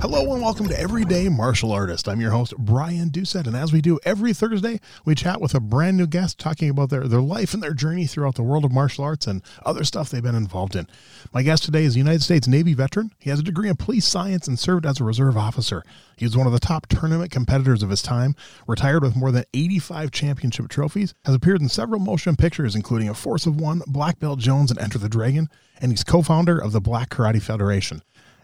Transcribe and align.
Hello 0.00 0.32
and 0.32 0.40
welcome 0.40 0.66
to 0.66 0.80
Everyday 0.80 1.28
Martial 1.28 1.72
Artist. 1.72 2.08
I'm 2.08 2.22
your 2.22 2.30
host, 2.30 2.54
Brian 2.56 3.10
Doucette, 3.10 3.46
and 3.46 3.54
as 3.54 3.70
we 3.70 3.82
do 3.82 4.00
every 4.02 4.32
Thursday, 4.32 4.80
we 5.04 5.14
chat 5.14 5.42
with 5.42 5.54
a 5.54 5.60
brand 5.60 5.98
new 5.98 6.06
guest 6.06 6.38
talking 6.38 6.70
about 6.70 6.88
their, 6.88 7.06
their 7.06 7.20
life 7.20 7.52
and 7.52 7.62
their 7.62 7.74
journey 7.74 8.06
throughout 8.06 8.36
the 8.36 8.42
world 8.42 8.64
of 8.64 8.72
martial 8.72 9.04
arts 9.04 9.26
and 9.26 9.42
other 9.66 9.84
stuff 9.84 10.08
they've 10.08 10.22
been 10.22 10.34
involved 10.34 10.74
in. 10.74 10.86
My 11.34 11.42
guest 11.42 11.64
today 11.64 11.84
is 11.84 11.96
a 11.96 11.98
United 11.98 12.22
States 12.22 12.48
Navy 12.48 12.72
veteran. 12.72 13.12
He 13.18 13.28
has 13.28 13.40
a 13.40 13.42
degree 13.42 13.68
in 13.68 13.76
police 13.76 14.06
science 14.06 14.48
and 14.48 14.58
served 14.58 14.86
as 14.86 15.00
a 15.00 15.04
reserve 15.04 15.36
officer. 15.36 15.82
He 16.16 16.24
was 16.24 16.34
one 16.34 16.46
of 16.46 16.54
the 16.54 16.60
top 16.60 16.86
tournament 16.86 17.30
competitors 17.30 17.82
of 17.82 17.90
his 17.90 18.00
time, 18.00 18.34
retired 18.66 19.02
with 19.02 19.16
more 19.16 19.30
than 19.30 19.44
85 19.52 20.12
championship 20.12 20.68
trophies, 20.70 21.12
has 21.26 21.34
appeared 21.34 21.60
in 21.60 21.68
several 21.68 22.00
motion 22.00 22.36
pictures, 22.36 22.74
including 22.74 23.10
A 23.10 23.14
Force 23.14 23.44
of 23.44 23.60
One, 23.60 23.82
Black 23.86 24.18
Belt 24.18 24.38
Jones, 24.38 24.70
and 24.70 24.80
Enter 24.80 24.96
the 24.98 25.10
Dragon, 25.10 25.50
and 25.78 25.92
he's 25.92 26.04
co 26.04 26.22
founder 26.22 26.58
of 26.58 26.72
the 26.72 26.80
Black 26.80 27.10
Karate 27.10 27.42
Federation. 27.42 28.00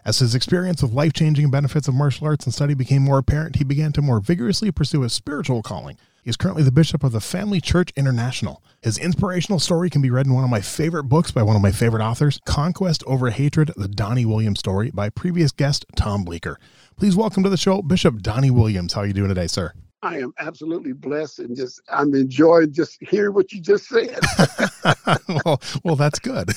As 0.07 0.19
his 0.19 0.33
experience 0.33 0.81
with 0.81 0.93
life 0.93 1.11
changing 1.11 1.51
benefits 1.51 1.89
of 1.89 1.93
martial 1.93 2.27
arts 2.27 2.45
and 2.45 2.53
study 2.53 2.73
became 2.73 3.01
more 3.01 3.17
apparent, 3.17 3.57
he 3.57 3.65
began 3.65 3.91
to 3.91 4.01
more 4.01 4.21
vigorously 4.21 4.71
pursue 4.71 5.01
his 5.01 5.11
spiritual 5.11 5.61
calling. 5.61 5.97
He 6.23 6.29
is 6.29 6.37
currently 6.37 6.63
the 6.63 6.71
bishop 6.71 7.03
of 7.03 7.11
the 7.11 7.19
Family 7.19 7.59
Church 7.59 7.91
International. 7.97 8.63
His 8.81 8.97
inspirational 8.97 9.59
story 9.59 9.89
can 9.89 10.01
be 10.01 10.09
read 10.09 10.25
in 10.25 10.33
one 10.33 10.45
of 10.45 10.49
my 10.49 10.61
favorite 10.61 11.09
books 11.09 11.31
by 11.31 11.43
one 11.43 11.57
of 11.57 11.61
my 11.61 11.73
favorite 11.73 12.01
authors, 12.01 12.39
Conquest 12.45 13.03
Over 13.05 13.31
Hatred 13.31 13.73
The 13.75 13.89
Donnie 13.89 14.25
Williams 14.25 14.59
Story, 14.59 14.91
by 14.91 15.09
previous 15.09 15.51
guest 15.51 15.85
Tom 15.97 16.23
Bleecker. 16.23 16.57
Please 16.95 17.17
welcome 17.17 17.43
to 17.43 17.49
the 17.49 17.57
show 17.57 17.81
Bishop 17.81 18.21
Donnie 18.21 18.49
Williams. 18.49 18.93
How 18.93 19.01
are 19.01 19.07
you 19.07 19.11
doing 19.11 19.27
today, 19.27 19.47
sir? 19.47 19.73
I 20.01 20.19
am 20.19 20.33
absolutely 20.39 20.93
blessed 20.93 21.39
and 21.39 21.55
just 21.55 21.81
I'm 21.89 22.13
enjoying 22.13 22.71
just 22.71 22.97
hearing 23.01 23.33
what 23.33 23.51
you 23.51 23.61
just 23.61 23.87
said. 23.87 24.19
well, 25.45 25.61
well, 25.83 25.95
that's 25.95 26.19
good. 26.19 26.51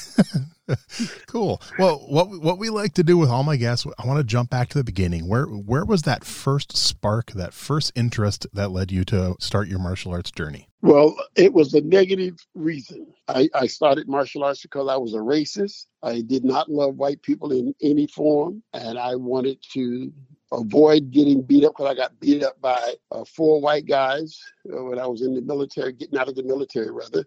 cool. 1.27 1.61
Well, 1.79 2.05
what 2.09 2.29
what 2.41 2.59
we 2.59 2.71
like 2.71 2.95
to 2.95 3.03
do 3.03 3.17
with 3.19 3.31
all 3.31 3.43
my 3.43 3.57
guests, 3.57 3.87
I 3.99 4.07
want 4.07 4.19
to 4.19 4.25
jump 4.25 4.51
back 4.51 4.69
to 4.71 4.79
the 4.79 4.85
beginning. 4.85 5.29
Where 5.29 5.47
where 5.47 5.85
was 5.85 6.03
that 6.03 6.25
first 6.25 6.77
spark, 6.77 7.33
that 7.33 7.55
first 7.55 7.93
interest 7.95 8.47
that 8.53 8.71
led 8.71 8.93
you 8.93 9.05
to 9.07 9.37
start 9.41 9.69
your 9.69 9.79
martial 9.79 10.13
arts 10.13 10.31
journey? 10.31 10.69
Well, 10.83 11.15
it 11.37 11.53
was 11.53 11.75
a 11.75 11.83
negative 11.83 12.37
reason. 12.55 13.07
I, 13.29 13.49
I 13.55 13.67
started 13.67 14.09
martial 14.09 14.45
arts 14.45 14.63
because 14.63 14.89
I 14.89 14.97
was 14.97 15.13
a 15.15 15.19
racist. 15.19 15.87
I 16.03 16.23
did 16.23 16.45
not 16.45 16.71
love 16.71 16.97
white 16.97 17.23
people 17.23 17.53
in 17.53 17.75
any 17.83 18.07
form, 18.07 18.63
and 18.73 18.99
I 18.99 19.17
wanted 19.17 19.59
to 19.73 20.11
avoid 20.53 21.11
getting 21.11 21.43
beat 21.43 21.65
up 21.65 21.75
because 21.77 21.91
I 21.91 21.95
got 21.95 22.19
beat 22.21 22.43
up 22.43 22.61
by 22.61 22.95
uh, 23.11 23.25
four 23.25 23.61
white 23.61 23.87
guys 23.87 24.39
uh, 24.73 24.83
when 24.85 24.99
I 24.99 25.07
was 25.07 25.23
in 25.23 25.35
the 25.35 25.43
military, 25.43 25.93
getting 25.93 26.19
out 26.19 26.29
of 26.29 26.35
the 26.35 26.43
military 26.43 26.91
rather. 26.91 27.25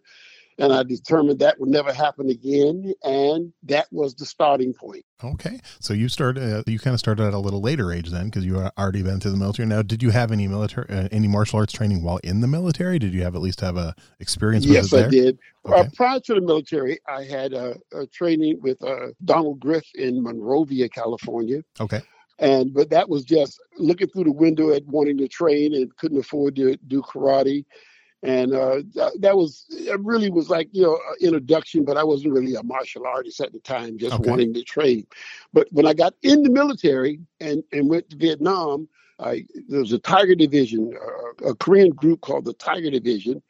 And 0.59 0.71
I 0.71 0.83
determined 0.83 1.39
that 1.39 1.59
would 1.59 1.69
never 1.69 1.91
happen 1.91 2.29
again, 2.29 2.93
and 3.01 3.51
that 3.63 3.87
was 3.91 4.13
the 4.13 4.25
starting 4.27 4.71
point. 4.71 5.03
Okay, 5.23 5.59
so 5.79 5.95
you 5.95 6.07
started. 6.07 6.43
Uh, 6.43 6.63
you 6.67 6.77
kind 6.77 6.93
of 6.93 6.99
started 6.99 7.25
at 7.25 7.33
a 7.33 7.39
little 7.39 7.59
later 7.59 7.91
age 7.91 8.11
then, 8.11 8.25
because 8.25 8.45
you 8.45 8.59
had 8.59 8.71
already 8.77 9.01
been 9.01 9.19
to 9.21 9.31
the 9.31 9.37
military. 9.37 9.67
Now, 9.67 9.81
did 9.81 10.03
you 10.03 10.11
have 10.11 10.31
any 10.31 10.47
military, 10.47 10.87
uh, 10.89 11.07
any 11.11 11.27
martial 11.27 11.57
arts 11.57 11.73
training 11.73 12.03
while 12.03 12.19
in 12.23 12.41
the 12.41 12.47
military? 12.47 12.99
Did 12.99 13.15
you 13.15 13.23
have 13.23 13.33
at 13.33 13.41
least 13.41 13.61
have 13.61 13.77
a 13.77 13.95
experience? 14.19 14.63
Yes, 14.63 14.93
I 14.93 15.07
did. 15.07 15.39
Uh, 15.67 15.77
okay. 15.77 15.89
prior 15.95 16.19
to 16.19 16.35
the 16.35 16.41
military, 16.41 16.99
I 17.07 17.23
had 17.23 17.53
a, 17.53 17.75
a 17.91 18.05
training 18.05 18.61
with 18.61 18.79
uh, 18.83 19.07
Donald 19.25 19.59
Griff 19.59 19.87
in 19.95 20.21
Monrovia, 20.21 20.87
California. 20.87 21.63
Okay 21.79 22.01
and 22.39 22.73
but 22.73 22.89
that 22.89 23.09
was 23.09 23.23
just 23.23 23.61
looking 23.77 24.07
through 24.07 24.25
the 24.25 24.31
window 24.31 24.73
at 24.73 24.85
wanting 24.85 25.17
to 25.17 25.27
train 25.27 25.73
and 25.73 25.95
couldn't 25.97 26.19
afford 26.19 26.55
to 26.55 26.75
do 26.87 27.01
karate. 27.01 27.65
And 28.23 28.53
uh, 28.53 28.83
that 29.19 29.35
was 29.35 29.65
it 29.69 29.99
really 29.99 30.29
was 30.29 30.49
like 30.49 30.69
you 30.71 30.83
know 30.83 30.97
introduction 31.19 31.83
but 31.83 31.97
i 31.97 32.03
wasn't 32.03 32.33
really 32.33 32.55
a 32.55 32.63
martial 32.63 33.05
artist 33.05 33.41
at 33.41 33.51
the 33.51 33.59
time 33.59 33.97
just 33.97 34.15
okay. 34.15 34.29
wanting 34.29 34.53
to 34.53 34.63
train. 34.63 35.05
But 35.51 35.67
when 35.71 35.85
i 35.85 35.93
got 35.93 36.13
in 36.21 36.41
the 36.43 36.49
military 36.49 37.19
and 37.41 37.63
and 37.73 37.89
went 37.89 38.09
to 38.09 38.17
vietnam 38.17 38.87
I, 39.19 39.45
there 39.67 39.81
was 39.81 39.91
a 39.91 39.99
tiger 39.99 40.35
division 40.35 40.93
uh, 40.95 41.49
a 41.49 41.55
korean 41.55 41.91
group 41.91 42.21
called 42.21 42.45
the 42.45 42.53
tiger 42.53 42.89
division 42.89 43.43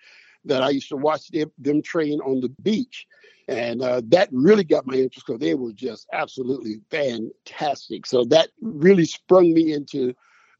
that 0.43 0.61
i 0.61 0.71
used 0.71 0.89
to 0.89 0.97
watch 0.97 1.29
them, 1.29 1.51
them 1.57 1.81
train 1.81 2.19
on 2.19 2.41
the 2.41 2.49
beach 2.63 3.07
and 3.47 3.81
uh, 3.81 4.01
that 4.07 4.29
really 4.31 4.63
got 4.63 4.85
my 4.85 4.95
interest 4.95 5.25
because 5.25 5.39
they 5.39 5.55
were 5.55 5.73
just 5.73 6.07
absolutely 6.13 6.81
fantastic. 6.89 8.05
So 8.05 8.23
that 8.25 8.49
really 8.61 9.05
sprung 9.05 9.53
me 9.53 9.73
into 9.73 10.13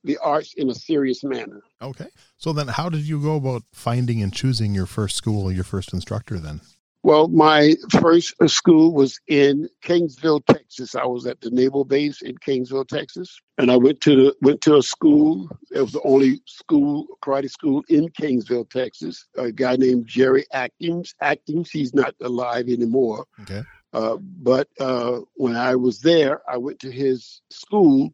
the 0.04 0.18
arts 0.18 0.54
in 0.56 0.70
a 0.70 0.76
serious 0.76 1.24
manner. 1.24 1.62
Okay. 1.82 2.08
So 2.38 2.52
then, 2.52 2.68
how 2.68 2.90
did 2.90 3.08
you 3.08 3.22
go 3.22 3.36
about 3.36 3.64
finding 3.74 4.22
and 4.22 4.34
choosing 4.34 4.76
your 4.76 4.86
first 4.86 5.16
school, 5.16 5.52
your 5.52 5.64
first 5.64 5.94
instructor 5.94 6.40
then? 6.40 6.62
Well, 7.04 7.28
my 7.28 7.76
first 8.00 8.34
school 8.48 8.94
was 8.94 9.20
in 9.28 9.68
Kingsville, 9.84 10.46
Texas. 10.46 10.96
I 10.96 11.06
was 11.06 11.28
at 11.28 11.42
the 11.42 11.50
naval 11.52 11.84
base 11.84 12.22
in 12.22 12.38
Kingsville, 12.38 12.88
Texas, 12.88 13.42
and 13.58 13.70
I 13.70 13.76
went 13.76 14.00
to 14.02 14.16
the, 14.16 14.36
went 14.42 14.62
to 14.62 14.78
a 14.78 14.82
school. 14.82 15.50
It 15.72 15.82
was 15.82 15.92
the 15.92 16.02
only 16.04 16.42
school 16.46 17.08
karate 17.22 17.52
school 17.52 17.84
in 17.90 18.08
Kingsville, 18.08 18.70
Texas. 18.70 19.26
A 19.38 19.52
guy 19.52 19.76
named 19.76 20.08
Jerry 20.08 20.46
Atkins. 20.54 21.14
Actings. 21.22 21.70
He's 21.70 21.94
not 21.94 22.16
alive 22.22 22.70
anymore. 22.70 23.26
Okay. 23.42 23.64
Uh, 23.92 24.16
but 24.22 24.70
uh, 24.80 25.20
when 25.34 25.58
I 25.58 25.76
was 25.76 26.00
there, 26.00 26.42
I 26.50 26.56
went 26.56 26.80
to 26.80 26.92
his 26.92 27.42
school, 27.50 28.14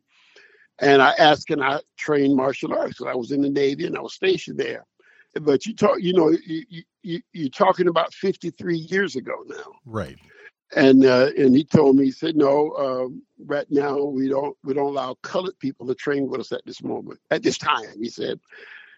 and 0.80 1.00
I 1.00 1.12
asked, 1.12 1.46
"Can 1.46 1.62
I 1.62 1.82
train 1.96 2.36
martial 2.36 2.74
arts?" 2.74 3.04
I 3.04 3.14
was 3.14 3.32
in 3.32 3.44
the 3.44 3.52
Navy 3.52 3.86
and 3.86 3.96
I 3.96 4.02
was 4.02 4.16
stationed 4.16 4.58
there 4.58 4.88
but 5.42 5.66
you 5.66 5.76
talk, 5.76 5.98
you 6.00 6.14
know, 6.14 6.30
you, 6.46 6.84
you 7.04 7.22
you're 7.34 7.50
talking 7.50 7.88
about 7.88 8.14
53 8.14 8.78
years 8.78 9.16
ago 9.16 9.34
now, 9.48 9.74
right? 9.86 10.18
And 10.76 11.06
uh, 11.06 11.32
and 11.38 11.56
he 11.56 11.64
told 11.64 11.96
me, 11.96 12.06
he 12.06 12.12
said, 12.12 12.36
no, 12.36 12.72
um, 12.76 13.24
right 13.46 13.66
now 13.70 14.04
we 14.04 14.30
don't 14.30 14.56
we 14.64 14.74
don't 14.74 14.88
allow 14.88 15.16
colored 15.22 15.58
people 15.60 15.88
to 15.88 15.96
train 15.96 16.28
with 16.30 16.42
us 16.42 16.52
at 16.52 16.62
this 16.66 16.84
moment, 16.84 17.20
at 17.32 17.44
this 17.44 17.58
time. 17.58 18.00
He 18.00 18.10
said, 18.10 18.40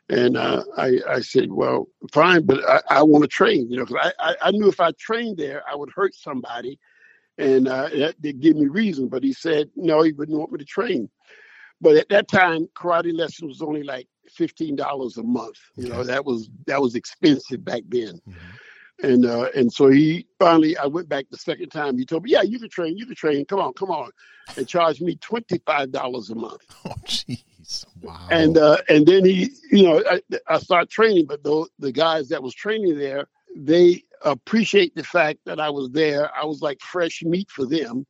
and 0.09 0.35
uh, 0.35 0.63
I 0.77 0.99
I 1.07 1.19
said, 1.21 1.51
well, 1.51 1.87
fine, 2.11 2.45
but 2.45 2.67
I, 2.67 2.81
I 2.89 3.03
want 3.03 3.23
to 3.23 3.29
train, 3.29 3.69
you 3.69 3.77
know, 3.77 3.85
because 3.85 4.11
I, 4.19 4.31
I, 4.31 4.35
I 4.41 4.51
knew 4.51 4.67
if 4.67 4.79
I 4.79 4.91
trained 4.99 5.37
there, 5.37 5.63
I 5.69 5.75
would 5.75 5.91
hurt 5.95 6.13
somebody, 6.13 6.79
and 7.37 7.67
uh, 7.67 7.89
that 7.89 8.21
did 8.21 8.41
give 8.41 8.57
me 8.57 8.67
reason. 8.67 9.07
But 9.07 9.23
he 9.23 9.33
said, 9.33 9.69
no, 9.75 10.01
he 10.01 10.11
wouldn't 10.11 10.37
want 10.37 10.51
me 10.51 10.59
to 10.59 10.65
train. 10.65 11.09
But 11.79 11.95
at 11.95 12.09
that 12.09 12.27
time, 12.27 12.67
karate 12.75 13.17
lessons 13.17 13.47
was 13.47 13.61
only 13.61 13.83
like 13.83 14.07
fifteen 14.29 14.75
dollars 14.75 15.17
a 15.17 15.23
month. 15.23 15.57
You 15.75 15.89
know, 15.89 16.03
that 16.03 16.25
was 16.25 16.49
that 16.67 16.81
was 16.81 16.95
expensive 16.95 17.63
back 17.63 17.83
then. 17.87 18.21
Mm-hmm. 18.27 19.07
And 19.07 19.25
uh, 19.25 19.49
and 19.55 19.73
so 19.73 19.89
he 19.89 20.27
finally, 20.37 20.77
I 20.77 20.85
went 20.85 21.09
back 21.09 21.25
the 21.31 21.37
second 21.37 21.69
time. 21.69 21.97
He 21.97 22.05
told 22.05 22.23
me, 22.23 22.31
"Yeah, 22.31 22.43
you 22.43 22.59
can 22.59 22.69
train. 22.69 22.97
You 22.97 23.05
can 23.05 23.15
train. 23.15 23.45
Come 23.45 23.59
on, 23.59 23.73
come 23.73 23.89
on," 23.89 24.11
and 24.55 24.67
charged 24.67 25.01
me 25.01 25.15
twenty 25.15 25.59
five 25.65 25.91
dollars 25.91 26.29
a 26.29 26.35
month. 26.35 26.61
Oh, 26.85 26.95
jeez, 27.05 27.85
wow. 28.01 28.27
And 28.29 28.57
uh, 28.57 28.77
and 28.89 29.05
then 29.07 29.25
he, 29.25 29.51
you 29.71 29.83
know, 29.83 30.03
I, 30.09 30.21
I 30.47 30.59
started 30.59 30.89
training, 30.89 31.25
but 31.27 31.43
the 31.43 31.67
the 31.79 31.91
guys 31.91 32.29
that 32.29 32.43
was 32.43 32.53
training 32.53 32.97
there, 32.97 33.27
they 33.55 34.03
appreciate 34.23 34.93
the 34.95 35.03
fact 35.03 35.39
that 35.45 35.59
I 35.59 35.69
was 35.69 35.89
there. 35.91 36.29
I 36.35 36.45
was 36.45 36.61
like 36.61 36.79
fresh 36.81 37.23
meat 37.23 37.49
for 37.49 37.65
them 37.65 38.05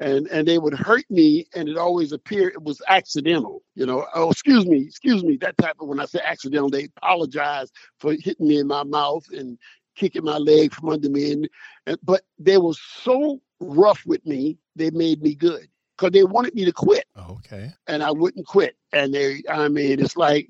and 0.00 0.26
and 0.28 0.48
they 0.48 0.58
would 0.58 0.74
hurt 0.74 1.04
me 1.10 1.46
and 1.54 1.68
it 1.68 1.76
always 1.76 2.12
appeared 2.12 2.54
it 2.54 2.62
was 2.62 2.82
accidental 2.88 3.62
you 3.74 3.86
know 3.86 4.06
oh 4.14 4.30
excuse 4.30 4.66
me 4.66 4.80
excuse 4.80 5.22
me 5.22 5.36
that 5.36 5.56
type 5.58 5.76
of 5.80 5.88
when 5.88 6.00
i 6.00 6.04
say 6.04 6.20
accidental 6.24 6.68
they 6.68 6.88
apologize 6.96 7.70
for 7.98 8.12
hitting 8.14 8.48
me 8.48 8.58
in 8.58 8.66
my 8.66 8.82
mouth 8.82 9.24
and 9.30 9.58
kicking 9.94 10.24
my 10.24 10.38
leg 10.38 10.72
from 10.72 10.88
under 10.88 11.10
me 11.10 11.32
and, 11.32 11.48
and 11.86 11.98
but 12.02 12.22
they 12.38 12.56
were 12.56 12.74
so 12.74 13.40
rough 13.60 14.04
with 14.06 14.24
me 14.26 14.56
they 14.74 14.90
made 14.90 15.22
me 15.22 15.34
good 15.34 15.68
because 15.96 16.12
they 16.12 16.24
wanted 16.24 16.54
me 16.54 16.64
to 16.64 16.72
quit 16.72 17.04
oh, 17.16 17.32
okay 17.32 17.70
and 17.86 18.02
i 18.02 18.10
wouldn't 18.10 18.46
quit 18.46 18.76
and 18.92 19.12
they 19.14 19.42
i 19.48 19.68
mean 19.68 20.00
it's 20.00 20.16
like 20.16 20.48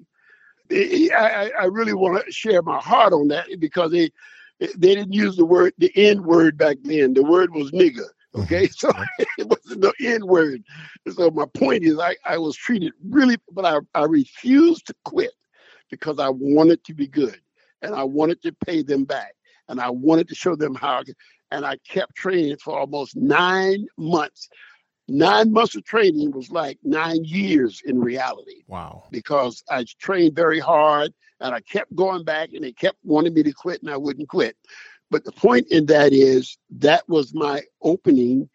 I, 0.73 1.51
I 1.59 1.65
really 1.65 1.95
want 1.95 2.25
to 2.25 2.31
share 2.31 2.63
my 2.63 2.79
heart 2.79 3.13
on 3.13 3.27
that 3.29 3.49
because 3.59 3.91
they 3.91 4.13
they 4.61 4.95
didn't 4.95 5.13
use 5.13 5.37
the 5.37 5.45
word 5.45 5.73
the 5.79 5.91
N 5.97 6.23
word 6.23 6.57
back 6.57 6.77
then. 6.83 7.15
The 7.15 7.25
word 7.25 7.53
was 7.53 7.73
nigger. 7.73 8.09
Okay, 8.35 8.67
mm-hmm. 8.67 8.73
so 8.77 8.93
it 9.39 9.49
wasn't 9.49 9.83
the 9.83 9.93
N 10.01 10.27
word. 10.27 10.63
So 11.13 11.31
my 11.31 11.47
point 11.55 11.85
is, 11.85 11.99
I, 11.99 12.17
I 12.25 12.39
was 12.39 12.57
treated 12.57 12.93
really, 13.09 13.37
but 13.53 13.65
I, 13.65 13.79
I 13.95 14.05
refused 14.05 14.87
to 14.87 14.95
quit 15.05 15.33
because 15.91 16.19
I 16.19 16.29
wanted 16.29 16.85
to 16.85 16.95
be 16.95 17.07
good 17.07 17.41
and 17.83 17.95
I 17.95 18.05
wanted 18.05 18.43
to 18.43 18.53
pay 18.65 18.83
them 18.83 19.05
back 19.05 19.35
and 19.69 19.81
I 19.81 19.91
wanted 19.91 20.29
to 20.29 20.35
show 20.35 20.57
them 20.57 20.75
how. 20.75 20.99
I 20.99 21.05
could, 21.05 21.17
and 21.51 21.65
I 21.65 21.77
kept 21.89 22.15
training 22.15 22.57
for 22.63 22.79
almost 22.79 23.17
nine 23.17 23.87
months. 23.97 24.49
Nine 25.09 25.53
months 25.53 25.75
of 25.75 25.85
training 25.85 26.31
was 26.31 26.51
like 26.51 26.79
nine 26.85 27.25
years 27.25 27.83
in 27.85 28.01
reality. 28.01 28.63
Wow. 28.69 29.05
Because 29.11 29.65
I 29.69 29.85
trained 29.99 30.37
very 30.37 30.61
hard 30.61 31.13
and 31.41 31.53
I 31.53 31.61
kept 31.61 31.95
going 31.97 32.23
back 32.23 32.51
and 32.53 32.63
they 32.63 32.73
kept 32.73 32.99
wanting 33.03 33.35
me 33.35 33.43
to 33.43 33.53
quit 33.53 33.83
and 33.83 33.91
I 33.91 33.97
wouldn't 33.97 34.29
quit. 34.29 34.57
But 35.11 35.25
the 35.25 35.33
point 35.33 35.67
in 35.71 35.87
that 35.87 36.13
is 36.13 36.57
that 36.71 37.09
was 37.09 37.35
my 37.35 37.63
opening 37.83 38.49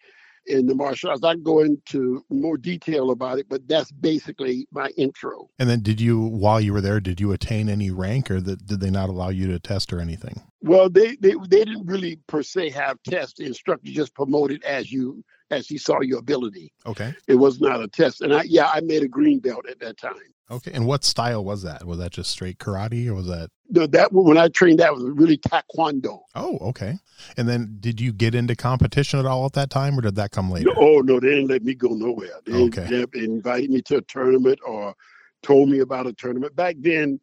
in 0.47 0.67
the 0.67 0.75
martial 0.75 1.09
arts. 1.09 1.23
I 1.23 1.33
can 1.33 1.43
go 1.43 1.61
into 1.61 2.23
more 2.29 2.57
detail 2.57 3.11
about 3.11 3.39
it, 3.39 3.47
but 3.49 3.67
that's 3.67 3.91
basically 3.91 4.67
my 4.71 4.89
intro. 4.97 5.49
And 5.59 5.69
then, 5.69 5.81
did 5.81 5.99
you, 5.99 6.19
while 6.19 6.61
you 6.61 6.73
were 6.73 6.81
there, 6.81 6.99
did 6.99 7.19
you 7.19 7.31
attain 7.31 7.69
any 7.69 7.91
rank, 7.91 8.29
or 8.29 8.39
that, 8.41 8.65
did 8.65 8.79
they 8.79 8.91
not 8.91 9.09
allow 9.09 9.29
you 9.29 9.47
to 9.47 9.59
test 9.59 9.91
or 9.91 9.99
anything? 9.99 10.41
Well, 10.61 10.89
they, 10.89 11.15
they 11.17 11.35
they 11.47 11.63
didn't 11.63 11.85
really 11.85 12.19
per 12.27 12.41
se 12.41 12.71
have 12.71 12.97
tests. 13.03 13.35
The 13.37 13.45
instructor 13.45 13.91
just 13.91 14.15
promoted 14.15 14.63
as 14.63 14.91
you 14.91 15.23
as 15.51 15.67
he 15.67 15.77
saw 15.77 16.01
your 16.01 16.19
ability. 16.19 16.73
Okay. 16.87 17.13
It 17.27 17.35
was 17.35 17.61
not 17.61 17.81
a 17.81 17.87
test, 17.87 18.21
and 18.21 18.33
I 18.33 18.43
yeah 18.43 18.69
I 18.73 18.81
made 18.81 19.03
a 19.03 19.07
green 19.07 19.39
belt 19.39 19.65
at 19.69 19.79
that 19.79 19.97
time. 19.97 20.13
Okay. 20.49 20.71
And 20.73 20.85
what 20.85 21.03
style 21.03 21.43
was 21.43 21.63
that? 21.63 21.85
Was 21.85 21.99
that 21.99 22.11
just 22.11 22.31
straight 22.31 22.57
karate 22.57 23.07
or 23.07 23.13
was 23.13 23.27
that? 23.27 23.49
No, 23.69 23.87
that 23.87 24.13
when 24.13 24.37
I 24.37 24.47
trained, 24.49 24.79
that 24.79 24.93
was 24.93 25.03
really 25.03 25.37
taekwondo. 25.37 26.19
Oh, 26.35 26.57
okay. 26.69 26.99
And 27.37 27.47
then 27.47 27.77
did 27.79 27.99
you 27.99 28.13
get 28.13 28.35
into 28.35 28.55
competition 28.55 29.19
at 29.19 29.25
all 29.25 29.45
at 29.45 29.53
that 29.53 29.69
time 29.69 29.97
or 29.97 30.01
did 30.01 30.15
that 30.15 30.31
come 30.31 30.51
later? 30.51 30.67
No, 30.67 30.75
oh, 30.77 30.99
no, 31.01 31.19
they 31.19 31.29
didn't 31.29 31.47
let 31.47 31.63
me 31.63 31.73
go 31.73 31.89
nowhere. 31.89 32.39
They, 32.45 32.53
okay. 32.65 33.05
they 33.11 33.19
invited 33.19 33.71
me 33.71 33.81
to 33.83 33.97
a 33.97 34.01
tournament 34.01 34.59
or 34.65 34.93
told 35.41 35.69
me 35.69 35.79
about 35.79 36.05
a 36.07 36.13
tournament. 36.13 36.55
Back 36.55 36.75
then, 36.79 37.19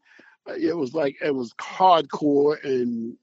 uh, 0.49 0.55
it 0.55 0.77
was 0.77 0.95
like, 0.95 1.17
it 1.23 1.35
was 1.35 1.53
hardcore 1.55 2.63
and 2.65 3.17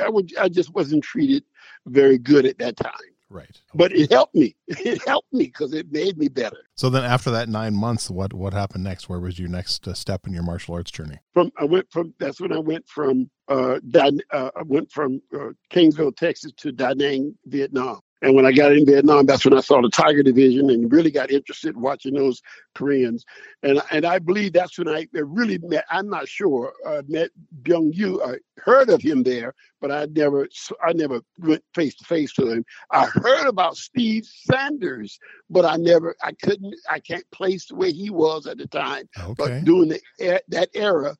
I, 0.00 0.08
would, 0.08 0.32
I 0.38 0.48
just 0.48 0.72
wasn't 0.74 1.02
treated 1.02 1.44
very 1.86 2.18
good 2.18 2.46
at 2.46 2.58
that 2.58 2.76
time. 2.76 2.92
Right. 3.34 3.60
But 3.74 3.90
it 3.92 4.12
helped 4.12 4.36
me. 4.36 4.54
It 4.68 5.02
helped 5.06 5.32
me 5.32 5.46
because 5.46 5.72
it 5.72 5.90
made 5.90 6.16
me 6.16 6.28
better. 6.28 6.58
So 6.76 6.88
then, 6.88 7.04
after 7.04 7.30
that 7.32 7.48
nine 7.48 7.74
months, 7.74 8.08
what 8.08 8.32
what 8.32 8.52
happened 8.52 8.84
next? 8.84 9.08
Where 9.08 9.18
was 9.18 9.38
your 9.38 9.48
next 9.48 9.88
uh, 9.88 9.94
step 9.94 10.26
in 10.26 10.32
your 10.32 10.44
martial 10.44 10.74
arts 10.74 10.90
journey? 10.92 11.18
From 11.32 11.50
I 11.58 11.64
went 11.64 11.90
from 11.90 12.14
that's 12.20 12.40
when 12.40 12.52
I 12.52 12.58
went 12.58 12.86
from 12.86 13.28
uh, 13.48 13.80
uh 13.92 14.50
I 14.56 14.62
went 14.64 14.90
from 14.92 15.20
uh, 15.34 15.50
Kingsville, 15.70 16.16
Texas, 16.16 16.52
to 16.58 16.70
Da 16.70 16.92
Nang, 16.94 17.34
Vietnam. 17.46 18.00
And 18.24 18.34
when 18.34 18.46
I 18.46 18.52
got 18.52 18.72
in 18.72 18.86
Vietnam, 18.86 19.26
that's 19.26 19.44
when 19.44 19.52
I 19.52 19.60
saw 19.60 19.82
the 19.82 19.90
Tiger 19.90 20.22
Division 20.22 20.70
and 20.70 20.90
really 20.90 21.10
got 21.10 21.30
interested 21.30 21.74
in 21.76 21.82
watching 21.82 22.14
those 22.14 22.40
Koreans. 22.74 23.26
And 23.62 23.82
and 23.90 24.06
I 24.06 24.18
believe 24.18 24.54
that's 24.54 24.78
when 24.78 24.88
I 24.88 25.06
really 25.12 25.58
met. 25.58 25.84
I'm 25.90 26.08
not 26.08 26.26
sure. 26.26 26.72
Uh, 26.86 27.02
met 27.06 27.30
Byung 27.62 27.90
Yu. 27.92 28.22
I 28.22 28.36
heard 28.58 28.88
of 28.88 29.02
him 29.02 29.24
there, 29.24 29.54
but 29.78 29.92
I 29.92 30.06
never 30.06 30.48
I 30.82 30.94
never 30.94 31.20
went 31.38 31.62
face 31.74 31.94
to 31.96 32.04
face 32.04 32.32
to 32.34 32.50
him. 32.50 32.64
I 32.90 33.04
heard 33.04 33.46
about 33.46 33.76
Steve 33.76 34.24
Sanders, 34.24 35.18
but 35.50 35.66
I 35.66 35.76
never 35.76 36.16
I 36.22 36.32
couldn't 36.32 36.74
I 36.90 37.00
can't 37.00 37.30
place 37.30 37.70
where 37.70 37.90
he 37.90 38.08
was 38.08 38.46
at 38.46 38.56
the 38.56 38.66
time. 38.68 39.06
Okay. 39.18 39.34
But 39.36 39.64
during 39.64 39.90
the 39.90 40.00
that 40.48 40.70
era, 40.74 41.14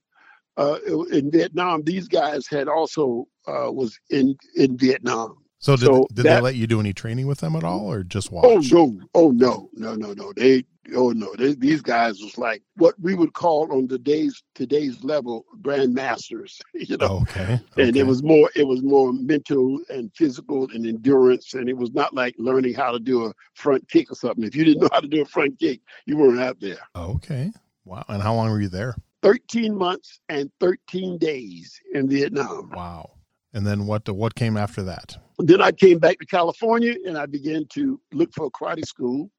uh, 0.57 0.79
in 1.13 1.31
Vietnam, 1.31 1.83
these 1.83 2.09
guys 2.09 2.47
had 2.47 2.67
also 2.67 3.29
uh, 3.47 3.71
was 3.71 3.99
in 4.09 4.39
in 4.57 4.79
Vietnam. 4.79 5.44
So 5.65 5.77
did, 5.77 5.87
so 5.87 6.07
did 6.13 6.27
that, 6.27 6.35
they 6.35 6.41
let 6.43 6.57
you 6.57 6.67
do 6.67 6.79
any 6.79 6.93
training 6.93 7.27
with 7.27 7.39
them 7.39 7.57
at 7.57 7.65
all, 7.65 7.91
or 7.91 8.03
just 8.03 8.31
watch? 8.31 8.45
Oh 8.45 8.59
no, 8.59 9.01
oh 9.15 9.31
no, 9.31 9.71
no, 9.73 9.95
no, 9.95 10.13
no. 10.13 10.31
They, 10.37 10.63
oh 10.95 11.13
no, 11.13 11.35
they, 11.39 11.55
these 11.55 11.81
guys 11.81 12.21
was 12.21 12.37
like 12.37 12.63
what 12.77 12.95
we 13.01 13.15
would 13.15 13.33
call 13.33 13.73
on 13.73 13.89
today's 13.89 14.43
today's 14.55 15.03
level 15.03 15.47
grandmasters. 15.63 16.61
You 16.75 16.99
know, 16.99 17.21
okay, 17.23 17.61
okay. 17.73 17.89
And 17.89 17.97
it 17.97 18.03
was 18.03 18.23
more, 18.23 18.51
it 18.55 18.65
was 18.65 18.83
more 18.83 19.15
mental 19.15 19.81
and 19.89 20.11
physical 20.15 20.69
and 20.75 20.87
endurance, 20.87 21.55
and 21.55 21.67
it 21.67 21.79
was 21.79 21.95
not 21.95 22.13
like 22.13 22.35
learning 22.37 22.75
how 22.75 22.93
to 22.93 22.99
do 22.99 23.25
a 23.25 23.33
front 23.55 23.89
kick 23.89 24.13
or 24.13 24.17
something. 24.17 24.45
If 24.45 24.55
you 24.55 24.67
didn't 24.67 24.83
know 24.83 24.91
how 24.93 25.01
to 25.01 25.09
do 25.09 25.23
a 25.23 25.25
front 25.25 25.59
kick, 25.59 25.81
you 26.05 26.19
weren't 26.19 26.41
out 26.41 26.61
there. 26.61 26.81
Okay, 26.95 27.53
wow. 27.87 28.05
And 28.09 28.23
how 28.23 28.35
long 28.35 28.51
were 28.51 28.61
you 28.61 28.69
there? 28.69 28.97
13 29.23 29.75
months 29.75 30.21
and 30.29 30.51
13 30.61 31.17
days 31.17 31.81
in 31.95 32.07
Vietnam. 32.07 32.71
Wow. 32.77 33.13
And 33.55 33.65
then 33.65 33.87
what 33.87 34.09
what 34.09 34.35
came 34.35 34.57
after 34.57 34.83
that? 34.83 35.17
Then 35.39 35.63
I 35.63 35.71
came 35.71 35.99
back 35.99 36.19
to 36.19 36.27
California 36.27 36.97
and 37.07 37.17
I 37.17 37.27
began 37.27 37.67
to 37.71 38.01
look 38.13 38.33
for 38.35 38.47
a 38.47 38.51
karate 38.51 38.85
school. 38.85 39.31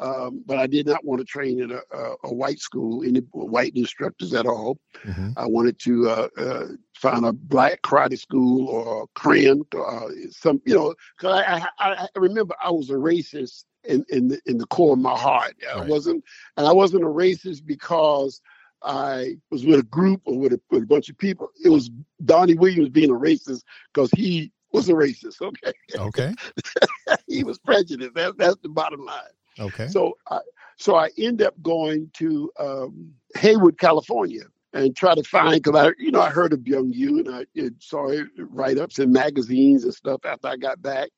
Um, 0.00 0.44
but 0.46 0.58
I 0.58 0.68
did 0.68 0.86
not 0.86 1.04
want 1.04 1.20
to 1.20 1.24
train 1.24 1.60
in 1.60 1.72
a, 1.72 1.80
a, 1.92 2.14
a 2.24 2.32
white 2.32 2.60
school, 2.60 3.02
any 3.02 3.18
white 3.32 3.74
instructors 3.74 4.32
at 4.32 4.46
all. 4.46 4.78
Mm-hmm. 5.04 5.30
I 5.36 5.46
wanted 5.46 5.80
to 5.80 6.08
uh, 6.08 6.28
uh, 6.36 6.66
find 6.94 7.24
a 7.24 7.32
black 7.32 7.82
karate 7.82 8.16
school 8.16 8.68
or 8.68 9.08
Korean, 9.16 9.64
uh, 9.76 10.06
some, 10.30 10.62
you 10.64 10.76
know, 10.76 10.94
because 11.18 11.42
I, 11.44 11.66
I, 11.80 11.94
I, 11.94 12.08
remember 12.14 12.54
I 12.62 12.70
was 12.70 12.90
a 12.90 12.94
racist 12.94 13.64
in 13.82 14.04
in 14.08 14.28
the, 14.28 14.40
in 14.46 14.58
the 14.58 14.66
core 14.66 14.92
of 14.92 15.00
my 15.00 15.16
heart. 15.16 15.56
I 15.74 15.80
wasn't, 15.80 16.22
and 16.56 16.64
I 16.64 16.72
wasn't 16.72 17.02
a 17.02 17.08
racist 17.08 17.66
because 17.66 18.40
I 18.82 19.36
was 19.50 19.66
with 19.66 19.80
a 19.80 19.84
group 19.84 20.22
or 20.24 20.38
with 20.38 20.52
a, 20.52 20.60
with 20.70 20.84
a 20.84 20.86
bunch 20.86 21.08
of 21.08 21.18
people. 21.18 21.50
It 21.64 21.68
was 21.68 21.90
Donnie 22.24 22.54
Williams 22.54 22.90
being 22.90 23.10
a 23.10 23.14
racist 23.14 23.62
because 23.92 24.10
he 24.12 24.52
was 24.72 24.88
a 24.88 24.92
racist. 24.92 25.40
Okay. 25.40 25.72
Okay. 25.96 26.34
he 27.26 27.44
was 27.44 27.58
prejudiced. 27.58 28.14
That, 28.14 28.38
that's 28.38 28.58
the 28.62 28.68
bottom 28.68 29.04
line. 29.04 29.22
Okay. 29.58 29.88
So 29.88 30.16
I 30.30 30.40
so 30.76 30.94
I 30.94 31.10
end 31.18 31.42
up 31.42 31.60
going 31.62 32.10
to 32.14 32.50
um, 32.58 33.12
Hayward, 33.36 33.78
California, 33.78 34.44
and 34.72 34.94
try 34.94 35.14
to 35.14 35.24
find 35.24 35.62
because 35.62 35.78
I 35.78 35.92
you 35.98 36.12
know 36.12 36.20
I 36.20 36.30
heard 36.30 36.52
of 36.52 36.60
Byung 36.60 36.94
Yu 36.94 37.18
and 37.18 37.34
I 37.34 37.70
saw 37.80 38.12
write 38.38 38.78
ups 38.78 38.98
in 38.98 39.10
magazines 39.10 39.84
and 39.84 39.94
stuff 39.94 40.24
after 40.24 40.48
I 40.48 40.56
got 40.56 40.80
back, 40.80 41.10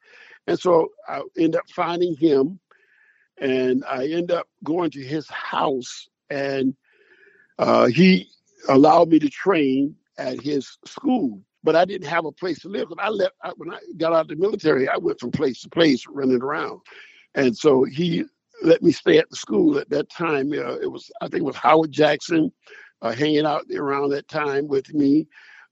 and 0.46 0.58
so 0.58 0.88
I 1.06 1.22
end 1.38 1.56
up 1.56 1.68
finding 1.74 2.16
him, 2.16 2.58
and 3.38 3.84
I 3.84 4.06
end 4.06 4.30
up 4.30 4.48
going 4.64 4.90
to 4.92 5.04
his 5.04 5.28
house 5.28 6.08
and 6.30 6.74
uh, 7.60 7.86
he 7.86 8.30
allowed 8.68 9.10
me 9.10 9.18
to 9.18 9.28
train 9.28 9.94
at 10.18 10.40
his 10.40 10.78
school, 10.86 11.42
but 11.62 11.76
I 11.76 11.84
didn't 11.84 12.08
have 12.08 12.24
a 12.24 12.32
place 12.32 12.58
to 12.60 12.68
live. 12.68 12.88
When 12.88 12.98
I 12.98 13.08
left, 13.10 13.34
I, 13.42 13.50
when 13.56 13.70
I 13.70 13.78
got 13.98 14.14
out 14.14 14.22
of 14.22 14.28
the 14.28 14.36
military, 14.36 14.88
I 14.88 14.96
went 14.96 15.20
from 15.20 15.30
place 15.30 15.60
to 15.60 15.68
place 15.68 16.06
running 16.08 16.42
around, 16.42 16.80
and 17.34 17.56
so 17.56 17.84
he 17.84 18.24
let 18.62 18.82
me 18.82 18.92
stay 18.92 19.18
at 19.18 19.28
the 19.28 19.36
school 19.36 19.78
at 19.78 19.90
that 19.90 20.08
time. 20.08 20.52
Uh, 20.52 20.76
it 20.76 20.90
was 20.90 21.10
I 21.20 21.28
think 21.28 21.42
it 21.42 21.44
was 21.44 21.56
Howard 21.56 21.92
Jackson 21.92 22.50
uh, 23.02 23.12
hanging 23.12 23.44
out 23.44 23.66
around 23.76 24.10
that 24.10 24.28
time 24.28 24.66
with 24.66 24.92
me. 24.94 25.26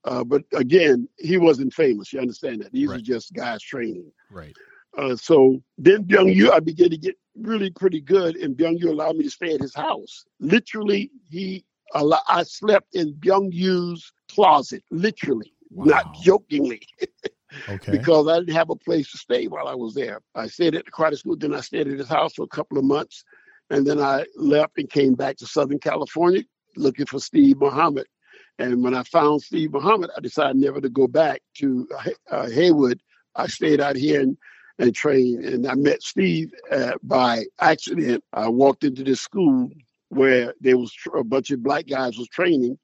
Uh, 0.04 0.24
but 0.24 0.42
again, 0.54 1.08
he 1.18 1.38
wasn't 1.38 1.72
famous. 1.72 2.12
You 2.12 2.20
understand 2.20 2.62
that? 2.62 2.72
These 2.72 2.88
right. 2.88 2.98
are 2.98 3.02
just 3.02 3.32
guys 3.32 3.62
training. 3.62 4.12
Right. 4.30 4.54
Uh, 4.96 5.16
so 5.16 5.62
then 5.76 6.04
Byung 6.04 6.34
Yu, 6.34 6.50
I 6.50 6.60
began 6.60 6.90
to 6.90 6.96
get 6.96 7.16
really 7.36 7.70
pretty 7.70 8.00
good, 8.00 8.36
and 8.36 8.56
Byung 8.56 8.78
Yu 8.78 8.90
allowed 8.90 9.16
me 9.16 9.24
to 9.24 9.30
stay 9.30 9.54
at 9.54 9.60
his 9.60 9.74
house. 9.74 10.24
Literally, 10.40 11.10
he 11.28 11.64
I 11.94 12.42
slept 12.44 12.94
in 12.94 13.14
Byung 13.14 13.50
Yu's 13.52 14.12
closet, 14.30 14.82
literally, 14.90 15.52
wow. 15.70 15.84
not 15.86 16.14
jokingly. 16.22 16.82
okay. 17.68 17.92
Because 17.92 18.28
I 18.28 18.40
didn't 18.40 18.54
have 18.54 18.70
a 18.70 18.76
place 18.76 19.10
to 19.12 19.18
stay 19.18 19.46
while 19.46 19.68
I 19.68 19.74
was 19.74 19.94
there. 19.94 20.20
I 20.34 20.46
stayed 20.48 20.74
at 20.74 20.84
the 20.84 20.90
karate 20.90 21.18
school, 21.18 21.36
then 21.36 21.54
I 21.54 21.60
stayed 21.60 21.88
at 21.88 21.98
his 21.98 22.08
house 22.08 22.34
for 22.34 22.42
a 22.42 22.48
couple 22.48 22.78
of 22.78 22.84
months. 22.84 23.24
And 23.70 23.86
then 23.86 24.00
I 24.00 24.24
left 24.36 24.78
and 24.78 24.88
came 24.88 25.14
back 25.14 25.36
to 25.38 25.46
Southern 25.46 25.78
California 25.78 26.42
looking 26.76 27.06
for 27.06 27.20
Steve 27.20 27.58
Muhammad. 27.58 28.06
And 28.58 28.82
when 28.82 28.94
I 28.94 29.02
found 29.04 29.42
Steve 29.42 29.72
Muhammad, 29.72 30.10
I 30.16 30.20
decided 30.20 30.56
never 30.56 30.80
to 30.80 30.88
go 30.88 31.06
back 31.06 31.42
to 31.58 31.88
uh, 32.30 32.48
Hayward. 32.48 33.00
I 33.36 33.46
stayed 33.46 33.80
out 33.80 33.96
here 33.96 34.20
and, 34.20 34.36
and 34.78 34.94
trained. 34.94 35.44
And 35.44 35.66
I 35.66 35.74
met 35.74 36.02
Steve 36.02 36.52
uh, 36.70 36.92
by 37.02 37.44
accident. 37.60 38.24
I 38.32 38.48
walked 38.48 38.84
into 38.84 39.04
this 39.04 39.20
school 39.20 39.70
where 40.08 40.54
there 40.60 40.78
was 40.78 40.92
a 41.14 41.24
bunch 41.24 41.50
of 41.50 41.62
black 41.62 41.86
guys 41.86 42.16
was 42.16 42.28
training, 42.28 42.78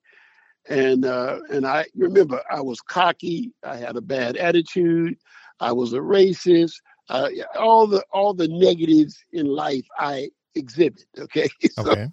and 0.69 1.05
uh, 1.05 1.39
and 1.51 1.67
I 1.67 1.87
remember 1.95 2.41
I 2.51 2.61
was 2.61 2.81
cocky, 2.81 3.53
I 3.63 3.77
had 3.77 3.97
a 3.97 4.01
bad 4.01 4.37
attitude, 4.37 5.17
I 5.61 5.73
was 5.73 5.93
a 5.93 5.99
racist, 5.99 6.75
uh, 7.09 7.29
all 7.59 7.87
the 7.87 8.05
all 8.13 8.35
the 8.35 8.49
negatives 8.49 9.23
in 9.33 9.47
life 9.47 9.87
I 9.99 10.31
exhibit. 10.55 11.05
Okay, 11.19 11.49
so 11.73 11.91
okay. 11.91 12.09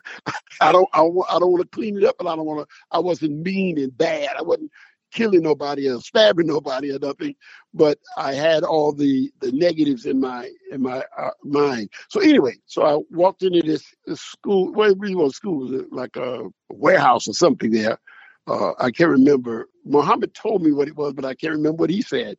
I 0.60 0.72
don't 0.72 0.90
I, 0.94 1.02
I 1.02 1.40
don't 1.40 1.52
want 1.52 1.62
to 1.62 1.76
clean 1.76 1.98
it 1.98 2.04
up, 2.04 2.16
but 2.18 2.28
I 2.28 2.36
don't 2.36 2.46
want 2.46 2.68
to. 2.68 2.76
I 2.92 3.00
wasn't 3.00 3.44
mean 3.44 3.78
and 3.78 3.96
bad. 3.98 4.36
I 4.38 4.42
wasn't 4.42 4.72
killing 5.14 5.44
nobody 5.44 5.90
or 5.90 6.02
stabbing 6.02 6.48
nobody 6.48 6.92
or 6.96 7.00
nothing, 7.00 7.36
but 7.74 8.00
I 8.18 8.34
had 8.34 8.64
all 8.64 8.94
the 8.94 9.32
the 9.42 9.52
negatives 9.54 10.06
in 10.08 10.20
my 10.22 10.50
in 10.72 10.82
my 10.82 11.04
uh, 11.18 11.32
mind. 11.44 11.90
So 12.10 12.22
anyway, 12.22 12.56
so 12.68 12.84
I 12.86 13.00
walked 13.16 13.44
into 13.44 13.62
this, 13.64 13.84
this 14.08 14.22
school. 14.22 14.74
Well, 14.74 14.92
it 14.92 15.00
really 15.00 15.16
was 15.16 15.36
school, 15.36 15.86
like 15.92 16.18
a 16.18 16.50
warehouse 16.72 17.28
or 17.28 17.34
something 17.34 17.72
there, 17.72 18.00
Uh, 18.48 18.74
I 18.80 18.92
can't 18.92 19.12
remember. 19.12 19.70
Muhammad 19.86 20.34
told 20.36 20.64
me 20.64 20.72
what 20.74 20.90
it 20.90 20.98
was, 20.98 21.14
but 21.14 21.26
I 21.26 21.36
can't 21.36 21.54
remember 21.56 21.82
what 21.82 21.92
he 21.92 22.02
said. 22.04 22.38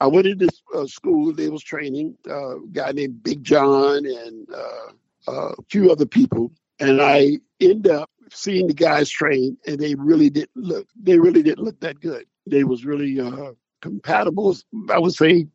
I 0.00 0.08
went 0.08 0.26
into 0.28 0.48
uh, 0.74 0.86
school. 0.86 1.34
They 1.34 1.48
was 1.50 1.64
training 1.64 2.16
uh, 2.28 2.58
a 2.58 2.68
guy 2.72 2.92
named 2.92 3.22
Big 3.24 3.44
John 3.44 4.06
and 4.06 4.48
uh, 4.52 4.92
a 5.32 5.62
few 5.70 5.92
other 5.92 6.06
people, 6.06 6.52
and 6.80 7.02
I 7.02 7.38
end 7.60 7.88
up 7.88 8.10
seeing 8.32 8.66
the 8.66 8.74
guys 8.74 9.10
train, 9.10 9.56
and 9.66 9.78
they 9.78 9.94
really 9.94 10.30
didn't 10.30 10.56
look. 10.56 10.86
They 11.00 11.18
really 11.18 11.42
didn't 11.42 11.64
look 11.64 11.80
that 11.80 12.00
good. 12.00 12.26
They 12.46 12.64
was 12.64 12.84
really 12.84 13.20
uh, 13.20 13.52
compatible. 13.82 14.56
I 14.90 14.98
would 14.98 15.14
say 15.14 15.46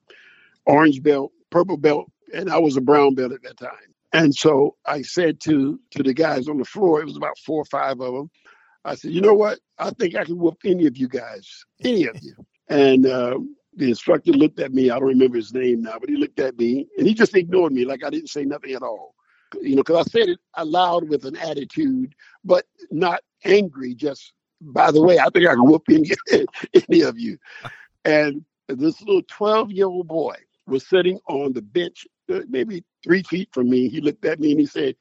orange 0.66 1.02
belt, 1.02 1.32
purple 1.50 1.78
belt, 1.78 2.12
and 2.34 2.50
I 2.50 2.58
was 2.58 2.78
a 2.78 2.82
brown 2.82 3.16
belt 3.16 3.32
at 3.32 3.44
that 3.44 3.58
time. 3.58 3.72
And 4.14 4.34
so 4.34 4.76
I 4.86 5.02
said 5.02 5.40
to 5.42 5.80
to 5.92 6.04
the 6.04 6.14
guys 6.14 6.48
on 6.48 6.58
the 6.58 6.66
floor, 6.66 7.02
it 7.02 7.06
was 7.06 7.18
about 7.18 7.38
four 7.40 7.62
or 7.62 7.66
five 7.66 8.00
of 8.00 8.14
them. 8.14 8.30
I 8.86 8.96
said, 8.96 9.12
you 9.12 9.22
know 9.22 9.34
what? 9.34 9.60
I 9.80 9.92
think 9.92 10.16
I 10.16 10.26
can 10.26 10.38
whoop 10.38 10.58
any 10.66 10.88
of 10.88 10.98
you 10.98 11.08
guys, 11.08 11.66
any 11.84 12.06
of 12.06 12.18
you. 12.22 12.36
And 12.70 13.06
uh, 13.06 13.40
the 13.76 13.90
instructor 13.90 14.32
looked 14.32 14.60
at 14.60 14.74
me. 14.74 14.90
I 14.90 15.00
don't 15.00 15.08
remember 15.08 15.38
his 15.38 15.54
name 15.54 15.82
now, 15.82 15.98
but 16.00 16.10
he 16.10 16.18
looked 16.18 16.40
at 16.40 16.58
me 16.58 16.88
and 16.98 17.08
he 17.08 17.14
just 17.14 17.36
ignored 17.36 17.74
me 17.74 17.86
like 17.86 18.04
I 18.04 18.10
didn't 18.10 18.30
say 18.30 18.44
nothing 18.44 18.74
at 18.74 18.84
all. 18.84 19.16
You 19.62 19.76
know, 19.76 19.84
because 19.84 20.08
I 20.08 20.10
said 20.10 20.30
it 20.30 20.40
aloud 20.56 21.08
with 21.10 21.26
an 21.26 21.36
attitude, 21.38 22.14
but 22.44 22.66
not 22.92 23.22
angry. 23.46 23.96
Just 23.96 24.34
by 24.62 24.92
the 24.92 25.02
way, 25.02 25.20
I 25.20 25.30
think 25.30 25.48
I 25.48 25.54
can 25.54 25.66
whoop 25.66 25.84
any, 25.90 26.12
any 26.90 27.02
of 27.02 27.18
you. 27.20 27.38
And 28.06 28.44
this 28.68 29.02
little 29.02 29.24
12 29.28 29.72
year 29.72 29.88
old 29.88 30.08
boy 30.08 30.36
was 30.68 30.88
sitting 30.88 31.20
on 31.28 31.54
the 31.54 31.62
bench, 31.62 32.08
uh, 32.32 32.42
maybe 32.48 32.84
three 33.04 33.24
feet 33.24 33.50
from 33.52 33.70
me. 33.70 33.90
He 33.90 34.02
looked 34.02 34.26
at 34.26 34.40
me 34.40 34.52
and 34.52 34.60
he 34.60 34.66
said, 34.66 34.96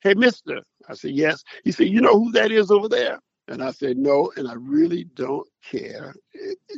Hey, 0.00 0.14
mister. 0.14 0.62
I 0.88 0.94
said, 0.94 1.12
Yes. 1.12 1.42
He 1.64 1.72
said, 1.72 1.88
You 1.88 2.00
know 2.00 2.18
who 2.18 2.32
that 2.32 2.52
is 2.52 2.70
over 2.70 2.88
there? 2.88 3.18
And 3.48 3.62
I 3.62 3.72
said, 3.72 3.98
No, 3.98 4.32
and 4.36 4.48
I 4.48 4.54
really 4.54 5.04
don't 5.14 5.48
care. 5.68 6.14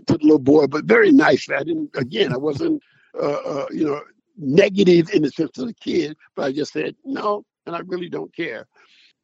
To 0.06 0.18
the 0.18 0.18
little 0.22 0.38
boy, 0.38 0.66
but 0.66 0.86
very 0.86 1.12
nice. 1.12 1.48
I 1.50 1.62
didn't, 1.62 1.90
again, 1.94 2.32
I 2.32 2.38
wasn't, 2.38 2.82
uh, 3.20 3.26
uh, 3.44 3.66
you 3.70 3.84
know, 3.84 4.00
negative 4.38 5.10
in 5.10 5.22
the 5.22 5.30
sense 5.30 5.58
of 5.58 5.66
the 5.66 5.74
kid, 5.74 6.16
but 6.34 6.46
I 6.46 6.52
just 6.52 6.72
said, 6.72 6.96
No, 7.04 7.44
and 7.66 7.76
I 7.76 7.80
really 7.80 8.08
don't 8.08 8.34
care. 8.34 8.66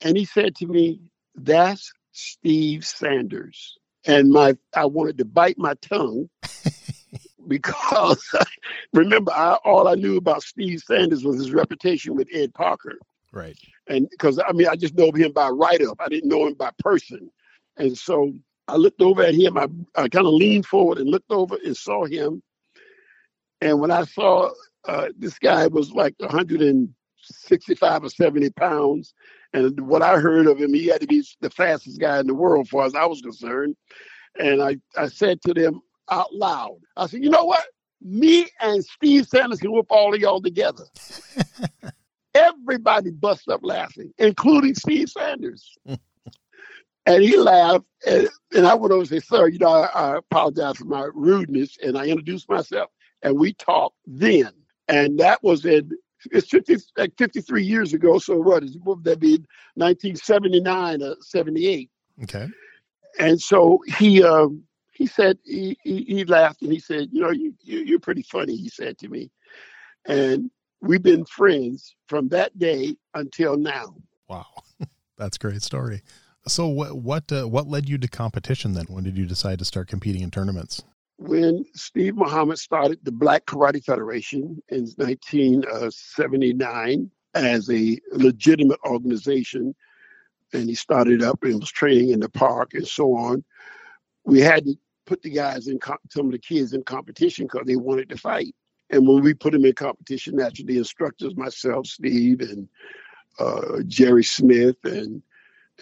And 0.00 0.16
he 0.16 0.24
said 0.24 0.54
to 0.56 0.66
me, 0.66 1.00
That's 1.34 1.92
Steve 2.12 2.84
Sanders. 2.84 3.78
And 4.06 4.30
my 4.30 4.56
I 4.74 4.86
wanted 4.86 5.18
to 5.18 5.24
bite 5.24 5.58
my 5.58 5.74
tongue 5.74 6.28
because 7.48 8.24
remember, 8.92 9.32
I, 9.32 9.54
all 9.64 9.88
I 9.88 9.94
knew 9.94 10.16
about 10.16 10.42
Steve 10.42 10.80
Sanders 10.80 11.24
was 11.24 11.36
his 11.36 11.52
reputation 11.52 12.14
with 12.14 12.28
Ed 12.32 12.54
Parker. 12.54 12.98
Right. 13.32 13.58
And 13.88 14.08
because 14.10 14.38
I 14.38 14.52
mean, 14.52 14.68
I 14.68 14.76
just 14.76 14.94
know 14.94 15.10
him 15.12 15.32
by 15.32 15.48
write 15.48 15.82
up, 15.82 16.00
I 16.00 16.08
didn't 16.08 16.28
know 16.28 16.46
him 16.46 16.54
by 16.54 16.70
person. 16.78 17.30
And 17.76 17.96
so 17.96 18.32
I 18.66 18.76
looked 18.76 19.00
over 19.00 19.22
at 19.22 19.34
him, 19.34 19.56
I, 19.56 19.68
I 19.94 20.08
kind 20.08 20.26
of 20.26 20.34
leaned 20.34 20.66
forward 20.66 20.98
and 20.98 21.08
looked 21.08 21.30
over 21.30 21.56
and 21.64 21.76
saw 21.76 22.04
him. 22.04 22.42
And 23.60 23.80
when 23.80 23.90
I 23.90 24.04
saw 24.04 24.50
uh, 24.86 25.08
this 25.16 25.38
guy 25.38 25.66
was 25.66 25.90
like 25.92 26.14
165 26.18 28.04
or 28.04 28.08
70 28.08 28.50
pounds, 28.50 29.14
and 29.52 29.80
what 29.80 30.02
I 30.02 30.18
heard 30.18 30.46
of 30.46 30.58
him, 30.58 30.74
he 30.74 30.86
had 30.86 31.00
to 31.00 31.06
be 31.06 31.24
the 31.40 31.50
fastest 31.50 32.00
guy 32.00 32.20
in 32.20 32.26
the 32.26 32.34
world, 32.34 32.66
as 32.66 32.70
far 32.70 32.84
as 32.84 32.94
I 32.94 33.06
was 33.06 33.20
concerned. 33.22 33.76
And 34.38 34.62
I, 34.62 34.76
I 34.96 35.08
said 35.08 35.40
to 35.42 35.54
them, 35.54 35.80
out 36.10 36.34
loud. 36.34 36.78
I 36.96 37.06
said, 37.06 37.22
you 37.22 37.30
know 37.30 37.44
what? 37.44 37.64
Me 38.00 38.46
and 38.60 38.84
Steve 38.84 39.26
Sanders 39.26 39.58
can 39.58 39.72
whoop 39.72 39.86
all 39.90 40.14
of 40.14 40.20
y'all 40.20 40.40
together. 40.40 40.84
Everybody 42.34 43.10
bust 43.10 43.48
up 43.48 43.60
laughing, 43.62 44.12
including 44.18 44.74
Steve 44.74 45.08
Sanders. 45.08 45.76
and 45.86 47.22
he 47.22 47.36
laughed. 47.36 47.84
And, 48.06 48.28
and, 48.54 48.66
I 48.66 48.74
went 48.74 48.92
over 48.92 49.00
and 49.00 49.08
said, 49.08 49.24
Sir, 49.24 49.48
you 49.48 49.58
know, 49.58 49.68
I, 49.68 49.86
I 49.86 50.16
apologize 50.18 50.76
for 50.76 50.84
my 50.84 51.08
rudeness. 51.14 51.76
And 51.82 51.98
I 51.98 52.06
introduced 52.06 52.48
myself 52.48 52.90
and 53.22 53.38
we 53.38 53.54
talked 53.54 53.96
then. 54.06 54.52
And 54.86 55.18
that 55.18 55.42
was 55.42 55.64
in 55.64 55.90
it's 56.30 56.48
50, 56.48 56.76
like 56.96 57.12
53 57.16 57.62
years 57.62 57.94
ago. 57.94 58.18
So 58.18 58.36
what 58.36 58.62
is 58.64 58.76
what 58.82 58.98
would 58.98 59.04
that 59.04 59.20
be? 59.20 59.38
1979 59.74 61.02
or 61.02 61.16
78. 61.20 61.90
Okay. 62.24 62.48
And 63.18 63.40
so 63.40 63.80
he 63.98 64.22
um, 64.22 64.64
he 64.92 65.06
said 65.06 65.38
he, 65.44 65.76
he, 65.82 66.02
he 66.02 66.24
laughed 66.24 66.62
and 66.62 66.72
he 66.72 66.80
said, 66.80 67.08
you 67.12 67.20
know, 67.20 67.30
you, 67.30 67.54
you 67.62 67.80
you're 67.80 68.00
pretty 68.00 68.22
funny. 68.22 68.56
He 68.56 68.68
said 68.68 68.98
to 68.98 69.08
me, 69.08 69.30
and 70.06 70.50
we've 70.80 71.02
been 71.02 71.24
friends 71.24 71.94
from 72.06 72.28
that 72.28 72.58
day 72.58 72.96
until 73.14 73.56
now. 73.56 73.94
Wow, 74.28 74.46
that's 75.16 75.36
a 75.36 75.40
great 75.40 75.62
story. 75.62 76.02
So 76.46 76.66
what 76.66 76.96
what 76.96 77.30
uh, 77.32 77.44
what 77.48 77.68
led 77.68 77.88
you 77.88 77.98
to 77.98 78.08
competition 78.08 78.74
then? 78.74 78.86
When 78.86 79.04
did 79.04 79.16
you 79.16 79.26
decide 79.26 79.58
to 79.60 79.64
start 79.64 79.88
competing 79.88 80.22
in 80.22 80.30
tournaments? 80.30 80.82
When 81.18 81.64
Steve 81.74 82.16
Muhammad 82.16 82.58
started 82.58 82.98
the 83.02 83.12
Black 83.12 83.44
Karate 83.46 83.84
Federation 83.84 84.62
in 84.68 84.86
1979 84.96 87.10
as 87.34 87.70
a 87.70 87.98
legitimate 88.12 88.80
organization, 88.84 89.74
and 90.52 90.68
he 90.68 90.74
started 90.74 91.22
up 91.22 91.42
and 91.42 91.60
was 91.60 91.70
training 91.70 92.10
in 92.10 92.20
the 92.20 92.28
park 92.28 92.74
and 92.74 92.86
so 92.86 93.16
on. 93.16 93.42
We 94.24 94.40
had 94.40 94.64
to 94.66 94.74
put 95.06 95.22
the 95.22 95.30
guys 95.30 95.68
in 95.68 95.78
some 96.10 96.26
of 96.26 96.32
the 96.32 96.38
kids 96.38 96.72
in 96.72 96.82
competition 96.84 97.46
because 97.46 97.66
they 97.66 97.76
wanted 97.76 98.08
to 98.10 98.16
fight. 98.16 98.54
And 98.90 99.06
when 99.06 99.22
we 99.22 99.34
put 99.34 99.52
them 99.52 99.64
in 99.64 99.74
competition, 99.74 100.36
naturally, 100.36 100.74
the 100.74 100.78
instructors, 100.78 101.36
myself, 101.36 101.86
Steve, 101.86 102.40
and 102.40 102.68
uh, 103.38 103.82
Jerry 103.86 104.24
Smith, 104.24 104.76
and 104.84 105.22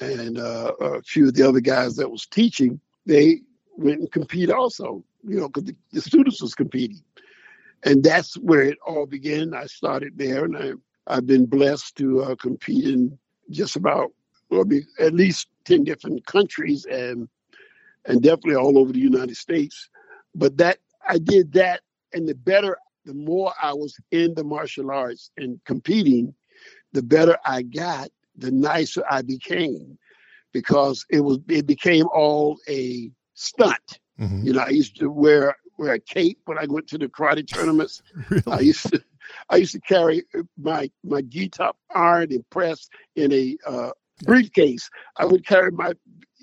and 0.01 0.39
uh, 0.39 0.73
a 0.81 1.03
few 1.03 1.29
of 1.29 1.35
the 1.35 1.49
other 1.49 1.61
guys 1.61 1.97
that 1.97 2.11
was 2.11 2.27
teaching, 2.27 2.81
they 3.07 3.41
went 3.77 4.01
and 4.01 4.13
compete 4.13 4.51
also. 4.51 5.05
You 5.27 5.41
know, 5.41 5.49
because 5.49 5.65
the, 5.65 5.77
the, 5.93 6.01
students 6.01 6.41
was 6.41 6.55
competing, 6.55 7.03
and 7.83 8.03
that's 8.03 8.35
where 8.35 8.63
it 8.63 8.79
all 8.87 9.07
began. 9.07 9.55
I 9.55 9.67
started 9.67 10.17
there, 10.17 10.45
and 10.45 10.57
I 10.57 10.73
I've 11.09 11.27
been 11.27 11.47
blessed 11.47 11.97
to 11.97 12.23
uh, 12.23 12.37
compete 12.37 12.85
in 12.85 13.19
just 13.51 13.77
about 13.77 14.13
well, 14.51 14.65
at 15.01 15.15
least 15.15 15.49
ten 15.65 15.85
different 15.85 16.25
countries 16.27 16.87
and 16.87 17.29
and 18.07 18.23
definitely 18.23 18.55
all 18.55 18.79
over 18.79 18.93
the 18.93 19.01
United 19.01 19.37
States. 19.37 19.89
But 20.35 20.57
that 20.59 20.79
I 21.09 21.19
did 21.19 21.53
that, 21.55 21.81
and 22.13 22.29
the 22.29 22.35
better, 22.35 22.77
the 23.05 23.15
more 23.15 23.53
I 23.61 23.73
was 23.73 23.97
in 24.11 24.35
the 24.35 24.45
martial 24.45 24.91
arts 24.91 25.31
and 25.37 25.61
competing, 25.65 26.35
the 26.93 27.03
better 27.03 27.37
I 27.45 27.63
got, 27.63 28.11
the 28.37 28.51
nicer 28.51 29.03
I 29.11 29.23
became, 29.23 29.99
because 30.53 31.05
it 31.11 31.21
was 31.21 31.39
it 31.49 31.67
became 31.67 32.07
all 32.13 32.59
a 32.69 33.11
stunt. 33.35 34.01
Mm-hmm. 34.21 34.47
You 34.47 34.53
know, 34.55 34.61
I 34.63 34.71
used 34.71 34.97
to 34.99 35.11
wear 35.11 35.57
wear 35.79 35.95
a 35.95 36.01
cape 36.01 36.39
when 36.47 36.59
I 36.59 36.67
went 36.69 36.89
to 36.89 36.99
the 36.99 37.09
karate 37.09 37.47
tournaments. 37.53 38.03
really? 38.29 38.43
I 38.47 38.61
used 38.61 38.91
to 38.91 39.03
I 39.51 39.57
used 39.57 39.73
to 39.73 39.81
carry 39.81 40.25
my 40.59 40.91
my 41.05 41.23
gi 41.23 41.49
top 41.51 41.77
iron 41.95 42.33
and 42.33 42.49
press 42.51 42.89
in 43.15 43.33
a 43.33 43.57
uh, 43.67 43.91
briefcase. 44.25 44.89
I 45.17 45.25
would 45.25 45.47
carry 45.47 45.71
my 45.71 45.93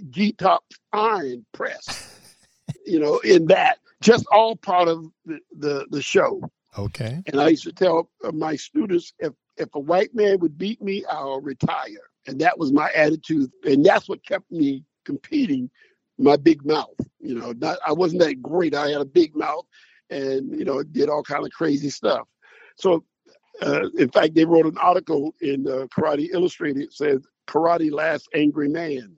gi 0.10 0.34
top 0.34 0.64
iron 0.92 1.46
press, 1.54 2.20
you 2.86 3.00
know, 3.00 3.20
in 3.20 3.48
that. 3.48 3.80
Just 4.02 4.26
all 4.34 4.58
part 4.58 4.90
of 4.90 5.06
the, 5.26 5.40
the, 5.58 5.88
the 5.90 6.02
show. 6.02 6.42
Okay. 6.78 7.24
And 7.28 7.40
I 7.40 7.48
used 7.48 7.64
to 7.64 7.72
tell 7.72 8.10
my 8.34 8.58
students 8.58 9.14
if 9.20 9.34
if 9.56 9.70
a 9.76 9.80
white 9.80 10.14
man 10.14 10.40
would 10.40 10.58
beat 10.58 10.82
me, 10.82 11.06
I'll 11.10 11.40
retire. 11.40 12.10
And 12.28 12.40
that 12.42 12.58
was 12.58 12.72
my 12.72 12.90
attitude. 12.96 13.52
And 13.64 13.86
that's 13.86 14.10
what 14.10 14.26
kept 14.26 14.52
me 14.52 14.84
competing, 15.06 15.70
my 16.18 16.38
big 16.38 16.66
mouth. 16.66 16.96
You 17.20 17.36
know, 17.36 17.54
not 17.54 17.80
I 17.86 17.94
wasn't 17.94 18.22
that 18.22 18.42
great. 18.42 18.76
I 18.76 18.90
had 18.90 19.02
a 19.02 19.06
big 19.06 19.36
mouth 19.36 19.66
and, 20.10 20.58
you 20.58 20.66
know, 20.66 20.84
did 20.84 21.10
all 21.10 21.24
kind 21.24 21.46
of 21.46 21.52
crazy 21.52 21.90
stuff. 21.90 22.28
So 22.78 23.06
uh, 23.62 23.90
in 23.98 24.10
fact, 24.10 24.36
they 24.36 24.46
wrote 24.46 24.66
an 24.66 24.78
article 24.78 25.34
in 25.42 25.68
uh, 25.68 25.88
Karate 25.96 26.30
Illustrated. 26.34 26.84
It 26.84 26.94
says, 26.94 27.26
Karate 27.48 27.92
Last 27.92 28.28
Angry 28.34 28.70
Man. 28.70 29.16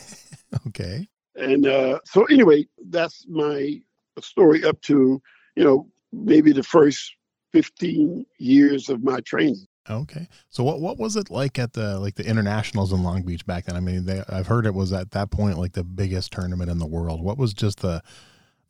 okay. 0.66 1.08
And 1.34 1.66
uh, 1.66 1.98
so, 2.04 2.24
anyway, 2.24 2.66
that's 2.88 3.26
my 3.28 3.80
story 4.20 4.64
up 4.64 4.80
to, 4.82 5.20
you 5.56 5.64
know, 5.64 5.88
maybe 6.12 6.52
the 6.52 6.62
first 6.62 7.12
15 7.52 8.24
years 8.38 8.88
of 8.88 9.02
my 9.02 9.20
training. 9.20 9.66
Okay. 9.90 10.28
So 10.48 10.62
what 10.62 10.80
what 10.80 10.98
was 10.98 11.16
it 11.16 11.30
like 11.30 11.58
at 11.58 11.72
the 11.72 11.98
like 11.98 12.14
the 12.14 12.26
internationals 12.26 12.92
in 12.92 13.02
Long 13.02 13.22
Beach 13.22 13.44
back 13.44 13.64
then? 13.64 13.76
I 13.76 13.80
mean, 13.80 14.04
they, 14.04 14.22
I've 14.28 14.46
heard 14.46 14.66
it 14.66 14.74
was 14.74 14.92
at 14.92 15.10
that 15.10 15.30
point 15.30 15.58
like 15.58 15.72
the 15.72 15.84
biggest 15.84 16.32
tournament 16.32 16.70
in 16.70 16.78
the 16.78 16.86
world. 16.86 17.22
What 17.22 17.38
was 17.38 17.52
just 17.52 17.80
the 17.80 18.02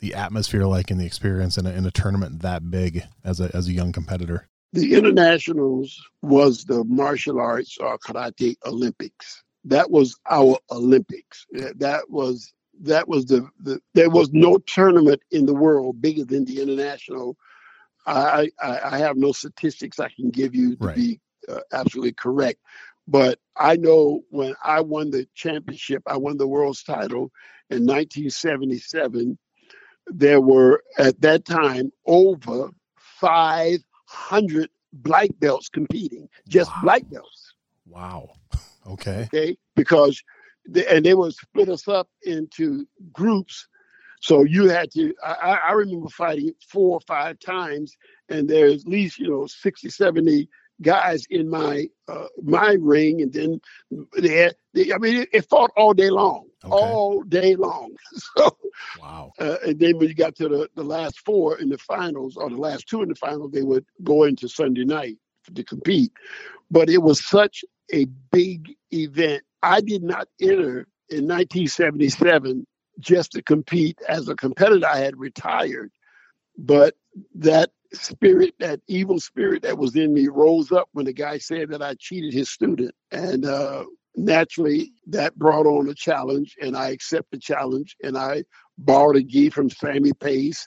the 0.01 0.15
atmosphere 0.15 0.65
like 0.65 0.91
in 0.91 0.99
the 0.99 1.07
experience 1.07 1.59
in 1.59 1.67
a, 1.67 1.71
in 1.71 1.85
a 1.87 1.91
tournament 1.91 2.43
that 2.43 2.71
big 2.71 3.05
as 3.25 3.41
a 3.41 3.55
as 3.55 3.69
a 3.69 3.73
young 3.73 3.93
competitor? 3.93 4.49
The 4.73 4.95
internationals 4.95 6.03
was 6.23 6.65
the 6.65 6.83
martial 6.85 7.39
arts 7.39 7.77
or 7.79 7.99
karate 7.99 8.57
Olympics. 8.65 9.45
That 9.65 9.91
was 9.91 10.17
our 10.31 10.57
Olympics. 10.71 11.47
That 11.77 12.09
was 12.09 12.55
that 12.81 13.07
was 13.07 13.27
the, 13.27 13.49
the 13.61 13.81
there 13.95 14.11
was 14.11 14.31
no 14.33 14.59
tournament 14.59 15.23
in 15.31 15.45
the 15.47 15.55
world 15.55 16.01
bigger 16.01 16.25
than 16.25 16.47
the 16.47 16.61
international. 16.63 17.37
I 18.07 18.51
I, 18.61 18.81
I 18.85 18.99
have 18.99 19.17
no 19.17 19.33
statistics 19.33 20.01
I 20.01 20.09
can 20.09 20.31
give 20.31 20.55
you 20.55 20.77
to 20.77 20.85
right. 20.87 20.97
be 20.97 21.21
uh, 21.49 21.61
absolutely 21.73 22.13
correct, 22.13 22.61
But 23.09 23.39
I 23.57 23.77
know 23.77 24.23
when 24.31 24.55
I 24.63 24.81
won 24.81 25.11
the 25.11 25.27
championship, 25.35 26.03
I 26.07 26.17
won 26.17 26.37
the 26.37 26.47
world's 26.47 26.83
title 26.83 27.33
in 27.69 27.87
1977. 27.87 29.39
There 30.07 30.41
were 30.41 30.83
at 30.99 31.21
that 31.21 31.45
time 31.45 31.93
over 32.07 32.71
500 33.21 34.71
black 34.93 35.31
belts 35.39 35.69
competing, 35.69 36.29
just 36.49 36.71
wow. 36.71 36.81
black 36.83 37.11
belts. 37.11 37.55
Wow. 37.87 38.31
Okay. 38.85 39.29
Okay. 39.33 39.57
Because, 39.77 40.25
they, 40.69 40.85
and 40.89 41.07
they 41.07 41.15
would 41.15 41.33
split 41.35 41.69
us 41.69 41.87
up 41.87 42.09
into 42.25 42.85
groups. 43.13 43.69
So 44.23 44.45
you 44.45 44.69
had 44.69 44.93
to, 44.93 45.13
I, 45.23 45.59
I 45.69 45.73
remember 45.73 46.09
fighting 46.09 46.53
four 46.69 46.95
or 46.95 47.01
five 47.01 47.41
times, 47.41 47.97
and 48.29 48.49
there's 48.49 48.83
at 48.83 48.89
least, 48.89 49.19
you 49.19 49.29
know, 49.29 49.47
60, 49.47 49.91
70 49.91 50.49
guys 50.81 51.27
in 51.29 51.51
my 51.51 51.89
uh, 52.09 52.27
my 52.43 52.77
ring, 52.81 53.21
and 53.21 53.33
then 53.33 53.61
they 54.17 54.37
had. 54.37 54.55
They, 54.75 54.93
I 54.93 54.99
mean, 54.99 55.23
it, 55.23 55.29
it, 55.33 55.49
fought 55.49 55.71
all 55.77 55.93
day 55.93 56.09
long, 56.09 56.47
okay. 56.65 56.73
all 56.73 57.23
day 57.23 57.57
long. 57.57 57.95
So, 58.37 58.57
wow. 59.01 59.33
Uh, 59.39 59.57
and 59.67 59.79
then 59.79 59.99
when 59.99 60.09
you 60.09 60.15
got 60.15 60.35
to 60.37 60.49
the, 60.49 60.69
the 60.77 60.83
last 60.83 61.21
four 61.21 61.59
in 61.59 61.69
the 61.69 61.79
finals, 61.79 62.37
or 62.37 62.49
the 62.49 62.57
last 62.57 62.89
two 62.89 63.03
in 63.03 63.09
the 63.09 63.15
finals, 63.15 63.51
they 63.53 63.63
would 63.63 63.85
go 64.03 64.25
into 64.25 64.49
Sunday 64.49 64.85
night 64.85 65.19
to 65.55 65.63
compete. 65.63 66.13
But 66.71 66.89
it 66.89 67.03
was 67.03 67.25
such 67.25 67.65
a 67.93 68.07
big 68.31 68.75
event. 68.93 69.43
I 69.63 69.81
did 69.81 70.03
not 70.03 70.29
enter 70.41 70.87
in 71.11 71.29
1977 71.29 72.67
just 73.03 73.33
to 73.33 73.43
compete 73.43 73.99
as 74.09 74.29
a 74.29 74.37
competitor. 74.37 74.87
I 74.87 74.99
had 74.99 75.19
retired, 75.19 75.91
but 76.57 76.95
that 77.35 77.71
spirit, 77.93 78.55
that 78.61 78.81
evil 78.89 79.21
spirit 79.21 79.63
that 79.63 79.79
was 79.79 79.97
in 79.97 80.15
me, 80.15 80.29
rose 80.29 80.73
up 80.73 80.89
when 80.93 81.05
the 81.05 81.13
guy 81.13 81.39
said 81.39 81.71
that 81.71 81.83
I 81.83 81.95
cheated 81.99 82.33
his 82.33 82.51
student. 82.51 82.95
And 83.11 83.45
uh, 83.45 83.85
naturally, 84.17 84.93
that 85.09 85.37
brought 85.37 85.67
on 85.67 85.89
a 85.89 85.95
challenge, 85.95 86.57
and 86.63 86.77
I 86.77 86.89
accept 86.91 87.31
the 87.31 87.39
challenge. 87.39 87.97
And 88.03 88.17
I 88.17 88.45
borrowed 88.79 89.17
a 89.17 89.23
gi 89.23 89.51
from 89.51 89.69
Sammy 89.69 90.13
Pace. 90.15 90.67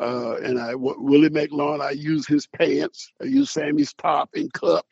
Uh, 0.00 0.36
and 0.36 0.58
I 0.58 0.74
Willie 0.76 1.28
McLaurin, 1.28 1.82
I 1.82 1.90
used 1.90 2.28
his 2.28 2.46
pants, 2.46 3.12
I 3.20 3.24
used 3.24 3.50
Sammy's 3.50 3.92
top 3.92 4.30
and 4.34 4.50
cup, 4.52 4.86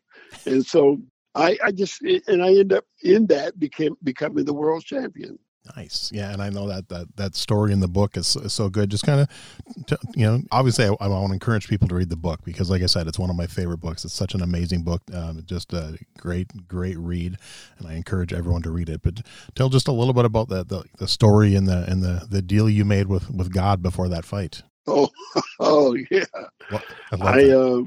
and 0.45 0.67
so 0.67 0.99
I, 1.35 1.57
I 1.65 1.73
just 1.73 2.03
and 2.03 2.43
I 2.43 2.49
end 2.49 2.73
up 2.73 2.85
in 3.03 3.27
that 3.29 3.59
became 3.59 3.95
becoming 4.03 4.45
the 4.45 4.53
world 4.53 4.85
champion. 4.85 5.39
Nice. 5.77 6.11
Yeah, 6.13 6.33
and 6.33 6.43
I 6.43 6.51
know 6.51 6.69
that 6.69 6.89
that 6.89 7.17
that 7.17 7.35
story 7.35 7.73
in 7.73 7.81
the 7.81 7.89
book 7.89 8.17
is, 8.17 8.37
is 8.37 8.53
so 8.53 8.69
good. 8.69 8.91
Just 8.91 9.05
kind 9.05 9.21
of, 9.21 9.99
you 10.15 10.27
know, 10.27 10.43
obviously, 10.51 10.87
I, 10.87 10.95
I, 11.01 11.09
want 11.09 11.29
to 11.29 11.33
encourage 11.33 11.69
people 11.69 11.89
to 11.89 11.95
read 11.95 12.11
the 12.11 12.17
book 12.17 12.41
because, 12.45 12.71
like 12.71 12.83
I 12.83 12.87
said, 12.87 13.07
it's 13.07 13.19
one 13.19 13.31
of 13.31 13.37
my 13.37 13.47
favorite 13.47 13.79
books. 13.79 14.05
It's 14.05 14.15
such 14.15 14.35
an 14.35 14.43
amazing 14.43 14.83
book, 14.83 15.03
um, 15.13 15.43
just 15.47 15.73
a 15.73 15.99
great, 16.17 16.69
great 16.69 16.99
read, 16.99 17.37
and 17.79 17.89
I 17.89 17.95
encourage 17.95 18.33
everyone 18.33 18.63
to 18.63 18.71
read 18.71 18.89
it. 18.89 19.03
But 19.03 19.23
tell 19.55 19.69
just 19.69 19.89
a 19.89 19.93
little 19.93 20.15
bit 20.15 20.25
about 20.25 20.49
the 20.49 20.65
the, 20.65 20.85
the 20.99 21.09
story 21.09 21.55
and 21.55 21.67
the 21.69 21.85
and 21.91 22.03
the 22.03 22.27
the 22.31 22.43
deal 22.43 22.69
you 22.69 22.85
made 22.85 23.07
with 23.07 23.31
with 23.31 23.53
God 23.53 23.83
before 23.83 24.09
that 24.09 24.25
fight. 24.25 24.63
Oh, 24.87 25.11
oh 25.61 25.97
yeah. 26.11 26.25
Well, 26.71 26.83
I, 27.13 27.41
I 27.41 27.51
uh, 27.51 27.83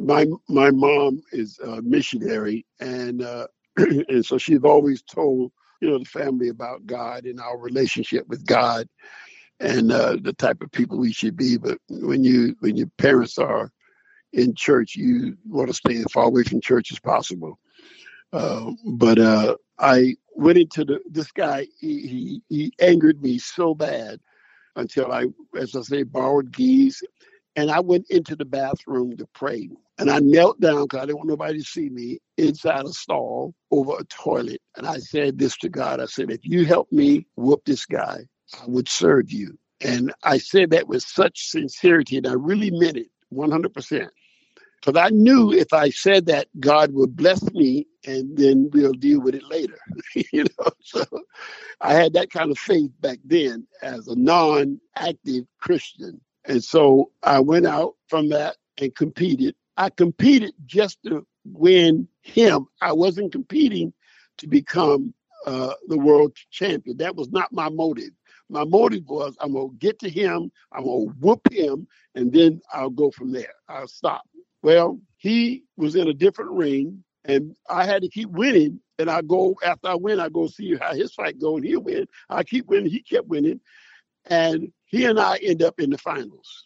my 0.00 0.26
my 0.48 0.70
mom 0.70 1.22
is 1.32 1.58
a 1.60 1.82
missionary, 1.82 2.66
and 2.80 3.22
uh, 3.22 3.46
and 3.76 4.24
so 4.24 4.38
she's 4.38 4.62
always 4.62 5.02
told 5.02 5.52
you 5.80 5.90
know, 5.90 5.98
the 5.98 6.04
family 6.04 6.48
about 6.48 6.86
God 6.86 7.24
and 7.26 7.40
our 7.40 7.58
relationship 7.58 8.26
with 8.28 8.46
God 8.46 8.88
and 9.60 9.92
uh, 9.92 10.16
the 10.22 10.32
type 10.34 10.62
of 10.62 10.72
people 10.72 10.98
we 10.98 11.12
should 11.12 11.36
be. 11.36 11.56
But 11.58 11.78
when 11.88 12.24
you 12.24 12.56
when 12.60 12.76
your 12.76 12.88
parents 12.98 13.38
are 13.38 13.70
in 14.32 14.54
church, 14.54 14.96
you 14.96 15.36
want 15.46 15.68
to 15.68 15.74
stay 15.74 15.96
as 15.96 16.06
far 16.12 16.24
away 16.24 16.44
from 16.44 16.60
church 16.60 16.92
as 16.92 17.00
possible. 17.00 17.58
Uh, 18.32 18.72
but 18.84 19.18
uh, 19.18 19.56
I 19.78 20.16
went 20.36 20.58
into 20.58 20.84
the 20.84 21.00
this 21.10 21.32
guy. 21.32 21.66
He, 21.80 22.08
he, 22.08 22.42
he 22.48 22.72
angered 22.80 23.22
me 23.22 23.38
so 23.38 23.74
bad 23.74 24.20
until 24.76 25.12
I, 25.12 25.26
as 25.56 25.76
I 25.76 25.82
say, 25.82 26.02
borrowed 26.04 26.52
gis, 26.52 27.02
and 27.56 27.70
I 27.70 27.80
went 27.80 28.06
into 28.10 28.36
the 28.36 28.44
bathroom 28.44 29.16
to 29.18 29.26
pray. 29.34 29.70
And 29.98 30.10
I 30.10 30.20
knelt 30.20 30.60
down 30.60 30.84
because 30.84 31.00
I 31.00 31.06
didn't 31.06 31.18
want 31.18 31.28
nobody 31.28 31.58
to 31.58 31.64
see 31.64 31.88
me 31.88 32.20
inside 32.36 32.84
a 32.84 32.92
stall 32.92 33.54
over 33.70 33.96
a 33.98 34.04
toilet. 34.04 34.60
And 34.76 34.86
I 34.86 34.98
said 34.98 35.38
this 35.38 35.56
to 35.58 35.68
God 35.68 36.00
I 36.00 36.06
said, 36.06 36.30
if 36.30 36.40
you 36.44 36.64
help 36.64 36.90
me 36.92 37.26
whoop 37.36 37.62
this 37.64 37.84
guy, 37.84 38.20
I 38.54 38.64
would 38.66 38.88
serve 38.88 39.30
you. 39.32 39.58
And 39.80 40.12
I 40.22 40.38
said 40.38 40.70
that 40.70 40.88
with 40.88 41.02
such 41.02 41.48
sincerity, 41.48 42.16
and 42.16 42.26
I 42.26 42.32
really 42.32 42.70
meant 42.70 42.96
it 42.96 43.08
100%. 43.32 44.08
Because 44.80 45.00
I 45.00 45.10
knew 45.10 45.52
if 45.52 45.72
I 45.72 45.90
said 45.90 46.26
that, 46.26 46.46
God 46.60 46.92
would 46.92 47.16
bless 47.16 47.42
me 47.52 47.86
and 48.06 48.36
then 48.36 48.70
we'll 48.72 48.92
deal 48.92 49.20
with 49.20 49.34
it 49.34 49.44
later. 49.44 49.78
you 50.32 50.44
know, 50.44 50.70
so 50.80 51.04
I 51.80 51.94
had 51.94 52.12
that 52.12 52.30
kind 52.30 52.50
of 52.50 52.58
faith 52.58 52.90
back 53.00 53.18
then 53.24 53.66
as 53.82 54.06
a 54.06 54.16
non 54.16 54.80
active 54.96 55.44
Christian. 55.60 56.20
And 56.44 56.62
so 56.62 57.10
I 57.22 57.40
went 57.40 57.66
out 57.66 57.94
from 58.08 58.28
that 58.30 58.56
and 58.80 58.94
competed 58.94 59.56
I 59.78 59.90
competed 59.90 60.54
just 60.66 60.98
to 61.04 61.24
win 61.44 62.08
him. 62.22 62.66
I 62.82 62.92
wasn't 62.92 63.30
competing 63.30 63.92
to 64.38 64.48
become 64.48 65.14
uh, 65.46 65.72
the 65.86 65.96
world 65.96 66.36
champion. 66.50 66.96
That 66.96 67.14
was 67.14 67.30
not 67.30 67.52
my 67.52 67.68
motive. 67.68 68.10
My 68.50 68.64
motive 68.64 69.04
was 69.06 69.36
I'm 69.40 69.52
gonna 69.52 69.68
get 69.78 70.00
to 70.00 70.10
him, 70.10 70.50
I'm 70.72 70.84
gonna 70.84 71.12
whoop 71.20 71.40
him, 71.52 71.86
and 72.16 72.32
then 72.32 72.60
I'll 72.72 72.90
go 72.90 73.12
from 73.12 73.30
there. 73.30 73.52
I'll 73.68 73.86
stop. 73.86 74.22
Well, 74.62 75.00
he 75.16 75.62
was 75.76 75.94
in 75.94 76.08
a 76.08 76.14
different 76.14 76.50
ring, 76.50 77.04
and 77.24 77.54
I 77.70 77.86
had 77.86 78.02
to 78.02 78.08
keep 78.08 78.30
winning. 78.30 78.80
And 78.98 79.08
I 79.08 79.22
go 79.22 79.54
after 79.64 79.88
I 79.88 79.94
win, 79.94 80.18
I 80.18 80.28
go 80.28 80.48
see 80.48 80.76
how 80.76 80.92
his 80.92 81.14
fight 81.14 81.38
go, 81.38 81.56
and 81.56 81.64
he'll 81.64 81.82
win. 81.82 82.06
I 82.28 82.42
keep 82.42 82.66
winning, 82.66 82.90
he 82.90 83.00
kept 83.00 83.28
winning, 83.28 83.60
and 84.26 84.72
he 84.86 85.04
and 85.04 85.20
I 85.20 85.36
end 85.36 85.62
up 85.62 85.78
in 85.78 85.90
the 85.90 85.98
finals. 85.98 86.64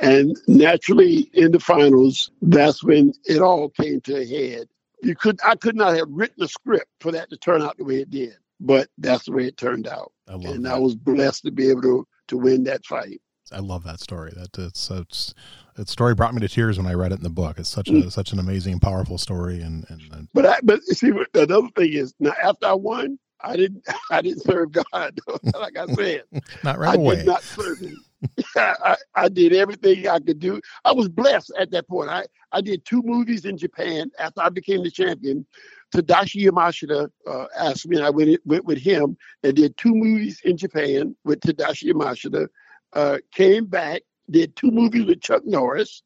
And 0.00 0.36
naturally, 0.48 1.30
in 1.34 1.52
the 1.52 1.60
finals, 1.60 2.30
that's 2.42 2.82
when 2.82 3.12
it 3.24 3.40
all 3.40 3.68
came 3.70 4.00
to 4.02 4.16
a 4.16 4.26
head. 4.26 4.68
You 5.02 5.14
could, 5.14 5.38
I 5.44 5.54
could 5.54 5.76
not 5.76 5.96
have 5.96 6.08
written 6.10 6.42
a 6.42 6.48
script 6.48 6.90
for 7.00 7.12
that 7.12 7.30
to 7.30 7.36
turn 7.36 7.62
out 7.62 7.76
the 7.76 7.84
way 7.84 8.00
it 8.00 8.10
did, 8.10 8.36
but 8.60 8.88
that's 8.98 9.26
the 9.26 9.32
way 9.32 9.46
it 9.46 9.56
turned 9.56 9.86
out. 9.86 10.12
I 10.28 10.34
and 10.34 10.64
that. 10.64 10.74
I 10.74 10.78
was 10.78 10.94
blessed 10.94 11.44
to 11.44 11.50
be 11.50 11.68
able 11.70 11.82
to 11.82 12.06
to 12.28 12.38
win 12.38 12.64
that 12.64 12.84
fight. 12.86 13.20
I 13.52 13.58
love 13.58 13.84
that 13.84 14.00
story. 14.00 14.32
That 14.34 14.58
it's, 14.58 14.90
it's 14.90 15.34
that 15.76 15.88
story 15.88 16.14
brought 16.14 16.34
me 16.34 16.40
to 16.40 16.48
tears 16.48 16.78
when 16.78 16.86
I 16.86 16.94
read 16.94 17.12
it 17.12 17.16
in 17.16 17.22
the 17.22 17.30
book. 17.30 17.58
It's 17.58 17.68
such 17.68 17.88
a 17.88 17.92
mm. 17.92 18.12
such 18.12 18.32
an 18.32 18.38
amazing, 18.38 18.80
powerful 18.80 19.18
story. 19.18 19.60
And, 19.60 19.84
and, 19.90 20.00
and 20.12 20.28
but 20.32 20.46
I, 20.46 20.58
but 20.62 20.82
see, 20.84 21.12
another 21.34 21.68
thing 21.76 21.92
is 21.92 22.14
now 22.18 22.32
after 22.42 22.66
I 22.66 22.74
won, 22.74 23.18
I 23.40 23.56
didn't 23.56 23.84
I 24.10 24.22
didn't 24.22 24.42
serve 24.42 24.72
God 24.72 25.18
like 25.54 25.76
I 25.76 25.86
said. 25.94 26.22
not 26.64 26.78
right 26.78 26.90
I 26.90 26.94
away. 26.94 27.16
Did 27.16 27.26
not 27.26 27.42
serve 27.42 27.78
Him. 27.78 28.02
I, 28.56 28.96
I 29.14 29.28
did 29.28 29.52
everything 29.52 30.08
I 30.08 30.18
could 30.18 30.38
do. 30.38 30.60
I 30.84 30.92
was 30.92 31.08
blessed 31.08 31.52
at 31.58 31.70
that 31.72 31.88
point. 31.88 32.10
I, 32.10 32.24
I 32.52 32.60
did 32.60 32.84
two 32.84 33.02
movies 33.04 33.44
in 33.44 33.56
Japan 33.56 34.10
after 34.18 34.42
I 34.42 34.48
became 34.48 34.82
the 34.82 34.90
champion. 34.90 35.46
Tadashi 35.94 36.44
Yamashita 36.44 37.08
uh, 37.26 37.46
asked 37.58 37.86
me, 37.86 37.96
and 37.96 38.04
I 38.04 38.10
went, 38.10 38.40
went 38.44 38.64
with 38.64 38.78
him 38.78 39.16
and 39.42 39.54
did 39.54 39.76
two 39.76 39.94
movies 39.94 40.40
in 40.44 40.56
Japan 40.56 41.14
with 41.24 41.40
Tadashi 41.40 41.92
Yamashita. 41.92 42.48
Uh, 42.92 43.18
came 43.32 43.66
back, 43.66 44.02
did 44.30 44.54
two 44.56 44.70
movies 44.70 45.06
with 45.06 45.20
Chuck 45.20 45.42
Norris. 45.44 46.02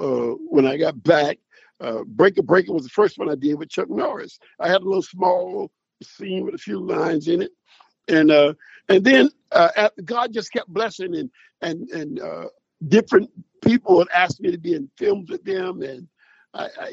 Uh, 0.00 0.34
when 0.50 0.66
I 0.66 0.76
got 0.76 1.02
back, 1.02 1.38
uh, 1.80 2.04
Breaker 2.04 2.42
Breaker 2.42 2.72
was 2.72 2.84
the 2.84 2.90
first 2.90 3.18
one 3.18 3.30
I 3.30 3.34
did 3.34 3.58
with 3.58 3.68
Chuck 3.68 3.90
Norris. 3.90 4.38
I 4.58 4.68
had 4.68 4.82
a 4.82 4.84
little 4.84 5.02
small 5.02 5.70
scene 6.02 6.44
with 6.44 6.54
a 6.54 6.58
few 6.58 6.80
lines 6.80 7.28
in 7.28 7.42
it, 7.42 7.50
and 8.08 8.30
uh, 8.30 8.54
and 8.88 9.04
then 9.04 9.30
uh, 9.52 9.88
God 10.04 10.32
just 10.32 10.52
kept 10.52 10.68
blessing, 10.68 11.14
and 11.16 11.30
and 11.62 11.88
and 11.90 12.20
uh, 12.20 12.46
different 12.88 13.30
people 13.62 13.96
would 13.96 14.10
ask 14.10 14.40
me 14.40 14.50
to 14.50 14.58
be 14.58 14.74
in 14.74 14.90
films 14.96 15.30
with 15.30 15.44
them, 15.44 15.82
and 15.82 16.08
I, 16.54 16.68
I 16.78 16.92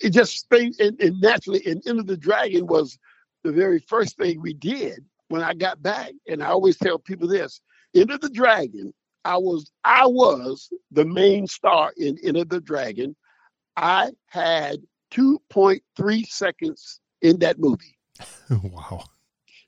it 0.00 0.10
just 0.10 0.48
thing 0.48 0.74
and, 0.78 1.00
and 1.00 1.20
naturally, 1.20 1.62
and 1.66 1.82
Enter 1.86 2.02
the 2.02 2.16
Dragon 2.16 2.66
was 2.66 2.98
the 3.44 3.52
very 3.52 3.78
first 3.78 4.16
thing 4.16 4.40
we 4.40 4.54
did 4.54 5.04
when 5.28 5.42
I 5.42 5.54
got 5.54 5.82
back, 5.82 6.12
and 6.28 6.42
I 6.42 6.48
always 6.48 6.76
tell 6.76 6.98
people 6.98 7.28
this: 7.28 7.60
Enter 7.94 8.18
the 8.18 8.30
Dragon. 8.30 8.92
I 9.24 9.36
was 9.38 9.70
I 9.84 10.06
was 10.06 10.72
the 10.92 11.04
main 11.04 11.46
star 11.46 11.92
in 11.96 12.18
Enter 12.22 12.44
the 12.44 12.60
Dragon. 12.60 13.16
I 13.76 14.12
had 14.28 14.78
2.3 15.12 16.26
seconds 16.26 17.00
in 17.22 17.38
that 17.40 17.58
movie. 17.58 17.98
wow. 18.50 19.04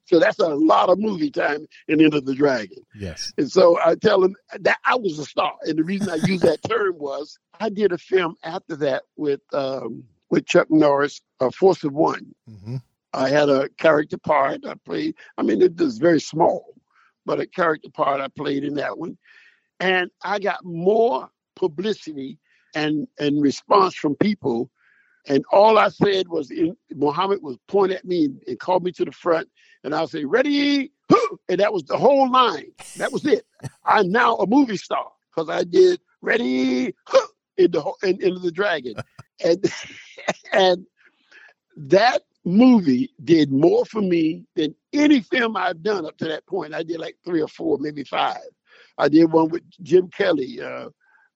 So 0.08 0.18
that's 0.18 0.38
a 0.38 0.48
lot 0.48 0.88
of 0.88 0.98
movie 0.98 1.30
time 1.30 1.66
in 1.86 2.00
Enter 2.00 2.20
the 2.20 2.34
Dragon. 2.34 2.78
Yes. 2.94 3.32
And 3.38 3.50
so 3.50 3.78
I 3.84 3.94
tell 3.94 4.20
them 4.20 4.34
that 4.58 4.78
I 4.84 4.96
was 4.96 5.18
a 5.18 5.24
star. 5.24 5.54
And 5.64 5.78
the 5.78 5.84
reason 5.84 6.10
I 6.10 6.16
use 6.26 6.40
that 6.40 6.62
term 6.62 6.98
was 6.98 7.38
I 7.60 7.68
did 7.68 7.92
a 7.92 7.98
film 7.98 8.34
after 8.42 8.76
that 8.76 9.02
with 9.16 9.40
um, 9.52 10.04
with 10.30 10.46
Chuck 10.46 10.68
Norris, 10.70 11.20
uh, 11.40 11.50
Force 11.50 11.84
of 11.84 11.92
One. 11.92 12.34
Mm-hmm. 12.50 12.76
I 13.14 13.28
had 13.30 13.48
a 13.48 13.68
character 13.78 14.18
part 14.18 14.66
I 14.66 14.74
played. 14.84 15.14
I 15.38 15.42
mean, 15.42 15.62
it 15.62 15.78
was 15.78 15.98
very 15.98 16.20
small, 16.20 16.74
but 17.24 17.40
a 17.40 17.46
character 17.46 17.90
part 17.90 18.20
I 18.20 18.28
played 18.28 18.64
in 18.64 18.74
that 18.74 18.98
one. 18.98 19.16
And 19.80 20.10
I 20.22 20.38
got 20.38 20.64
more 20.64 21.30
publicity 21.56 22.38
and, 22.74 23.08
and 23.18 23.40
response 23.42 23.94
from 23.94 24.14
people 24.16 24.70
And 25.28 25.44
all 25.52 25.78
I 25.78 25.88
said 25.88 26.28
was, 26.28 26.50
in, 26.50 26.76
Muhammad 26.94 27.42
was 27.42 27.58
pointing 27.68 27.98
at 27.98 28.04
me 28.04 28.26
and, 28.26 28.42
and 28.46 28.58
called 28.58 28.82
me 28.82 28.92
to 28.92 29.04
the 29.04 29.12
front, 29.12 29.48
and 29.88 29.94
I'll 29.94 30.06
say, 30.06 30.26
"Ready," 30.26 30.92
and 31.48 31.60
that 31.60 31.72
was 31.72 31.84
the 31.84 31.96
whole 31.96 32.30
line. 32.30 32.72
That 32.96 33.10
was 33.10 33.24
it. 33.24 33.46
I'm 33.86 34.12
now 34.12 34.36
a 34.36 34.46
movie 34.46 34.76
star 34.76 35.10
because 35.34 35.48
I 35.48 35.64
did 35.64 35.98
"Ready," 36.20 36.94
in 37.56 37.70
the 37.70 37.92
in, 38.02 38.22
Enter 38.22 38.38
the 38.38 38.52
Dragon, 38.52 38.96
and 39.44 39.72
and 40.52 40.86
that 41.74 42.22
movie 42.44 43.14
did 43.24 43.50
more 43.50 43.86
for 43.86 44.02
me 44.02 44.44
than 44.56 44.74
any 44.92 45.20
film 45.20 45.56
I've 45.56 45.82
done 45.82 46.04
up 46.04 46.18
to 46.18 46.26
that 46.26 46.46
point. 46.46 46.74
I 46.74 46.82
did 46.82 47.00
like 47.00 47.16
three 47.24 47.40
or 47.40 47.48
four, 47.48 47.78
maybe 47.78 48.04
five. 48.04 48.36
I 48.98 49.08
did 49.08 49.32
one 49.32 49.48
with 49.48 49.62
Jim 49.82 50.08
Kelly 50.08 50.60
uh, 50.60 50.90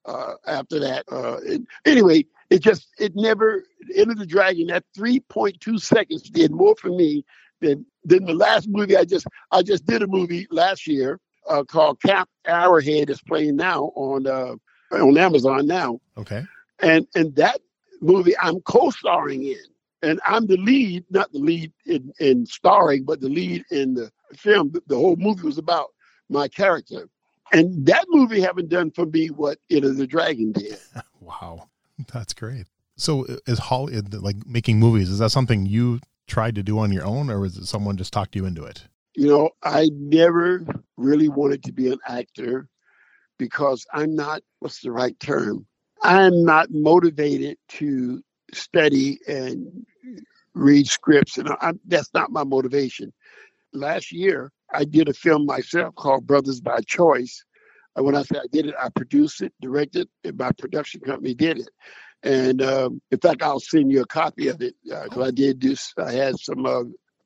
uh, 0.04 0.34
after 0.46 0.78
that. 0.80 1.06
Uh, 1.10 1.38
it, 1.42 1.62
anyway, 1.86 2.26
it 2.50 2.60
just 2.60 2.88
it 2.98 3.12
never 3.16 3.64
Enter 3.94 4.14
the 4.14 4.26
Dragon. 4.26 4.66
That 4.66 4.84
three 4.94 5.20
point 5.20 5.58
two 5.60 5.78
seconds 5.78 6.28
did 6.28 6.50
more 6.50 6.76
for 6.76 6.88
me 6.90 7.24
than 7.62 7.86
than 8.04 8.24
the 8.24 8.34
last 8.34 8.68
movie 8.68 8.96
I 8.96 9.04
just 9.04 9.26
I 9.50 9.62
just 9.62 9.86
did 9.86 10.02
a 10.02 10.06
movie 10.06 10.46
last 10.50 10.86
year 10.86 11.20
uh, 11.48 11.64
called 11.64 12.00
Camp 12.02 12.28
Arrowhead. 12.46 13.10
is 13.10 13.22
playing 13.22 13.56
now 13.56 13.92
on 13.94 14.26
uh, 14.26 14.54
on 14.92 15.16
Amazon 15.16 15.66
now. 15.66 16.00
Okay. 16.16 16.44
And 16.80 17.06
and 17.14 17.34
that 17.36 17.60
movie 18.00 18.36
I'm 18.38 18.60
co-starring 18.62 19.44
in 19.44 19.64
and 20.02 20.20
I'm 20.26 20.46
the 20.46 20.56
lead, 20.56 21.04
not 21.10 21.32
the 21.32 21.38
lead 21.38 21.72
in, 21.86 22.12
in 22.18 22.44
starring, 22.44 23.04
but 23.04 23.20
the 23.20 23.28
lead 23.28 23.64
in 23.70 23.94
the 23.94 24.10
film. 24.34 24.72
The 24.86 24.96
whole 24.96 25.16
movie 25.16 25.42
was 25.42 25.58
about 25.58 25.88
my 26.28 26.48
character. 26.48 27.08
And 27.52 27.86
that 27.86 28.04
movie 28.08 28.40
haven't 28.40 28.68
done 28.68 28.90
for 28.90 29.06
me 29.06 29.28
what 29.28 29.58
Enter 29.70 29.92
the 29.92 30.06
Dragon 30.06 30.52
did. 30.52 30.78
wow. 31.20 31.68
That's 32.12 32.32
great. 32.32 32.66
So 32.96 33.26
is 33.46 33.58
Holly 33.58 34.00
like 34.00 34.36
making 34.46 34.78
movies, 34.78 35.08
is 35.08 35.18
that 35.18 35.30
something 35.30 35.66
you 35.66 36.00
tried 36.26 36.54
to 36.54 36.62
do 36.62 36.78
on 36.78 36.92
your 36.92 37.04
own 37.04 37.30
or 37.30 37.40
was 37.40 37.56
it 37.56 37.66
someone 37.66 37.96
just 37.96 38.12
talked 38.12 38.36
you 38.36 38.44
into 38.44 38.64
it? 38.64 38.86
You 39.14 39.28
know, 39.28 39.50
I 39.62 39.90
never 39.92 40.64
really 40.96 41.28
wanted 41.28 41.62
to 41.64 41.72
be 41.72 41.90
an 41.90 41.98
actor 42.08 42.68
because 43.38 43.84
I'm 43.92 44.14
not, 44.14 44.42
what's 44.60 44.80
the 44.80 44.92
right 44.92 45.18
term? 45.20 45.66
I'm 46.02 46.44
not 46.44 46.70
motivated 46.70 47.58
to 47.70 48.22
study 48.52 49.18
and 49.26 49.84
read 50.54 50.86
scripts, 50.86 51.38
and 51.38 51.48
I, 51.48 51.72
that's 51.86 52.12
not 52.14 52.30
my 52.32 52.44
motivation. 52.44 53.12
Last 53.72 54.12
year, 54.12 54.52
I 54.72 54.84
did 54.84 55.08
a 55.08 55.14
film 55.14 55.46
myself 55.46 55.94
called 55.94 56.26
Brothers 56.26 56.60
by 56.60 56.80
Choice. 56.86 57.44
And 57.96 58.04
when 58.06 58.16
I 58.16 58.22
say 58.22 58.38
I 58.38 58.46
did 58.50 58.66
it, 58.66 58.74
I 58.82 58.88
produced 58.90 59.42
it, 59.42 59.52
directed, 59.60 60.08
and 60.24 60.36
my 60.36 60.50
production 60.52 61.00
company 61.00 61.34
did 61.34 61.58
it. 61.58 61.68
And 62.22 62.62
um, 62.62 63.02
in 63.10 63.18
fact, 63.18 63.42
I'll 63.42 63.60
send 63.60 63.90
you 63.90 64.02
a 64.02 64.06
copy 64.06 64.48
of 64.48 64.62
it 64.62 64.74
because 64.84 65.16
uh, 65.16 65.24
I 65.24 65.30
did 65.30 65.60
this. 65.60 65.92
I 65.98 66.12
had 66.12 66.38
some 66.38 66.64
uh, 66.66 66.84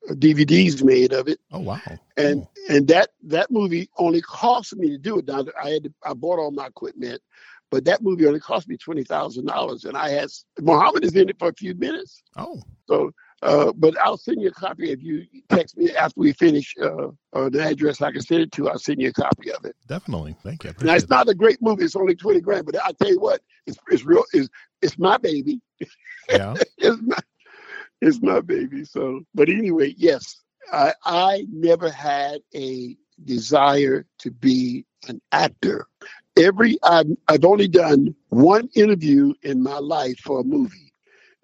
DVDs 0.08 0.82
made 0.82 1.12
of 1.12 1.28
it. 1.28 1.38
Oh 1.52 1.60
wow! 1.60 1.80
And 2.16 2.42
oh. 2.42 2.74
and 2.74 2.88
that 2.88 3.10
that 3.24 3.50
movie 3.50 3.90
only 3.98 4.22
cost 4.22 4.74
me 4.76 4.90
to 4.90 4.98
do 4.98 5.18
it. 5.18 5.26
Now 5.26 5.44
I 5.62 5.70
had 5.70 5.84
to, 5.84 5.94
I 6.04 6.14
bought 6.14 6.38
all 6.38 6.50
my 6.50 6.66
equipment, 6.66 7.20
but 7.70 7.84
that 7.84 8.02
movie 8.02 8.26
only 8.26 8.40
cost 8.40 8.68
me 8.68 8.76
twenty 8.76 9.04
thousand 9.04 9.46
dollars, 9.46 9.84
and 9.84 9.96
I 9.96 10.10
had 10.10 10.28
Muhammad 10.60 11.04
is 11.04 11.14
in 11.14 11.28
it 11.28 11.38
for 11.38 11.48
a 11.48 11.54
few 11.54 11.74
minutes. 11.74 12.22
Oh, 12.36 12.60
so. 12.88 13.12
Uh, 13.42 13.70
but 13.76 13.94
I'll 13.98 14.16
send 14.16 14.40
you 14.40 14.48
a 14.48 14.52
copy 14.52 14.90
if 14.90 15.02
you 15.02 15.26
text 15.50 15.76
me 15.76 15.94
after 15.94 16.18
we 16.18 16.32
finish 16.32 16.74
uh, 16.82 17.08
uh, 17.34 17.50
the 17.50 17.62
address 17.62 18.00
I 18.00 18.10
can 18.10 18.22
send 18.22 18.40
it 18.40 18.52
to. 18.52 18.70
I'll 18.70 18.78
send 18.78 19.00
you 19.00 19.10
a 19.10 19.12
copy 19.12 19.52
of 19.52 19.62
it. 19.66 19.76
Definitely, 19.86 20.36
thank 20.42 20.64
you. 20.64 20.72
Now 20.80 20.94
it's 20.94 21.04
that. 21.04 21.10
not 21.10 21.28
a 21.28 21.34
great 21.34 21.58
movie; 21.60 21.84
it's 21.84 21.96
only 21.96 22.14
twenty 22.14 22.40
grand. 22.40 22.64
But 22.64 22.82
I 22.82 22.92
tell 22.92 23.10
you 23.10 23.20
what, 23.20 23.42
it's 23.66 23.76
it's 23.88 24.06
real. 24.06 24.24
It's 24.32 24.48
it's 24.82 24.98
my 24.98 25.16
baby. 25.18 25.60
Yeah, 26.30 26.56
it's 26.78 27.00
my 27.02 27.18
it's 28.00 28.22
my 28.22 28.40
baby. 28.40 28.84
So, 28.84 29.20
but 29.34 29.48
anyway, 29.48 29.94
yes, 29.96 30.40
I 30.72 30.92
I 31.04 31.46
never 31.50 31.90
had 31.90 32.40
a 32.54 32.96
desire 33.24 34.06
to 34.18 34.30
be 34.30 34.84
an 35.08 35.20
actor 35.32 35.86
every 36.36 36.78
I've, 36.82 37.06
I've 37.28 37.44
only 37.44 37.68
done 37.68 38.14
one 38.28 38.68
interview 38.74 39.32
in 39.42 39.62
my 39.62 39.78
life 39.78 40.18
for 40.18 40.40
a 40.40 40.44
movie 40.44 40.92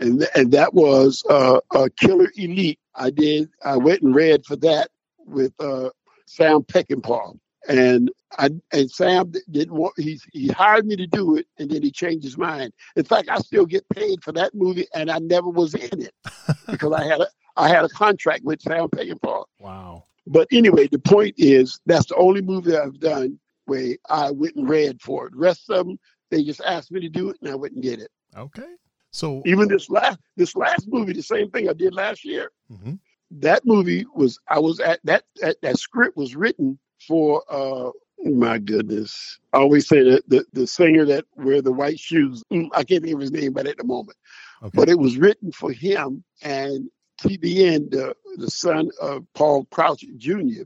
and 0.01 0.21
th- 0.21 0.31
and 0.35 0.53
that 0.53 0.75
was 0.75 1.23
uh, 1.31 1.61
a 1.75 1.91
killer 1.91 2.29
elite 2.37 2.79
i 2.95 3.11
did 3.11 3.49
i 3.65 3.77
went 3.77 4.03
and 4.03 4.15
read 4.15 4.45
for 4.45 4.57
that 4.57 4.89
with 5.19 5.53
uh, 5.61 5.89
sam 6.27 6.63
peckinpah 6.63 7.39
and 7.69 8.11
I 8.39 8.51
and 8.73 8.91
Sam 8.91 9.33
didn't 9.51 9.75
want 9.75 9.95
he 9.99 10.21
he 10.33 10.49
hired 10.49 10.87
me 10.87 10.97
to 10.97 11.07
do 11.07 11.37
it 11.37 11.47
and 11.59 11.71
then 11.71 11.83
he 11.83 11.91
changed 11.91 12.25
his 12.25 12.39
mind. 12.39 12.73
In 12.97 13.05
fact, 13.05 13.29
I 13.29 13.39
still 13.39 13.67
get 13.67 13.89
paid 13.91 14.23
for 14.23 14.33
that 14.33 14.55
movie 14.55 14.87
and 14.95 15.11
I 15.11 15.19
never 15.19 15.49
was 15.49 15.75
in 15.75 16.03
it 16.03 16.15
because 16.69 16.93
I 16.93 17.05
had 17.05 17.21
a 17.21 17.27
I 17.57 17.69
had 17.69 17.85
a 17.85 17.89
contract 17.89 18.45
with 18.45 18.63
Sam 18.63 18.89
Peckinpah. 18.89 19.45
Wow. 19.59 20.05
But 20.27 20.49
anyway, 20.53 20.89
the 20.89 20.99
point 20.99 21.35
is 21.37 21.81
that's 21.87 22.07
the 22.07 22.17
only 22.17 22.43
movie 22.43 22.77
I've 22.77 23.01
done 23.01 23.39
where 23.67 23.97
I 24.09 24.31
went 24.31 24.57
and 24.57 24.69
read 24.69 25.01
for 25.01 25.27
it. 25.27 25.33
The 25.33 25.39
rest 25.39 25.69
of 25.71 25.87
them, 25.87 25.99
they 26.31 26.43
just 26.43 26.61
asked 26.63 26.91
me 26.91 27.01
to 27.01 27.09
do 27.09 27.29
it, 27.31 27.37
and 27.43 27.51
I 27.51 27.55
went 27.55 27.75
and 27.75 27.83
did 27.83 28.01
it. 28.01 28.11
Okay. 28.37 28.69
So 29.11 29.43
even 29.45 29.69
this 29.69 29.91
last 29.91 30.19
this 30.37 30.57
last 30.57 30.89
movie, 30.89 31.13
the 31.13 31.23
same 31.23 31.51
thing 31.51 31.69
I 31.69 31.75
did 31.75 31.95
last 31.95 32.25
year. 32.25 32.51
Mm-hmm. 32.71 32.95
That 33.33 33.65
movie 33.65 34.07
was 34.15 34.39
I 34.49 34.59
was 34.59 34.81
at 34.81 35.01
that 35.05 35.25
that, 35.37 35.57
that 35.63 35.79
script 35.79 36.17
was 36.17 36.35
written 36.35 36.79
for 37.07 37.43
uh 37.49 37.91
my 38.25 38.59
goodness. 38.59 39.41
I 39.53 39.59
always 39.59 39.89
say 39.89 40.03
that 40.09 40.29
the, 40.29 40.45
the 40.53 40.67
singer 40.67 41.05
that 41.07 41.25
wear 41.35 41.61
the 41.61 41.73
white 41.73 41.99
shoes, 41.99 42.45
mm, 42.53 42.69
I 42.73 42.85
can't 42.85 43.03
think 43.03 43.17
of 43.17 43.21
his 43.21 43.33
name 43.33 43.53
but 43.53 43.67
at 43.67 43.79
the 43.79 43.85
moment. 43.85 44.17
Okay. 44.63 44.71
But 44.75 44.89
it 44.89 44.99
was 44.99 45.19
written 45.19 45.51
for 45.51 45.73
him 45.73 46.23
and 46.43 46.89
TBN, 47.21 47.91
the, 47.91 48.15
the 48.37 48.51
son 48.51 48.91
of 49.01 49.27
Paul 49.35 49.65
Crouch 49.73 50.05
Jr 50.19 50.63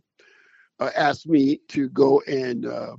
uh, 0.81 0.91
asked 0.95 1.27
me 1.27 1.61
to 1.69 1.89
go 1.91 2.23
and, 2.27 2.67
uh, 2.67 2.97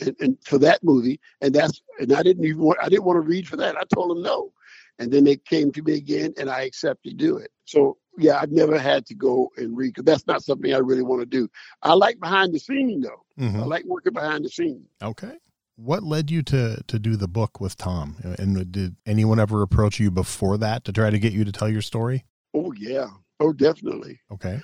and, 0.00 0.16
and 0.20 0.38
for 0.44 0.58
that 0.58 0.82
movie, 0.82 1.20
and 1.40 1.54
that's 1.54 1.82
and 1.98 2.12
I 2.12 2.22
didn't 2.22 2.44
even 2.44 2.62
want 2.62 2.78
I 2.80 2.88
didn't 2.88 3.04
want 3.04 3.16
to 3.16 3.28
read 3.28 3.48
for 3.48 3.56
that. 3.56 3.76
I 3.76 3.82
told 3.92 4.16
him 4.16 4.22
no, 4.22 4.52
and 4.98 5.12
then 5.12 5.24
they 5.24 5.36
came 5.36 5.72
to 5.72 5.82
me 5.82 5.94
again, 5.94 6.32
and 6.38 6.48
I 6.48 6.62
accepted 6.62 7.10
to 7.10 7.16
do 7.16 7.36
it. 7.38 7.50
So 7.64 7.98
yeah, 8.18 8.38
I've 8.40 8.52
never 8.52 8.78
had 8.78 9.06
to 9.06 9.14
go 9.14 9.50
and 9.56 9.76
read 9.76 9.94
because 9.94 10.04
that's 10.04 10.26
not 10.26 10.42
something 10.42 10.74
I 10.74 10.78
really 10.78 11.02
want 11.02 11.20
to 11.20 11.26
do. 11.26 11.48
I 11.82 11.94
like 11.94 12.20
behind 12.20 12.52
the 12.54 12.58
scene 12.58 13.00
though. 13.00 13.24
Mm-hmm. 13.38 13.60
I 13.60 13.64
like 13.64 13.84
working 13.84 14.12
behind 14.12 14.44
the 14.44 14.48
scene. 14.48 14.84
Okay. 15.02 15.36
What 15.76 16.02
led 16.02 16.30
you 16.30 16.42
to 16.42 16.82
to 16.86 16.98
do 16.98 17.16
the 17.16 17.28
book 17.28 17.60
with 17.60 17.76
Tom? 17.76 18.16
And 18.38 18.70
did 18.72 18.96
anyone 19.06 19.38
ever 19.38 19.62
approach 19.62 20.00
you 20.00 20.10
before 20.10 20.58
that 20.58 20.84
to 20.84 20.92
try 20.92 21.10
to 21.10 21.18
get 21.18 21.32
you 21.32 21.44
to 21.44 21.52
tell 21.52 21.68
your 21.68 21.82
story? 21.82 22.24
Oh 22.54 22.72
yeah. 22.72 23.08
Oh 23.40 23.52
definitely. 23.52 24.20
Okay. 24.32 24.60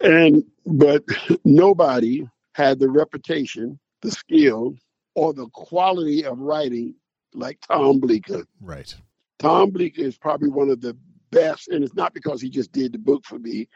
And 0.00 0.44
but 0.66 1.04
nobody 1.44 2.28
had 2.52 2.78
the 2.78 2.90
reputation, 2.90 3.78
the 4.02 4.10
skill, 4.10 4.74
or 5.14 5.32
the 5.32 5.48
quality 5.48 6.24
of 6.24 6.38
writing 6.38 6.94
like 7.34 7.58
Tom 7.60 8.00
Bleecker. 8.00 8.44
Right. 8.60 8.94
Tom 9.38 9.70
Bleecker 9.70 10.02
is 10.02 10.18
probably 10.18 10.48
one 10.48 10.68
of 10.68 10.80
the 10.80 10.96
best, 11.30 11.68
and 11.68 11.84
it's 11.84 11.94
not 11.94 12.14
because 12.14 12.40
he 12.40 12.50
just 12.50 12.72
did 12.72 12.92
the 12.92 12.98
book 12.98 13.24
for 13.24 13.38
me, 13.38 13.68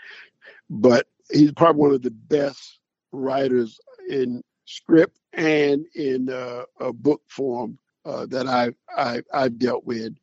but 0.70 1.06
he's 1.30 1.52
probably 1.52 1.80
one 1.80 1.94
of 1.94 2.02
the 2.02 2.10
best 2.10 2.80
writers 3.12 3.78
in 4.08 4.42
script 4.64 5.18
and 5.32 5.86
in 5.94 6.28
uh, 6.28 6.64
a 6.80 6.92
book 6.92 7.22
form 7.28 7.78
uh, 8.04 8.26
that 8.26 8.46
I've, 8.46 8.74
I, 8.96 9.22
I've 9.32 9.58
dealt 9.58 9.84
with. 9.84 10.14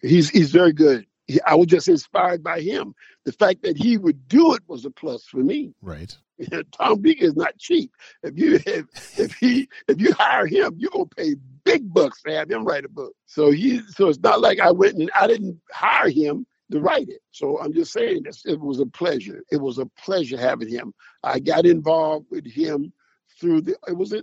He's 0.00 0.30
he's 0.30 0.52
very 0.52 0.72
good. 0.72 1.06
I 1.46 1.54
was 1.56 1.66
just 1.66 1.88
inspired 1.88 2.42
by 2.42 2.60
him. 2.60 2.94
The 3.24 3.32
fact 3.32 3.62
that 3.62 3.76
he 3.76 3.98
would 3.98 4.28
do 4.28 4.54
it 4.54 4.62
was 4.66 4.84
a 4.84 4.90
plus 4.90 5.24
for 5.24 5.38
me. 5.38 5.74
Right. 5.82 6.16
Tom 6.72 7.02
Bleecker 7.02 7.24
is 7.24 7.36
not 7.36 7.58
cheap. 7.58 7.92
If 8.22 8.38
you 8.38 8.60
if, 8.64 9.18
if 9.18 9.34
he 9.34 9.68
if 9.88 10.00
you 10.00 10.12
hire 10.12 10.46
him, 10.46 10.74
you're 10.78 10.90
gonna 10.90 11.06
pay 11.06 11.34
big 11.64 11.92
bucks 11.92 12.22
to 12.22 12.32
have 12.32 12.50
him 12.50 12.64
write 12.64 12.84
a 12.84 12.88
book. 12.88 13.12
So 13.26 13.50
he 13.50 13.82
so 13.88 14.08
it's 14.08 14.20
not 14.20 14.40
like 14.40 14.60
I 14.60 14.70
went 14.70 14.96
and 14.96 15.10
I 15.14 15.26
didn't 15.26 15.60
hire 15.72 16.08
him 16.08 16.46
to 16.70 16.80
write 16.80 17.08
it. 17.08 17.20
So 17.30 17.60
I'm 17.60 17.72
just 17.72 17.92
saying 17.92 18.22
this 18.24 18.44
it 18.46 18.60
was 18.60 18.80
a 18.80 18.86
pleasure. 18.86 19.42
It 19.50 19.60
was 19.60 19.78
a 19.78 19.86
pleasure 19.86 20.38
having 20.38 20.68
him. 20.68 20.92
I 21.22 21.38
got 21.38 21.66
involved 21.66 22.26
with 22.30 22.46
him 22.46 22.92
through 23.40 23.62
the 23.62 23.76
it 23.86 23.96
was 23.96 24.14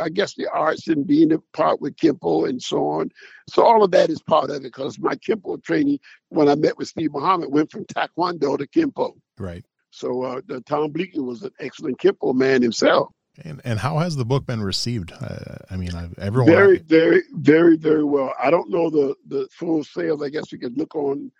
I 0.00 0.08
guess 0.08 0.34
the 0.34 0.48
arts 0.52 0.88
and 0.88 1.06
being 1.06 1.32
a 1.32 1.38
part 1.52 1.80
with 1.80 1.96
Kempo 1.96 2.48
and 2.48 2.60
so 2.60 2.88
on. 2.88 3.10
So 3.48 3.64
all 3.64 3.82
of 3.82 3.90
that 3.92 4.10
is 4.10 4.20
part 4.22 4.50
of 4.50 4.56
it 4.56 4.62
because 4.62 4.98
my 4.98 5.14
Kempo 5.14 5.62
training 5.62 6.00
when 6.30 6.48
I 6.48 6.54
met 6.54 6.76
with 6.78 6.88
Steve 6.88 7.12
Muhammad 7.12 7.50
went 7.52 7.70
from 7.70 7.84
Taekwondo 7.84 8.58
to 8.58 8.66
Kempo. 8.66 9.12
Right. 9.38 9.64
So 9.90 10.22
uh, 10.22 10.40
the 10.46 10.60
Tom 10.62 10.92
Bleecker 10.92 11.22
was 11.22 11.42
an 11.42 11.52
excellent 11.60 11.98
Kempo 11.98 12.34
man 12.34 12.62
himself. 12.62 13.10
And 13.44 13.60
and 13.64 13.78
how 13.78 13.98
has 13.98 14.16
the 14.16 14.24
book 14.24 14.46
been 14.46 14.62
received? 14.62 15.12
Uh, 15.12 15.56
I 15.70 15.76
mean, 15.76 15.94
I've, 15.94 16.18
everyone 16.18 16.50
very 16.50 16.78
very 16.78 17.22
very 17.34 17.76
very 17.76 18.04
well. 18.04 18.32
I 18.42 18.50
don't 18.50 18.70
know 18.70 18.88
the 18.88 19.14
the 19.28 19.46
full 19.52 19.84
sales. 19.84 20.22
I 20.22 20.30
guess 20.30 20.50
we 20.50 20.58
could 20.58 20.78
look 20.78 20.94
on 20.94 21.30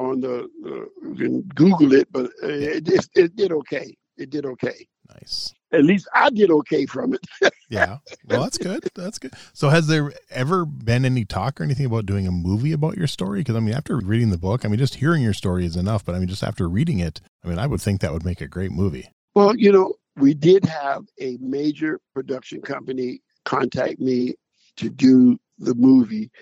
on 0.00 0.20
the, 0.20 0.48
the 0.62 0.88
you 1.02 1.14
can 1.14 1.42
Google 1.54 1.92
it, 1.92 2.08
but 2.10 2.26
uh, 2.42 2.48
it, 2.48 2.88
it, 2.88 3.08
it 3.14 3.36
did 3.36 3.52
okay. 3.52 3.94
It 4.16 4.30
did 4.30 4.46
okay. 4.46 4.86
Nice. 5.08 5.54
At 5.72 5.84
least 5.84 6.08
I 6.14 6.30
did 6.30 6.50
okay 6.50 6.86
from 6.86 7.14
it. 7.14 7.20
Yeah. 7.70 7.98
Well, 8.26 8.42
that's 8.42 8.58
good. 8.58 8.84
That's 8.96 9.20
good. 9.20 9.32
So, 9.52 9.68
has 9.68 9.86
there 9.86 10.12
ever 10.28 10.64
been 10.64 11.04
any 11.04 11.24
talk 11.24 11.60
or 11.60 11.64
anything 11.64 11.86
about 11.86 12.04
doing 12.04 12.26
a 12.26 12.32
movie 12.32 12.72
about 12.72 12.96
your 12.96 13.06
story? 13.06 13.42
Because, 13.42 13.54
I 13.54 13.60
mean, 13.60 13.74
after 13.74 13.96
reading 13.96 14.30
the 14.30 14.38
book, 14.38 14.64
I 14.64 14.68
mean, 14.68 14.80
just 14.80 14.96
hearing 14.96 15.22
your 15.22 15.34
story 15.34 15.64
is 15.64 15.76
enough. 15.76 16.04
But, 16.04 16.16
I 16.16 16.18
mean, 16.18 16.26
just 16.26 16.42
after 16.42 16.68
reading 16.68 16.98
it, 16.98 17.20
I 17.44 17.48
mean, 17.48 17.60
I 17.60 17.68
would 17.68 17.80
think 17.80 18.00
that 18.00 18.12
would 18.12 18.24
make 18.24 18.40
a 18.40 18.48
great 18.48 18.72
movie. 18.72 19.08
Well, 19.36 19.54
you 19.56 19.70
know, 19.70 19.94
we 20.16 20.34
did 20.34 20.64
have 20.64 21.04
a 21.20 21.38
major 21.40 22.00
production 22.12 22.60
company 22.60 23.22
contact 23.44 24.00
me 24.00 24.34
to 24.78 24.90
do 24.90 25.38
the 25.60 25.76
movie. 25.76 26.32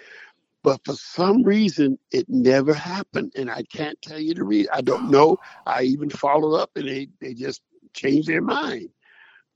But 0.68 0.84
for 0.84 0.92
some 0.92 1.44
reason, 1.44 1.98
it 2.12 2.28
never 2.28 2.74
happened. 2.74 3.32
And 3.36 3.50
I 3.50 3.62
can't 3.62 3.96
tell 4.02 4.18
you 4.18 4.34
the 4.34 4.44
reason. 4.44 4.70
I 4.74 4.82
don't 4.82 5.10
know. 5.10 5.38
I 5.64 5.84
even 5.84 6.10
followed 6.10 6.56
up 6.56 6.72
and 6.76 6.86
they, 6.86 7.08
they 7.22 7.32
just 7.32 7.62
changed 7.94 8.28
their 8.28 8.42
mind 8.42 8.90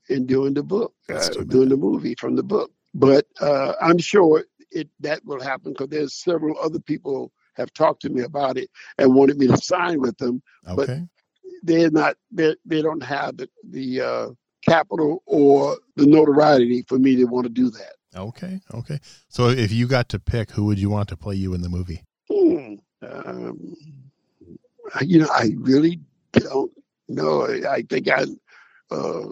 in 0.09 0.25
doing 0.25 0.55
the 0.55 0.63
book, 0.63 0.95
uh, 1.07 1.29
doing 1.43 1.69
the 1.69 1.77
movie 1.77 2.15
from 2.15 2.35
the 2.35 2.41
book. 2.41 2.71
But 2.95 3.27
uh, 3.39 3.73
I'm 3.79 3.99
sure 3.99 4.45
it 4.71 4.89
that 5.01 5.23
will 5.23 5.39
happen 5.39 5.73
because 5.73 5.89
there's 5.89 6.15
several 6.15 6.57
other 6.59 6.79
people 6.79 7.31
have 7.57 7.71
talked 7.73 8.01
to 8.01 8.09
me 8.09 8.23
about 8.23 8.57
it 8.57 8.71
and 8.97 9.13
wanted 9.13 9.37
me 9.37 9.45
to 9.45 9.57
sign 9.57 10.01
with 10.01 10.17
them. 10.17 10.41
Okay. 10.67 10.75
But 10.75 10.89
they're 11.61 11.91
not 11.91 12.17
they 12.31 12.55
they 12.65 12.81
don't 12.81 13.03
have 13.03 13.37
the 13.37 13.47
the 13.69 14.01
uh, 14.01 14.29
capital 14.65 15.21
or 15.27 15.77
the 15.95 16.07
notoriety 16.07 16.81
for 16.87 16.97
me 16.97 17.15
to 17.17 17.25
want 17.25 17.45
to 17.45 17.53
do 17.53 17.69
that. 17.69 17.97
Okay, 18.15 18.59
okay. 18.73 18.99
So 19.27 19.49
if 19.49 19.71
you 19.71 19.87
got 19.87 20.09
to 20.09 20.19
pick, 20.19 20.51
who 20.51 20.65
would 20.65 20.79
you 20.79 20.89
want 20.89 21.09
to 21.09 21.17
play 21.17 21.35
you 21.35 21.53
in 21.53 21.61
the 21.61 21.69
movie? 21.69 22.03
Hmm. 22.31 22.75
Um, 23.01 23.75
you 25.01 25.19
know, 25.19 25.29
I 25.33 25.53
really 25.57 25.99
don't 26.33 26.71
know. 27.07 27.45
I 27.45 27.81
think 27.83 28.09
I 28.09 28.25
uh, 28.91 29.23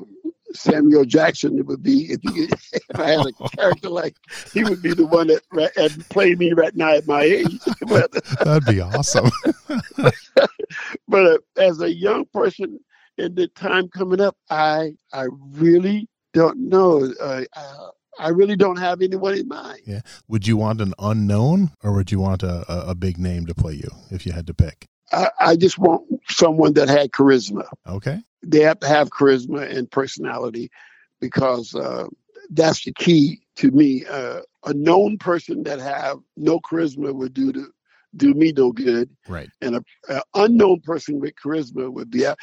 Samuel 0.54 1.06
Jackson 1.06 1.58
It 1.58 1.66
would 1.66 1.84
be 1.84 2.12
if, 2.12 2.20
you, 2.24 2.48
if 2.74 2.82
I 2.96 3.12
had 3.12 3.26
a 3.26 3.50
character 3.56 3.90
like 3.90 4.16
he 4.54 4.64
would 4.64 4.82
be 4.82 4.94
the 4.94 5.06
one 5.06 5.28
that 5.28 5.72
and 5.78 6.10
play 6.10 6.36
me 6.36 6.54
right 6.54 6.76
now 6.76 6.94
at 6.94 7.08
my 7.08 7.24
age. 7.24 7.60
but, 7.88 8.12
That'd 8.44 8.66
be 8.66 8.82
awesome. 8.82 9.30
but 11.08 11.26
uh, 11.26 11.38
as 11.58 11.82
a 11.82 11.94
young 11.94 12.26
person 12.34 12.80
in 13.18 13.36
the 13.36 13.48
time 13.48 13.88
coming 13.90 14.22
up, 14.22 14.36
I 14.50 14.94
I 15.14 15.28
really 15.52 16.08
don't 16.34 16.70
know. 16.70 17.12
Uh, 17.20 17.44
I 18.20 18.30
really 18.30 18.56
don't 18.56 18.78
have 18.78 19.02
anyone 19.02 19.38
in 19.38 19.48
mind. 19.48 19.82
Yeah. 19.86 20.02
Would 20.28 20.48
you 20.48 20.58
want 20.58 20.82
an 20.82 20.94
unknown 21.00 21.72
or 21.84 21.94
would 21.94 22.12
you 22.12 22.20
want 22.20 22.44
a, 22.44 22.66
a, 22.72 22.92
a 22.92 22.96
big 22.96 23.18
name 23.18 23.46
to 23.48 23.56
play 23.56 23.74
you 23.74 23.90
if 24.10 24.26
you 24.26 24.32
had 24.32 24.48
to 24.48 24.54
pick? 24.54 24.88
I, 25.12 25.30
I, 25.40 25.56
just 25.56 25.78
want 25.78 26.04
someone 26.30 26.74
that 26.74 26.88
had 26.88 27.12
charisma. 27.12 27.68
Okay. 27.88 28.22
They 28.44 28.62
have 28.62 28.80
to 28.80 28.88
have 28.88 29.10
charisma 29.10 29.70
and 29.70 29.90
personality 29.90 30.72
because 31.20 31.76
uh, 31.76 32.08
that's 32.50 32.84
the 32.84 32.94
key 32.94 33.42
to 33.58 33.72
me. 33.72 34.06
Uh, 34.06 34.42
a 34.66 34.74
known 34.74 35.18
person 35.18 35.64
that 35.64 35.80
have 35.80 36.20
no 36.38 36.60
charisma 36.60 37.14
would 37.14 37.34
do 37.34 37.52
to 37.52 37.68
do 38.16 38.34
me 38.34 38.52
no 38.52 38.72
good. 38.72 39.10
Right. 39.28 39.50
And 39.62 39.78
a, 39.78 39.84
a 40.10 40.22
unknown 40.36 40.82
person 40.82 41.20
with 41.20 41.34
charisma 41.36 41.92
would 41.92 42.10
be. 42.10 42.26
An 42.26 42.36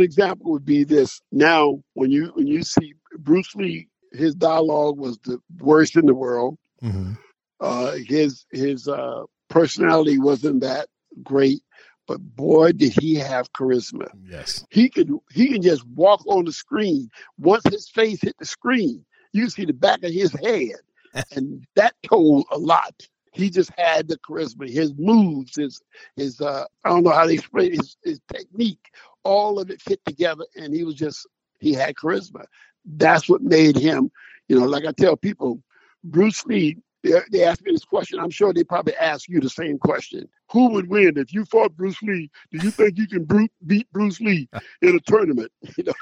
example 0.00 0.50
would 0.52 0.64
be 0.64 0.84
this. 0.84 1.20
Now, 1.32 1.82
when 1.94 2.10
you 2.10 2.30
when 2.34 2.46
you 2.46 2.62
see 2.62 2.94
Bruce 3.18 3.54
Lee, 3.54 3.88
his 4.12 4.34
dialogue 4.34 4.98
was 4.98 5.18
the 5.24 5.38
worst 5.58 5.96
in 5.96 6.06
the 6.06 6.14
world. 6.14 6.58
Mm-hmm. 6.82 7.12
Uh, 7.60 7.92
his 8.06 8.46
his 8.50 8.88
uh, 8.88 9.24
personality 9.48 10.18
wasn't 10.18 10.60
that 10.62 10.88
great 11.22 11.62
but 12.06 12.18
boy 12.34 12.72
did 12.72 12.92
he 12.92 13.14
have 13.14 13.52
charisma. 13.52 14.08
Yes. 14.24 14.66
He 14.70 14.88
could 14.88 15.12
he 15.30 15.46
can 15.46 15.62
just 15.62 15.86
walk 15.86 16.26
on 16.26 16.44
the 16.44 16.52
screen. 16.52 17.08
Once 17.38 17.62
his 17.70 17.88
face 17.88 18.20
hit 18.20 18.34
the 18.38 18.46
screen 18.46 19.04
you 19.32 19.48
see 19.48 19.64
the 19.64 19.72
back 19.72 20.02
of 20.02 20.12
his 20.12 20.32
head. 20.32 20.76
And 21.32 21.66
that 21.74 21.94
told 22.08 22.46
a 22.52 22.58
lot. 22.58 22.94
He 23.32 23.50
just 23.50 23.72
had 23.76 24.06
the 24.06 24.16
charisma 24.18 24.68
his 24.68 24.92
moves 24.96 25.56
his 25.56 25.82
his 26.16 26.40
uh 26.40 26.66
i 26.84 26.88
don't 26.88 27.04
know 27.04 27.10
how 27.10 27.26
to 27.26 27.32
explain 27.32 27.72
his, 27.72 27.96
his 28.04 28.20
technique 28.32 28.90
all 29.24 29.58
of 29.58 29.70
it 29.70 29.80
fit 29.80 30.00
together 30.04 30.44
and 30.56 30.74
he 30.74 30.84
was 30.84 30.94
just 30.94 31.28
he 31.60 31.72
had 31.72 31.94
charisma 31.94 32.44
that's 32.84 33.28
what 33.28 33.42
made 33.42 33.76
him 33.76 34.10
you 34.48 34.58
know 34.58 34.66
like 34.66 34.84
i 34.84 34.92
tell 34.92 35.16
people 35.16 35.62
bruce 36.04 36.44
lee 36.46 36.76
they, 37.02 37.12
they 37.32 37.44
asked 37.44 37.64
me 37.64 37.72
this 37.72 37.84
question. 37.84 38.18
I'm 38.18 38.30
sure 38.30 38.52
they 38.52 38.64
probably 38.64 38.94
ask 38.96 39.28
you 39.28 39.40
the 39.40 39.50
same 39.50 39.78
question. 39.78 40.28
Who 40.50 40.70
would 40.70 40.88
win 40.88 41.16
if 41.16 41.32
you 41.32 41.44
fought 41.44 41.76
Bruce 41.76 42.00
Lee? 42.02 42.30
Do 42.50 42.58
you 42.58 42.70
think 42.70 42.98
you 42.98 43.06
can 43.06 43.48
beat 43.66 43.90
Bruce 43.92 44.20
Lee 44.20 44.48
in 44.82 44.96
a 44.96 45.00
tournament? 45.00 45.52
You 45.76 45.84
know, 45.84 45.92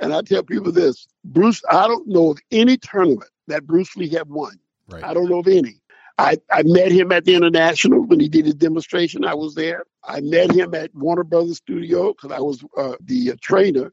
and 0.00 0.12
I 0.12 0.22
tell 0.22 0.42
people 0.42 0.72
this: 0.72 1.06
Bruce, 1.24 1.62
I 1.70 1.86
don't 1.86 2.08
know 2.08 2.30
of 2.30 2.38
any 2.50 2.76
tournament 2.78 3.30
that 3.46 3.66
Bruce 3.66 3.94
Lee 3.96 4.08
had 4.08 4.28
won. 4.28 4.58
Right. 4.88 5.04
I 5.04 5.14
don't 5.14 5.28
know 5.28 5.38
of 5.38 5.46
any. 5.46 5.80
I, 6.18 6.38
I 6.50 6.62
met 6.64 6.90
him 6.90 7.12
at 7.12 7.24
the 7.24 7.34
International 7.34 8.04
when 8.04 8.18
he 8.18 8.28
did 8.28 8.44
his 8.46 8.54
demonstration. 8.54 9.24
I 9.24 9.34
was 9.34 9.54
there. 9.54 9.84
I 10.04 10.20
met 10.20 10.52
him 10.52 10.74
at 10.74 10.94
Warner 10.94 11.24
Brothers 11.24 11.58
Studio 11.58 12.12
because 12.12 12.32
I 12.32 12.40
was 12.40 12.64
uh, 12.76 12.96
the 13.00 13.32
uh, 13.32 13.36
trainer 13.40 13.92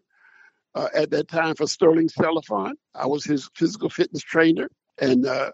uh, 0.77 0.89
at 0.93 1.09
that 1.11 1.27
time 1.27 1.55
for 1.55 1.67
Stirling 1.67 2.09
Silliphant. 2.09 2.73
I 2.95 3.05
was 3.05 3.23
his 3.23 3.49
physical 3.55 3.89
fitness 3.89 4.23
trainer 4.23 4.69
and 4.99 5.25
uh, 5.25 5.51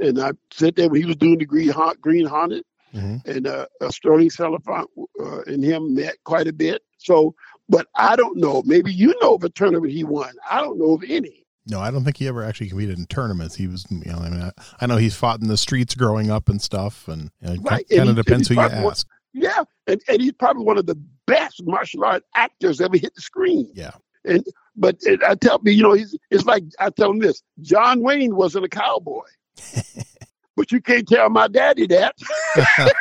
and 0.00 0.20
I 0.20 0.32
sat 0.52 0.76
there 0.76 0.88
when 0.88 1.00
he 1.00 1.06
was 1.06 1.16
doing 1.16 1.38
the 1.38 1.46
Green 1.46 1.72
Green 2.00 2.26
Hornet, 2.26 2.64
mm-hmm. 2.94 3.28
and 3.28 3.46
uh, 3.46 3.66
Stirling 3.90 4.30
Silliphant 4.30 4.86
uh, 5.20 5.42
and 5.46 5.64
him 5.64 5.94
met 5.94 6.16
quite 6.24 6.46
a 6.46 6.52
bit. 6.52 6.82
So, 6.98 7.34
but 7.68 7.86
I 7.94 8.16
don't 8.16 8.36
know. 8.36 8.62
Maybe 8.66 8.92
you 8.92 9.14
know 9.20 9.34
of 9.34 9.44
a 9.44 9.48
tournament 9.48 9.92
he 9.92 10.04
won. 10.04 10.34
I 10.50 10.60
don't 10.60 10.78
know 10.78 10.94
of 10.94 11.04
any. 11.08 11.44
No, 11.68 11.80
I 11.80 11.90
don't 11.90 12.04
think 12.04 12.18
he 12.18 12.28
ever 12.28 12.44
actually 12.44 12.68
competed 12.68 12.96
in 12.96 13.06
tournaments. 13.06 13.56
He 13.56 13.66
was, 13.66 13.84
you 13.90 14.12
know, 14.12 14.18
I 14.18 14.30
mean, 14.30 14.40
I, 14.40 14.52
I 14.80 14.86
know 14.86 14.98
he's 14.98 15.16
fought 15.16 15.40
in 15.40 15.48
the 15.48 15.56
streets 15.56 15.96
growing 15.96 16.30
up 16.30 16.48
and 16.48 16.62
stuff, 16.62 17.08
and 17.08 17.30
know, 17.42 17.56
right. 17.62 17.84
kind 17.88 18.08
of 18.08 18.14
depends 18.14 18.48
who 18.48 18.54
you 18.54 18.60
ask. 18.60 18.84
One, 18.84 18.94
yeah, 19.32 19.64
and, 19.88 20.00
and 20.08 20.20
he's 20.20 20.32
probably 20.32 20.64
one 20.64 20.78
of 20.78 20.86
the 20.86 20.94
best 21.26 21.62
martial 21.66 22.04
art 22.04 22.22
actors 22.36 22.80
ever 22.80 22.96
hit 22.96 23.14
the 23.16 23.20
screen. 23.20 23.68
Yeah, 23.74 23.90
and 24.26 24.44
but 24.76 24.96
it, 25.02 25.22
I 25.22 25.34
tell 25.34 25.58
me, 25.60 25.72
you 25.72 25.82
know, 25.82 25.92
he's 25.92 26.16
it's 26.30 26.44
like 26.44 26.64
I 26.78 26.90
tell 26.90 27.10
him 27.10 27.18
this: 27.18 27.42
John 27.60 28.00
Wayne 28.02 28.36
wasn't 28.36 28.64
a 28.64 28.68
cowboy, 28.68 29.24
but 30.56 30.72
you 30.72 30.80
can't 30.80 31.08
tell 31.08 31.30
my 31.30 31.48
daddy 31.48 31.86
that. 31.86 32.14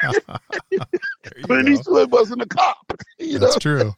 but 1.47 1.67
he 1.67 1.75
still 1.75 2.07
wasn't 2.07 2.41
a 2.41 2.45
cop. 2.45 2.93
You 3.19 3.39
That's 3.39 3.55
know? 3.55 3.59
true. 3.59 3.93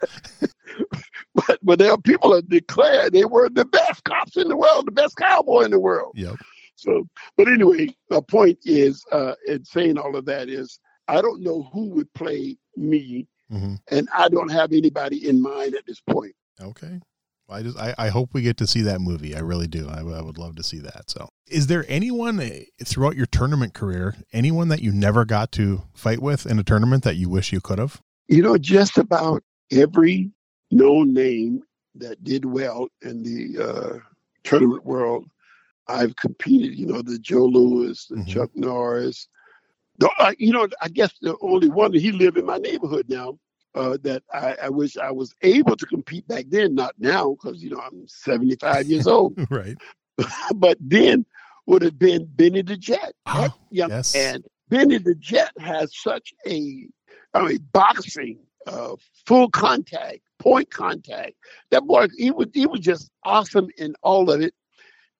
but 1.35 1.59
but 1.61 1.79
there 1.79 1.91
are 1.91 2.01
people 2.01 2.31
that 2.31 2.49
declare 2.49 3.09
they 3.09 3.25
were 3.25 3.49
the 3.49 3.65
best 3.65 4.03
cops 4.03 4.37
in 4.37 4.47
the 4.47 4.57
world, 4.57 4.87
the 4.87 4.91
best 4.91 5.15
cowboy 5.17 5.61
in 5.61 5.71
the 5.71 5.79
world. 5.79 6.13
Yep. 6.15 6.35
So, 6.75 7.07
but 7.35 7.47
anyway, 7.47 7.95
the 8.09 8.21
point 8.21 8.59
is, 8.63 9.03
uh, 9.11 9.33
in 9.47 9.65
saying 9.65 9.97
all 9.97 10.15
of 10.15 10.25
that 10.25 10.47
is, 10.47 10.79
I 11.07 11.21
don't 11.21 11.41
know 11.41 11.63
who 11.73 11.89
would 11.89 12.13
play 12.13 12.57
me, 12.75 13.27
mm-hmm. 13.51 13.75
and 13.89 14.07
I 14.13 14.29
don't 14.29 14.51
have 14.51 14.71
anybody 14.73 15.27
in 15.27 15.41
mind 15.41 15.73
at 15.73 15.87
this 15.87 16.01
point. 16.01 16.35
Okay. 16.61 16.99
I 17.49 17.63
just 17.63 17.77
I, 17.77 17.95
I 17.97 18.09
hope 18.09 18.33
we 18.33 18.41
get 18.41 18.57
to 18.57 18.67
see 18.67 18.81
that 18.81 18.99
movie. 18.99 19.35
I 19.35 19.39
really 19.39 19.67
do. 19.67 19.87
I, 19.89 19.99
I 19.99 20.21
would 20.21 20.37
love 20.37 20.55
to 20.57 20.63
see 20.63 20.79
that. 20.79 21.09
So, 21.09 21.29
is 21.47 21.67
there 21.67 21.85
anyone 21.87 22.39
eh, 22.39 22.63
throughout 22.83 23.15
your 23.15 23.25
tournament 23.25 23.73
career, 23.73 24.15
anyone 24.33 24.67
that 24.69 24.81
you 24.81 24.91
never 24.91 25.23
got 25.23 25.51
to 25.53 25.83
fight 25.93 26.21
with 26.21 26.45
in 26.45 26.59
a 26.59 26.63
tournament 26.63 27.03
that 27.03 27.15
you 27.15 27.29
wish 27.29 27.53
you 27.53 27.61
could 27.61 27.79
have? 27.79 28.01
You 28.27 28.41
know, 28.41 28.57
just 28.57 28.97
about 28.97 29.43
every 29.71 30.31
known 30.71 31.13
name 31.13 31.63
that 31.95 32.23
did 32.23 32.43
well 32.43 32.89
in 33.01 33.23
the 33.23 33.63
uh, 33.63 33.99
tournament 34.43 34.85
world, 34.85 35.25
I've 35.87 36.15
competed. 36.17 36.77
You 36.77 36.87
know, 36.87 37.01
the 37.01 37.17
Joe 37.19 37.45
Lewis, 37.45 38.07
the 38.07 38.17
mm-hmm. 38.17 38.25
Chuck 38.29 38.49
Norris. 38.55 39.27
The, 39.99 40.11
uh, 40.19 40.33
you 40.37 40.51
know, 40.51 40.67
I 40.81 40.89
guess 40.89 41.13
the 41.21 41.35
only 41.41 41.69
one 41.69 41.93
he 41.93 42.11
lived 42.11 42.37
in 42.37 42.45
my 42.45 42.57
neighborhood 42.57 43.05
now 43.09 43.39
uh, 43.77 43.97
that 44.01 44.23
I, 44.33 44.55
I, 44.63 44.69
wish 44.69 44.97
I 44.97 45.11
was 45.11 45.35
able 45.43 45.75
to 45.75 45.85
compete 45.85 46.27
back 46.27 46.45
then, 46.49 46.73
not 46.73 46.95
now, 46.97 47.35
because 47.35 47.63
you 47.63 47.69
know 47.69 47.79
I'm 47.79 48.07
75 48.07 48.87
years 48.87 49.07
old. 49.07 49.37
right. 49.51 49.77
but 50.55 50.77
then 50.81 51.25
would 51.67 51.83
have 51.83 51.99
been 51.99 52.25
Benny 52.25 52.63
the 52.63 52.75
Jet. 52.77 53.13
Oh, 53.27 53.53
yes. 53.69 54.15
And 54.15 54.43
Benny 54.69 54.97
the 54.97 55.15
Jet 55.15 55.51
has 55.59 55.95
such 55.95 56.33
a, 56.47 56.87
I 57.33 57.47
mean, 57.47 57.59
boxing, 57.71 58.39
uh, 58.65 58.95
full 59.25 59.49
contact, 59.49 60.19
point 60.39 60.71
contact. 60.71 61.33
That 61.69 61.83
boy, 61.83 62.07
he 62.17 62.31
was 62.31 62.47
he 62.53 62.65
was 62.65 62.79
just 62.79 63.11
awesome 63.23 63.67
in 63.77 63.93
all 64.01 64.31
of 64.31 64.41
it. 64.41 64.55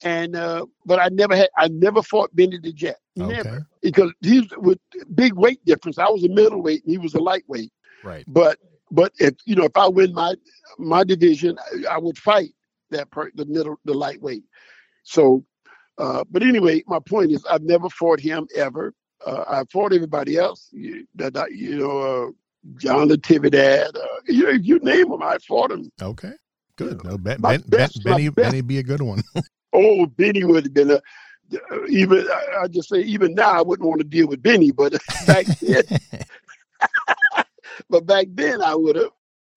And 0.04 0.36
uh, 0.36 0.66
but 0.86 1.00
I 1.00 1.10
never 1.10 1.36
had 1.36 1.50
I 1.58 1.68
never 1.68 2.02
fought 2.02 2.36
Benny 2.36 2.58
the 2.58 2.74
Jet. 2.74 2.98
Never. 3.16 3.50
Okay. 3.50 3.60
Because 3.82 4.14
he's 4.22 4.46
with 4.58 4.80
big 5.14 5.34
weight 5.34 5.64
difference. 5.66 6.00
I 6.00 6.10
was 6.10 6.24
a 6.24 6.30
middleweight 6.30 6.84
and 6.84 6.92
he 6.92 6.98
was 6.98 7.14
a 7.14 7.20
lightweight. 7.20 7.72
Right. 8.04 8.26
But 8.28 8.60
but 8.92 9.12
if 9.20 9.36
you 9.46 9.56
know 9.56 9.66
if 9.66 9.76
I 9.76 9.88
win 9.88 10.14
my 10.14 10.36
my 10.78 11.04
division, 11.04 11.58
I, 11.60 11.96
I 11.96 11.98
would 11.98 12.18
fight 12.18 12.50
that 12.92 13.10
per, 13.12 13.32
the 13.36 13.46
middle 13.46 13.80
the 13.86 13.94
lightweight. 13.94 14.44
So, 15.04 15.46
uh, 15.98 16.24
but 16.30 16.44
anyway, 16.44 16.84
my 16.88 17.00
point 17.00 17.32
is 17.32 17.46
I've 17.46 17.64
never 17.64 17.90
fought 17.90 18.20
him 18.20 18.48
ever. 18.56 18.94
Uh, 19.26 19.44
I 19.48 19.64
fought 19.72 19.94
everybody 19.94 20.38
else. 20.38 20.70
You, 20.72 21.08
that 21.16 21.34
you 21.52 21.78
know, 21.78 22.00
uh, 22.00 22.32
John 22.78 23.10
Natividad. 23.10 23.96
Uh, 23.96 24.08
you 24.28 24.50
if 24.50 24.66
you 24.66 24.80
name 24.80 25.10
them, 25.10 25.24
I 25.24 25.38
fought 25.40 25.72
him. 25.72 25.92
Okay, 26.02 26.34
good. 26.76 27.04
No, 27.04 27.18
ben, 27.18 27.42
ben, 27.42 27.64
ben, 27.68 27.90
Benny, 28.04 28.30
Benny 28.30 28.62
be 28.62 28.78
a 28.78 28.84
good 28.84 29.02
one. 29.02 29.22
oh, 29.74 30.06
Benny 30.06 30.44
would 30.44 30.66
have 30.66 30.74
been 30.74 30.92
a 30.92 31.02
even 31.90 32.28
I 32.60 32.68
just 32.68 32.90
say 32.90 33.00
even 33.02 33.34
now 33.34 33.52
I 33.52 33.62
wouldn't 33.62 33.88
want 33.88 34.02
to 34.02 34.08
deal 34.08 34.28
with 34.28 34.44
Benny, 34.44 34.72
but 34.72 34.94
back 35.28 35.46
then, 35.46 35.84
but 37.90 38.06
back 38.06 38.28
then 38.32 38.62
I 38.62 38.76
would 38.76 38.96
have. 38.96 39.12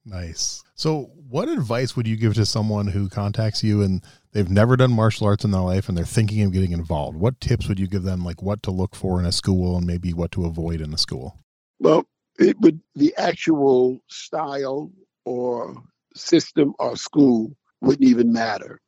Nice. 0.05 0.63
So, 0.75 1.11
what 1.29 1.49
advice 1.49 1.95
would 1.95 2.09
you 2.09 2.17
give 2.17 2.35
to 2.35 2.47
someone 2.47 2.87
who 2.87 3.09
contacts 3.09 3.63
you 3.63 3.83
and 3.83 4.03
they've 4.33 4.51
never 4.51 4.77
done 4.77 4.93
martial 4.93 5.27
arts 5.27 5.45
in 5.45 5.51
their 5.51 5.61
life 5.61 5.89
and 5.89 5.97
they're 5.97 6.05
thinking 6.05 6.43
of 6.43 6.53
getting 6.53 6.73
involved? 6.73 7.19
What 7.19 7.41
tips 7.41 7.69
would 7.69 7.79
you 7.79 7.87
give 7.87 8.03
them, 8.03 8.25
like 8.25 8.43
what 8.43 8.63
to 8.65 8.71
look 8.71 8.97
for 8.97 9.21
in 9.21 9.27
a 9.27 9.33
school 9.33 9.77
and 9.77 9.87
maybe 9.87 10.13
what 10.13 10.33
to 10.33 10.47
avoid 10.47 10.81
in 10.81 10.95
a 10.95 10.99
school? 10.99 11.39
Well, 11.79 12.07
it 12.39 12.59
would 12.61 12.81
the 12.95 13.15
actual 13.19 14.01
style 14.09 14.91
or 15.25 15.77
system 16.15 16.75
or 16.79 16.97
school 16.97 17.55
wouldn't 17.81 18.09
even 18.09 18.33
matter. 18.33 18.81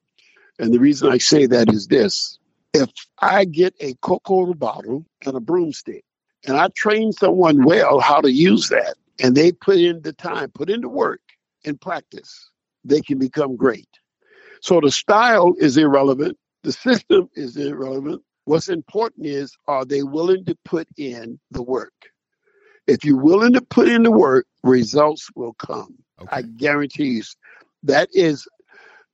And 0.59 0.73
the 0.73 0.81
reason 0.81 1.11
I 1.11 1.19
say 1.19 1.47
that 1.47 1.73
is 1.73 1.89
this 1.89 2.39
if 2.75 2.91
I 3.19 3.45
get 3.45 3.75
a 3.81 3.95
Coca-Cola 4.01 4.55
bottle 4.55 5.05
and 5.27 5.37
a 5.37 5.41
broomstick, 5.41 6.05
and 6.47 6.57
I 6.57 6.69
train 6.69 7.13
someone 7.13 7.65
well 7.65 8.01
how 8.01 8.21
to 8.21 8.33
use 8.33 8.71
that, 8.71 8.95
and 9.23 9.35
they 9.35 9.53
put 9.53 9.79
in 9.79 10.03
the 10.03 10.13
time, 10.13 10.51
put 10.51 10.69
in 10.69 10.81
the 10.81 10.89
work 10.89 11.21
and 11.65 11.81
practice, 11.81 12.51
they 12.85 13.01
can 13.01 13.19
become 13.19 13.57
great. 13.57 13.89
So 14.61 14.81
the 14.81 14.91
style 14.91 15.55
is 15.59 15.77
irrelevant, 15.77 16.37
the 16.63 16.73
system 16.73 17.29
is 17.35 17.57
irrelevant. 17.57 18.23
What's 18.45 18.69
important 18.69 19.27
is 19.27 19.57
are 19.69 19.85
they 19.85 20.03
willing 20.03 20.45
to 20.47 20.57
put 20.65 20.89
in 20.97 21.39
the 21.51 21.63
work? 21.63 21.93
If 22.87 23.05
you're 23.05 23.17
willing 23.17 23.53
to 23.53 23.63
put 23.63 23.89
in 23.89 24.03
the 24.03 24.11
work, 24.11 24.47
results 24.65 25.29
will 25.37 25.55
come. 25.55 25.95
Okay. 26.21 26.37
I 26.37 26.43
guarantee 26.43 27.05
you. 27.05 27.23
That 27.85 28.09
is, 28.13 28.47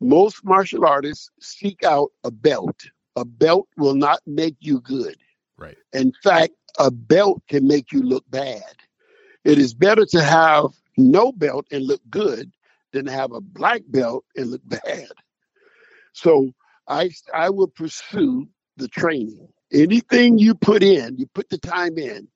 most 0.00 0.44
martial 0.44 0.86
artists 0.86 1.30
seek 1.40 1.82
out 1.84 2.10
a 2.24 2.30
belt 2.30 2.76
a 3.18 3.24
belt 3.24 3.68
will 3.76 3.94
not 3.94 4.20
make 4.26 4.56
you 4.60 4.80
good. 4.80 5.16
Right. 5.56 5.76
In 5.92 6.12
fact, 6.22 6.52
a 6.78 6.90
belt 6.90 7.42
can 7.48 7.66
make 7.66 7.92
you 7.92 8.02
look 8.02 8.24
bad. 8.30 8.62
It 9.48 9.58
is 9.58 9.74
better 9.74 10.06
to 10.06 10.22
have 10.22 10.68
no 10.98 11.32
belt 11.32 11.66
and 11.72 11.86
look 11.86 12.02
good 12.10 12.52
than 12.92 13.06
to 13.06 13.12
have 13.12 13.32
a 13.32 13.42
black 13.42 13.82
belt 13.88 14.24
and 14.36 14.52
look 14.52 14.62
bad. 14.66 15.08
So 16.14 16.52
I 16.88 17.10
I 17.34 17.50
will 17.50 17.68
pursue 17.68 18.48
the 18.78 18.88
training. 18.88 19.48
Anything 19.72 20.38
you 20.38 20.54
put 20.56 20.82
in, 20.82 21.18
you 21.18 21.26
put 21.34 21.50
the 21.50 21.58
time 21.58 21.98
in. 21.98 22.28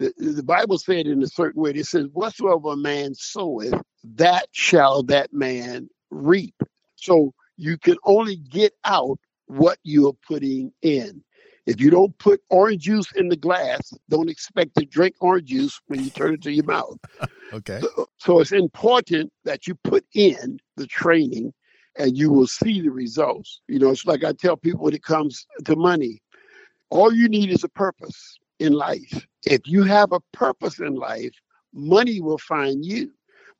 The, 0.00 0.12
the 0.18 0.44
Bible 0.44 0.78
said 0.78 1.06
in 1.06 1.22
a 1.22 1.28
certain 1.28 1.62
way, 1.62 1.72
it 1.72 1.86
says, 1.86 2.06
Whatsoever 2.12 2.72
a 2.72 2.76
man 2.78 3.14
soweth, 3.14 3.74
that 4.16 4.48
shall 4.52 5.04
that 5.04 5.32
man 5.32 5.90
reap. 6.10 6.56
So 6.96 7.34
you 7.56 7.78
can 7.78 7.96
only 8.04 8.36
get 8.36 8.74
out 8.84 9.18
what 9.46 9.78
you're 9.84 10.16
putting 10.28 10.72
in. 10.82 11.24
If 11.70 11.80
you 11.80 11.88
don't 11.88 12.18
put 12.18 12.42
orange 12.50 12.82
juice 12.82 13.12
in 13.12 13.28
the 13.28 13.36
glass, 13.36 13.94
don't 14.08 14.28
expect 14.28 14.74
to 14.76 14.84
drink 14.84 15.14
orange 15.20 15.50
juice 15.50 15.80
when 15.86 16.02
you 16.02 16.10
turn 16.10 16.34
it 16.34 16.42
to 16.42 16.50
your 16.50 16.64
mouth. 16.64 16.98
okay. 17.52 17.78
So, 17.80 18.08
so, 18.18 18.40
it's 18.40 18.50
important 18.50 19.32
that 19.44 19.68
you 19.68 19.76
put 19.76 20.04
in 20.12 20.58
the 20.76 20.88
training 20.88 21.54
and 21.96 22.18
you 22.18 22.32
will 22.32 22.48
see 22.48 22.80
the 22.80 22.90
results. 22.90 23.60
You 23.68 23.78
know, 23.78 23.90
it's 23.90 24.04
like 24.04 24.24
I 24.24 24.32
tell 24.32 24.56
people 24.56 24.80
when 24.80 24.94
it 24.94 25.04
comes 25.04 25.46
to 25.64 25.76
money, 25.76 26.20
all 26.90 27.14
you 27.14 27.28
need 27.28 27.50
is 27.50 27.62
a 27.62 27.68
purpose 27.68 28.36
in 28.58 28.72
life. 28.72 29.24
If 29.46 29.60
you 29.64 29.84
have 29.84 30.10
a 30.10 30.20
purpose 30.32 30.80
in 30.80 30.96
life, 30.96 31.34
money 31.72 32.20
will 32.20 32.38
find 32.38 32.84
you. 32.84 33.12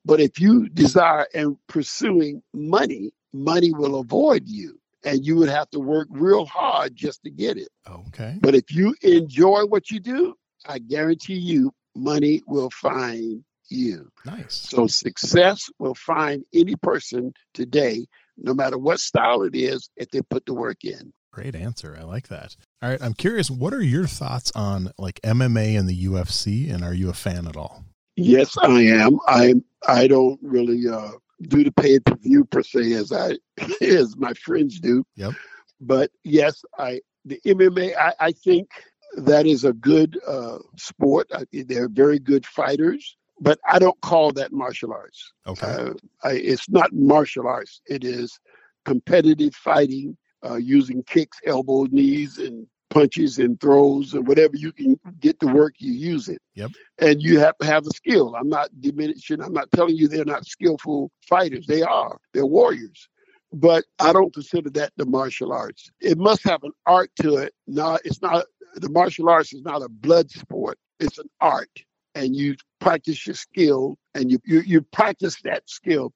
But 0.04 0.18
if 0.18 0.40
you 0.40 0.68
desire 0.70 1.28
and 1.32 1.56
pursuing 1.68 2.42
money, 2.52 3.12
money 3.32 3.72
will 3.72 4.00
avoid 4.00 4.48
you 4.48 4.79
and 5.04 5.24
you 5.24 5.36
would 5.36 5.48
have 5.48 5.70
to 5.70 5.80
work 5.80 6.08
real 6.10 6.46
hard 6.46 6.94
just 6.94 7.22
to 7.24 7.30
get 7.30 7.56
it. 7.56 7.68
Okay. 7.88 8.36
But 8.40 8.54
if 8.54 8.70
you 8.70 8.94
enjoy 9.02 9.64
what 9.64 9.90
you 9.90 10.00
do, 10.00 10.34
I 10.66 10.78
guarantee 10.78 11.38
you 11.38 11.72
money 11.94 12.42
will 12.46 12.70
find 12.70 13.44
you. 13.68 14.10
Nice. 14.24 14.54
So 14.54 14.86
success 14.86 15.70
will 15.78 15.94
find 15.94 16.44
any 16.52 16.76
person 16.76 17.32
today, 17.54 18.06
no 18.36 18.54
matter 18.54 18.78
what 18.78 19.00
style 19.00 19.42
it 19.42 19.54
is, 19.54 19.90
if 19.96 20.10
they 20.10 20.22
put 20.22 20.44
the 20.46 20.54
work 20.54 20.84
in. 20.84 21.12
Great 21.32 21.54
answer. 21.54 21.96
I 21.98 22.02
like 22.02 22.28
that. 22.28 22.56
All 22.82 22.90
right. 22.90 23.00
I'm 23.00 23.14
curious, 23.14 23.50
what 23.50 23.72
are 23.72 23.82
your 23.82 24.06
thoughts 24.06 24.50
on 24.54 24.90
like 24.98 25.20
MMA 25.22 25.78
and 25.78 25.88
the 25.88 26.06
UFC? 26.06 26.72
And 26.72 26.82
are 26.82 26.94
you 26.94 27.08
a 27.08 27.14
fan 27.14 27.46
at 27.46 27.56
all? 27.56 27.84
Yes, 28.16 28.58
I 28.58 28.82
am. 28.82 29.18
I 29.26 29.54
I 29.86 30.06
don't 30.08 30.38
really 30.42 30.86
uh, 30.88 31.12
do 31.42 31.64
the 31.64 31.72
pay 31.72 31.98
per 31.98 32.16
view 32.16 32.44
per 32.44 32.62
se 32.62 32.92
as 32.92 33.12
I 33.12 33.38
as 33.80 34.16
my 34.16 34.32
friends 34.34 34.80
do. 34.80 35.04
Yep. 35.16 35.34
But 35.80 36.10
yes, 36.24 36.62
I 36.78 37.00
the 37.24 37.40
MMA. 37.46 37.96
I, 37.96 38.14
I 38.20 38.32
think 38.32 38.68
that 39.16 39.46
is 39.46 39.64
a 39.64 39.72
good 39.72 40.18
uh, 40.26 40.58
sport. 40.76 41.28
I, 41.32 41.44
they're 41.52 41.88
very 41.88 42.18
good 42.18 42.46
fighters, 42.46 43.16
but 43.40 43.58
I 43.68 43.78
don't 43.78 44.00
call 44.00 44.32
that 44.32 44.52
martial 44.52 44.92
arts. 44.92 45.32
Okay. 45.46 45.66
Uh, 45.66 45.92
I, 46.22 46.32
it's 46.32 46.68
not 46.68 46.92
martial 46.92 47.46
arts. 47.46 47.80
It 47.86 48.04
is 48.04 48.38
competitive 48.84 49.54
fighting 49.54 50.16
uh, 50.48 50.56
using 50.56 51.02
kicks, 51.02 51.38
elbows, 51.46 51.88
knees, 51.90 52.38
and 52.38 52.66
punches 52.90 53.38
and 53.38 53.58
throws 53.60 54.12
and 54.14 54.26
whatever 54.26 54.56
you 54.56 54.72
can 54.72 54.96
mm-hmm. 54.96 55.10
get 55.20 55.40
to 55.40 55.46
work, 55.46 55.74
you 55.78 55.92
use 55.92 56.28
it. 56.28 56.42
Yep. 56.54 56.72
And 56.98 57.22
you 57.22 57.38
have 57.38 57.56
to 57.58 57.66
have 57.66 57.84
the 57.84 57.90
skill. 57.90 58.34
I'm 58.36 58.48
not 58.48 58.68
diminishing. 58.80 59.40
I'm 59.40 59.52
not 59.52 59.70
telling 59.72 59.96
you 59.96 60.08
they're 60.08 60.24
not 60.24 60.44
skillful 60.44 61.10
fighters. 61.28 61.66
They 61.66 61.82
are. 61.82 62.18
They're 62.34 62.46
warriors. 62.46 63.08
But 63.52 63.84
I 63.98 64.12
don't 64.12 64.32
consider 64.32 64.70
that 64.70 64.92
the 64.96 65.06
martial 65.06 65.52
arts. 65.52 65.90
It 66.00 66.18
must 66.18 66.44
have 66.44 66.62
an 66.62 66.72
art 66.86 67.10
to 67.22 67.36
it. 67.36 67.54
Not. 67.66 68.00
It's 68.04 68.22
not. 68.22 68.46
The 68.76 68.88
martial 68.88 69.28
arts 69.28 69.52
is 69.52 69.62
not 69.62 69.82
a 69.82 69.88
blood 69.88 70.30
sport. 70.30 70.78
It's 71.00 71.18
an 71.18 71.28
art, 71.40 71.70
and 72.14 72.36
you 72.36 72.54
practice 72.78 73.26
your 73.26 73.34
skill, 73.34 73.98
and 74.14 74.30
you 74.30 74.38
you, 74.44 74.60
you 74.60 74.80
practice 74.82 75.40
that 75.42 75.68
skill. 75.68 76.12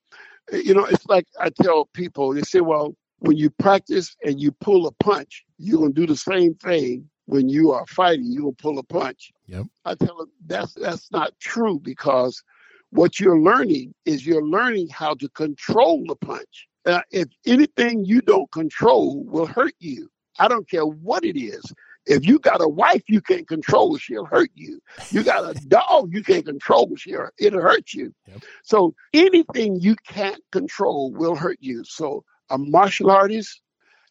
You 0.53 0.75
know, 0.75 0.85
it's 0.85 1.07
like 1.07 1.27
I 1.41 1.51
tell 1.51 1.87
people. 1.87 2.35
They 2.35 2.43
say, 2.43 2.61
"Well, 2.61 2.95
when 3.25 3.39
you 3.39 3.49
practice 3.49 4.17
and 4.23 4.41
you 4.41 4.53
pull 4.53 4.87
a 4.87 4.93
punch, 4.93 5.45
you're 5.59 5.81
gonna 5.81 5.93
do 5.93 6.07
the 6.07 6.17
same 6.17 6.55
thing 6.55 7.09
when 7.25 7.49
you 7.49 7.73
are 7.73 7.87
fighting. 7.87 8.27
You're 8.31 8.43
gonna 8.43 8.53
pull 8.53 8.79
a 8.79 8.83
punch. 8.83 9.33
Yep. 9.47 9.67
I 9.85 9.95
tell 9.95 10.19
them 10.19 10.31
that's 10.47 10.75
that's 10.75 11.11
not 11.11 11.33
true 11.41 11.79
because 11.79 12.43
what 12.91 13.19
you're 13.19 13.41
learning 13.41 13.95
is 14.05 14.27
you're 14.27 14.47
learning 14.47 14.89
how 14.89 15.15
to 15.15 15.29
control 15.31 16.05
the 16.07 16.17
punch. 16.17 16.69
Uh, 16.85 17.01
if 17.11 17.29
anything 17.47 18.05
you 18.05 18.21
don't 18.21 18.51
control 18.53 19.25
will 19.25 19.47
hurt 19.47 19.75
you, 19.79 20.11
I 20.39 20.49
don't 20.49 20.69
care 20.69 20.85
what 20.85 21.25
it 21.25 21.41
is. 21.41 21.65
If 22.07 22.27
you 22.27 22.39
got 22.39 22.61
a 22.61 22.69
wife 22.69 23.05
you 23.09 23.23
can't 23.23 23.49
control, 23.49 23.97
she'll 23.97 24.27
hurt 24.27 24.51
you. 24.55 24.81
You 25.11 25.23
got 25.23 25.57
a 25.57 25.59
dog 25.69 26.13
you 26.13 26.23
can't 26.23 26.45
control, 26.45 26.95
she'll 26.97 27.31
it'll 27.39 27.63
hurt 27.63 27.95
you. 27.95 28.15
Yep. 28.29 28.45
So 28.65 28.95
anything 29.15 29.81
you 29.81 29.97
can't 30.07 30.43
control 30.53 31.11
will 31.11 31.35
hurt 31.35 31.57
you. 31.61 31.85
So 31.85 32.25
a 32.51 32.59
martial 32.59 33.11
artist 33.11 33.61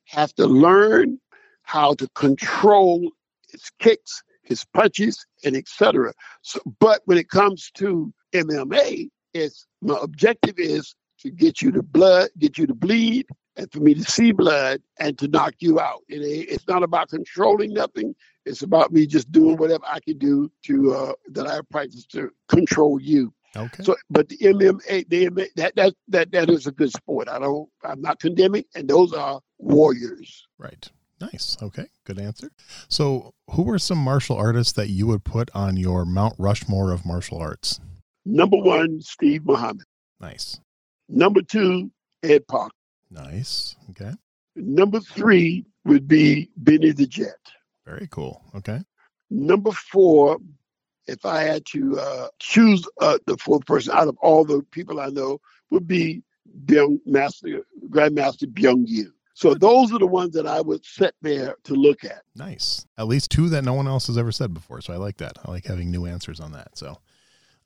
has 0.06 0.34
to 0.34 0.46
learn 0.46 1.20
how 1.64 1.94
to 1.96 2.08
control 2.10 3.10
his 3.50 3.72
kicks, 3.80 4.24
his 4.44 4.66
punches, 4.74 5.26
and 5.44 5.56
etc. 5.56 6.14
So, 6.42 6.60
but 6.80 7.02
when 7.06 7.18
it 7.18 7.30
comes 7.30 7.72
to 7.76 8.14
MMA, 8.34 9.10
it's 9.34 9.66
my 9.82 9.98
objective 10.02 10.56
is 10.58 10.96
to 11.20 11.32
get 11.32 11.62
you 11.62 11.72
to 11.72 11.82
blood, 11.82 12.30
get 12.38 12.58
you 12.58 12.68
to 12.68 12.74
bleed, 12.74 13.28
and 13.56 13.72
for 13.72 13.80
me 13.80 13.94
to 13.94 14.04
see 14.04 14.32
blood 14.32 14.82
and 15.00 15.18
to 15.20 15.28
knock 15.28 15.54
you 15.60 15.80
out. 15.80 16.02
It, 16.10 16.22
it's 16.50 16.68
not 16.68 16.84
about 16.84 17.10
controlling 17.10 17.74
nothing. 17.74 18.16
It's 18.46 18.62
about 18.62 18.92
me 18.92 19.06
just 19.08 19.32
doing 19.32 19.58
whatever 19.58 19.86
I 19.88 20.00
can 20.00 20.18
do 20.18 20.52
to 20.66 20.94
uh, 20.94 21.14
that 21.32 21.48
I 21.48 21.62
practice 21.72 22.06
to 22.08 22.30
control 22.50 23.00
you. 23.00 23.34
Okay. 23.56 23.84
So, 23.84 23.96
but 24.10 24.30
the 24.30 24.38
MMA, 24.38 25.08
the 25.10 25.28
MMA, 25.28 25.48
that 25.56 25.76
that 25.76 25.94
that 26.08 26.32
that 26.32 26.50
is 26.50 26.66
a 26.68 26.72
good 26.72 26.92
sport. 26.92 27.30
I 27.30 27.40
don't, 27.40 27.70
I'm 27.84 28.02
not 28.02 28.20
condemning, 28.20 28.64
and 28.76 28.88
those 28.88 29.14
are 29.14 29.40
warriors. 29.60 30.48
Right. 30.58 30.90
Nice. 31.22 31.56
Okay. 31.62 31.86
Good 32.06 32.20
answer. 32.20 32.50
So, 32.90 33.34
who 33.52 33.70
are 33.70 33.80
some 33.80 34.00
martial 34.00 34.36
artists 34.36 34.74
that 34.74 34.90
you 34.90 35.08
would 35.08 35.24
put 35.24 35.50
on 35.54 35.78
your 35.78 36.06
Mount 36.06 36.36
Rushmore 36.38 36.92
of 36.92 37.06
martial 37.06 37.38
arts? 37.38 37.80
Number 38.26 38.58
one, 38.58 39.02
Steve 39.02 39.46
Muhammad. 39.46 39.86
Nice. 40.20 40.60
Number 41.08 41.42
two, 41.42 41.92
Ed 42.24 42.48
Parker. 42.48 42.74
Nice. 43.12 43.76
Okay. 43.92 44.12
Number 44.56 45.00
three 45.00 45.66
would 45.86 46.08
be 46.08 46.50
Benny 46.58 46.92
the 46.92 47.06
Jet. 47.06 47.38
Very 47.86 48.08
cool. 48.10 48.42
Okay. 48.56 48.82
Number 49.30 49.72
four 49.72 50.40
if 51.08 51.26
I 51.26 51.42
had 51.42 51.66
to 51.68 52.00
uh, 52.00 52.28
choose 52.40 52.88
uh, 53.02 53.18
the 53.26 53.38
fourth 53.38 53.66
person 53.66 53.94
out 53.94 54.08
of 54.08 54.18
all 54.22 54.46
the 54.46 54.62
people 54.72 55.00
I 55.00 55.08
know, 55.08 55.40
would 55.70 55.88
be 55.88 56.24
Byung 56.66 57.00
Master, 57.06 57.66
Grandmaster 57.90 58.46
Byung 58.46 58.84
Yu. 58.88 59.12
So 59.34 59.56
those 59.56 59.92
are 59.92 60.00
the 60.00 60.06
ones 60.08 60.34
that 60.36 60.46
I 60.46 60.62
would 60.62 60.86
set 60.86 61.16
there 61.22 61.56
to 61.64 61.74
look 61.74 62.04
at. 62.04 62.22
Nice. 62.36 62.86
At 62.98 63.08
least 63.08 63.32
two 63.32 63.50
that 63.50 63.64
no 63.64 63.74
one 63.74 63.88
else 63.88 64.06
has 64.08 64.18
ever 64.18 64.32
said 64.32 64.54
before. 64.54 64.82
So 64.82 64.94
I 64.94 64.98
like 64.98 65.18
that. 65.18 65.38
I 65.44 65.50
like 65.50 65.66
having 65.66 65.90
new 65.90 66.06
answers 66.06 66.40
on 66.40 66.52
that. 66.52 66.78
So 66.78 67.00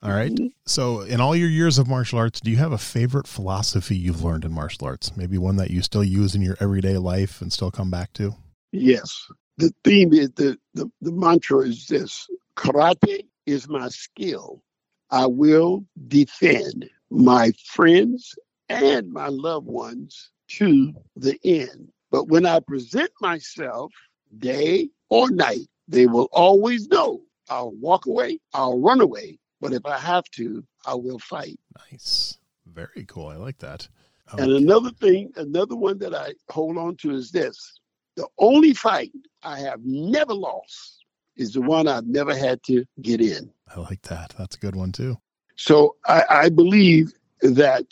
All 0.02 0.12
right. 0.12 0.30
Mhm. 0.32 0.52
So, 0.64 1.00
in 1.00 1.20
all 1.20 1.34
your 1.34 1.48
years 1.48 1.76
of 1.78 1.88
martial 1.88 2.20
arts, 2.20 2.40
do 2.40 2.50
you 2.52 2.56
have 2.58 2.70
a 2.72 2.78
favorite 2.78 3.26
philosophy 3.26 3.96
you've 3.96 4.22
learned 4.22 4.44
in 4.44 4.52
martial 4.52 4.86
arts? 4.86 5.16
Maybe 5.16 5.38
one 5.38 5.56
that 5.56 5.70
you 5.72 5.82
still 5.82 6.04
use 6.04 6.34
in 6.36 6.42
your 6.42 6.56
everyday 6.60 6.96
life 6.98 7.42
and 7.42 7.52
still 7.52 7.72
come 7.72 7.90
back 7.90 8.12
to? 8.14 8.34
Yes. 8.70 9.28
The 9.56 9.74
theme 9.82 10.12
is 10.14 10.30
the, 10.36 10.56
the, 10.74 10.88
the 11.00 11.10
mantra 11.10 11.60
is 11.66 11.86
this 11.88 12.28
karate 12.58 13.26
is 13.46 13.68
my 13.68 13.88
skill. 13.88 14.62
I 15.10 15.26
will 15.26 15.84
defend 16.08 16.90
my 17.10 17.52
friends 17.64 18.34
and 18.68 19.10
my 19.10 19.28
loved 19.28 19.66
ones 19.66 20.30
to 20.48 20.92
the 21.16 21.38
end. 21.44 21.90
But 22.10 22.28
when 22.28 22.44
I 22.44 22.60
present 22.60 23.10
myself 23.20 23.92
day 24.38 24.88
or 25.08 25.30
night, 25.30 25.68
they 25.86 26.06
will 26.06 26.28
always 26.32 26.88
know 26.88 27.22
I'll 27.48 27.72
walk 27.72 28.06
away, 28.06 28.40
I'll 28.52 28.78
run 28.80 29.00
away, 29.00 29.38
but 29.60 29.72
if 29.72 29.86
I 29.86 29.96
have 29.96 30.24
to, 30.32 30.62
I 30.84 30.94
will 30.94 31.18
fight. 31.18 31.58
Nice. 31.90 32.38
Very 32.66 33.04
cool. 33.06 33.28
I 33.28 33.36
like 33.36 33.58
that. 33.58 33.88
And 34.36 34.52
another 34.52 34.90
thing, 34.90 35.32
another 35.36 35.76
one 35.76 35.98
that 35.98 36.14
I 36.14 36.34
hold 36.50 36.76
on 36.76 36.96
to 36.96 37.12
is 37.12 37.30
this 37.30 37.80
the 38.16 38.26
only 38.38 38.74
fight 38.74 39.12
I 39.42 39.60
have 39.60 39.80
never 39.84 40.34
lost 40.34 40.97
is 41.38 41.52
the 41.52 41.62
one 41.62 41.88
I've 41.88 42.06
never 42.06 42.36
had 42.36 42.62
to 42.64 42.84
get 43.00 43.20
in. 43.20 43.50
I 43.74 43.80
like 43.80 44.02
that. 44.02 44.34
That's 44.36 44.56
a 44.56 44.58
good 44.58 44.76
one 44.76 44.92
too. 44.92 45.16
So 45.56 45.96
I, 46.06 46.24
I 46.28 46.48
believe 46.50 47.12
that 47.40 47.86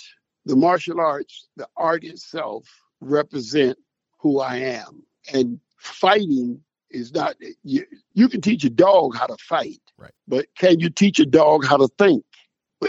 the 0.44 0.56
martial 0.56 1.00
arts, 1.00 1.48
the 1.56 1.68
art 1.76 2.04
itself, 2.04 2.68
represent 3.00 3.78
who 4.18 4.40
I 4.40 4.56
am. 4.56 5.02
And 5.32 5.60
fighting 5.78 6.60
is 6.90 7.12
not 7.12 7.36
you, 7.62 7.84
you 8.14 8.28
can 8.28 8.40
teach 8.40 8.64
a 8.64 8.70
dog 8.70 9.16
how 9.16 9.26
to 9.26 9.36
fight, 9.38 9.80
Right. 9.98 10.12
but 10.28 10.46
can 10.56 10.80
you 10.80 10.90
teach 10.90 11.18
a 11.20 11.26
dog 11.26 11.64
how 11.64 11.76
to 11.76 11.88
think? 11.98 12.24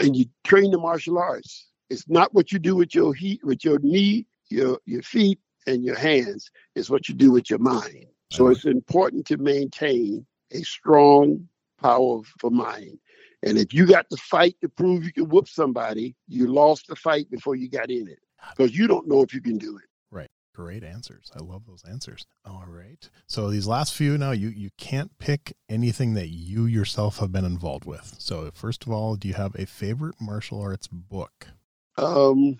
And 0.00 0.16
you 0.16 0.26
train 0.44 0.70
the 0.70 0.78
martial 0.78 1.18
arts. 1.18 1.66
It's 1.90 2.08
not 2.08 2.34
what 2.34 2.52
you 2.52 2.58
do 2.58 2.76
with 2.76 2.94
your 2.94 3.14
heat, 3.14 3.40
with 3.42 3.64
your 3.64 3.78
knee, 3.80 4.26
your 4.50 4.78
your 4.84 5.02
feet, 5.02 5.40
and 5.66 5.84
your 5.84 5.96
hands. 5.96 6.50
It's 6.76 6.90
what 6.90 7.08
you 7.08 7.14
do 7.14 7.32
with 7.32 7.48
your 7.50 7.58
mind. 7.58 8.06
So 8.30 8.48
it's 8.48 8.66
important 8.66 9.26
to 9.28 9.38
maintain 9.38 10.26
a 10.52 10.62
strong, 10.62 11.48
powerful 11.80 12.50
mind. 12.50 12.98
And 13.42 13.56
if 13.56 13.72
you 13.72 13.86
got 13.86 14.10
to 14.10 14.16
fight 14.16 14.56
to 14.60 14.68
prove 14.68 15.04
you 15.04 15.12
can 15.12 15.28
whoop 15.28 15.48
somebody, 15.48 16.16
you 16.26 16.52
lost 16.52 16.88
the 16.88 16.96
fight 16.96 17.30
before 17.30 17.54
you 17.54 17.68
got 17.68 17.90
in 17.90 18.08
it 18.08 18.18
because 18.56 18.76
you 18.76 18.88
don't 18.88 19.06
know 19.06 19.22
if 19.22 19.32
you 19.32 19.40
can 19.40 19.58
do 19.58 19.76
it. 19.76 19.84
Right. 20.10 20.28
Great 20.54 20.82
answers. 20.82 21.30
I 21.36 21.40
love 21.40 21.62
those 21.66 21.84
answers. 21.88 22.26
All 22.44 22.64
right. 22.66 23.08
So 23.26 23.48
these 23.48 23.66
last 23.66 23.94
few 23.94 24.18
now 24.18 24.32
you 24.32 24.48
you 24.48 24.70
can't 24.76 25.16
pick 25.18 25.56
anything 25.68 26.14
that 26.14 26.28
you 26.28 26.66
yourself 26.66 27.18
have 27.18 27.30
been 27.30 27.44
involved 27.44 27.84
with. 27.84 28.16
So 28.18 28.50
first 28.54 28.84
of 28.84 28.92
all, 28.92 29.14
do 29.14 29.28
you 29.28 29.34
have 29.34 29.54
a 29.54 29.66
favorite 29.66 30.16
martial 30.20 30.60
arts 30.60 30.88
book? 30.88 31.48
Um, 31.96 32.58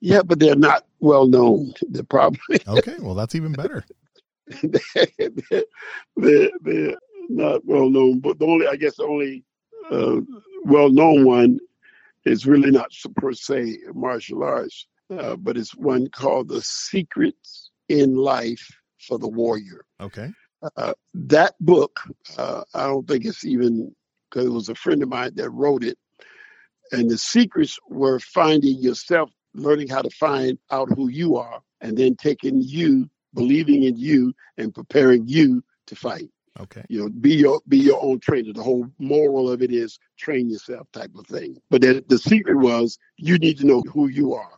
yeah, 0.00 0.22
but 0.22 0.38
they're 0.38 0.54
not 0.54 0.84
well 1.00 1.26
known. 1.26 1.74
They're 1.88 2.04
probably 2.04 2.60
Okay, 2.68 2.96
well 3.00 3.14
that's 3.14 3.34
even 3.34 3.52
better. 3.52 3.84
They're, 4.62 5.28
they're, 6.16 6.50
they're 6.60 6.96
not 7.28 7.64
well 7.64 7.90
known. 7.90 8.20
But 8.20 8.38
the 8.38 8.46
only, 8.46 8.66
I 8.66 8.76
guess, 8.76 8.96
the 8.96 9.04
only 9.04 9.44
uh, 9.90 10.20
well 10.64 10.90
known 10.90 11.24
one 11.24 11.58
is 12.24 12.46
really 12.46 12.70
not 12.70 12.92
per 13.16 13.32
se 13.32 13.78
martial 13.94 14.42
arts, 14.42 14.86
uh, 15.16 15.36
but 15.36 15.56
it's 15.56 15.74
one 15.74 16.08
called 16.08 16.48
"The 16.48 16.62
Secrets 16.62 17.70
in 17.88 18.16
Life 18.16 18.70
for 19.00 19.18
the 19.18 19.28
Warrior." 19.28 19.84
Okay. 20.00 20.30
Uh, 20.76 20.94
that 21.14 21.54
book, 21.60 22.00
uh, 22.36 22.64
I 22.74 22.88
don't 22.88 23.06
think 23.06 23.24
it's 23.24 23.44
even 23.44 23.94
because 24.28 24.46
it 24.46 24.52
was 24.52 24.68
a 24.68 24.74
friend 24.74 25.02
of 25.02 25.08
mine 25.08 25.32
that 25.36 25.50
wrote 25.50 25.84
it. 25.84 25.98
And 26.90 27.10
the 27.10 27.18
secrets 27.18 27.78
were 27.88 28.18
finding 28.18 28.78
yourself, 28.78 29.30
learning 29.54 29.88
how 29.88 30.02
to 30.02 30.10
find 30.10 30.58
out 30.70 30.88
who 30.94 31.08
you 31.08 31.36
are, 31.36 31.60
and 31.80 31.96
then 31.96 32.16
taking 32.16 32.60
you, 32.62 33.08
believing 33.34 33.82
in 33.84 33.96
you, 33.96 34.34
and 34.56 34.74
preparing 34.74 35.26
you 35.26 35.62
to 35.86 35.96
fight. 35.96 36.30
Okay. 36.60 36.82
You 36.88 37.02
know, 37.02 37.08
be 37.08 37.34
your 37.36 37.60
be 37.68 37.78
your 37.78 38.02
own 38.02 38.18
trainer. 38.18 38.52
The 38.52 38.62
whole 38.62 38.88
moral 38.98 39.50
of 39.50 39.62
it 39.62 39.70
is 39.70 39.98
train 40.16 40.50
yourself, 40.50 40.90
type 40.92 41.12
of 41.16 41.26
thing. 41.26 41.56
But 41.70 41.82
the, 41.82 42.04
the 42.08 42.18
secret 42.18 42.56
was 42.56 42.98
you 43.16 43.38
need 43.38 43.58
to 43.58 43.66
know 43.66 43.82
who 43.82 44.08
you 44.08 44.34
are. 44.34 44.50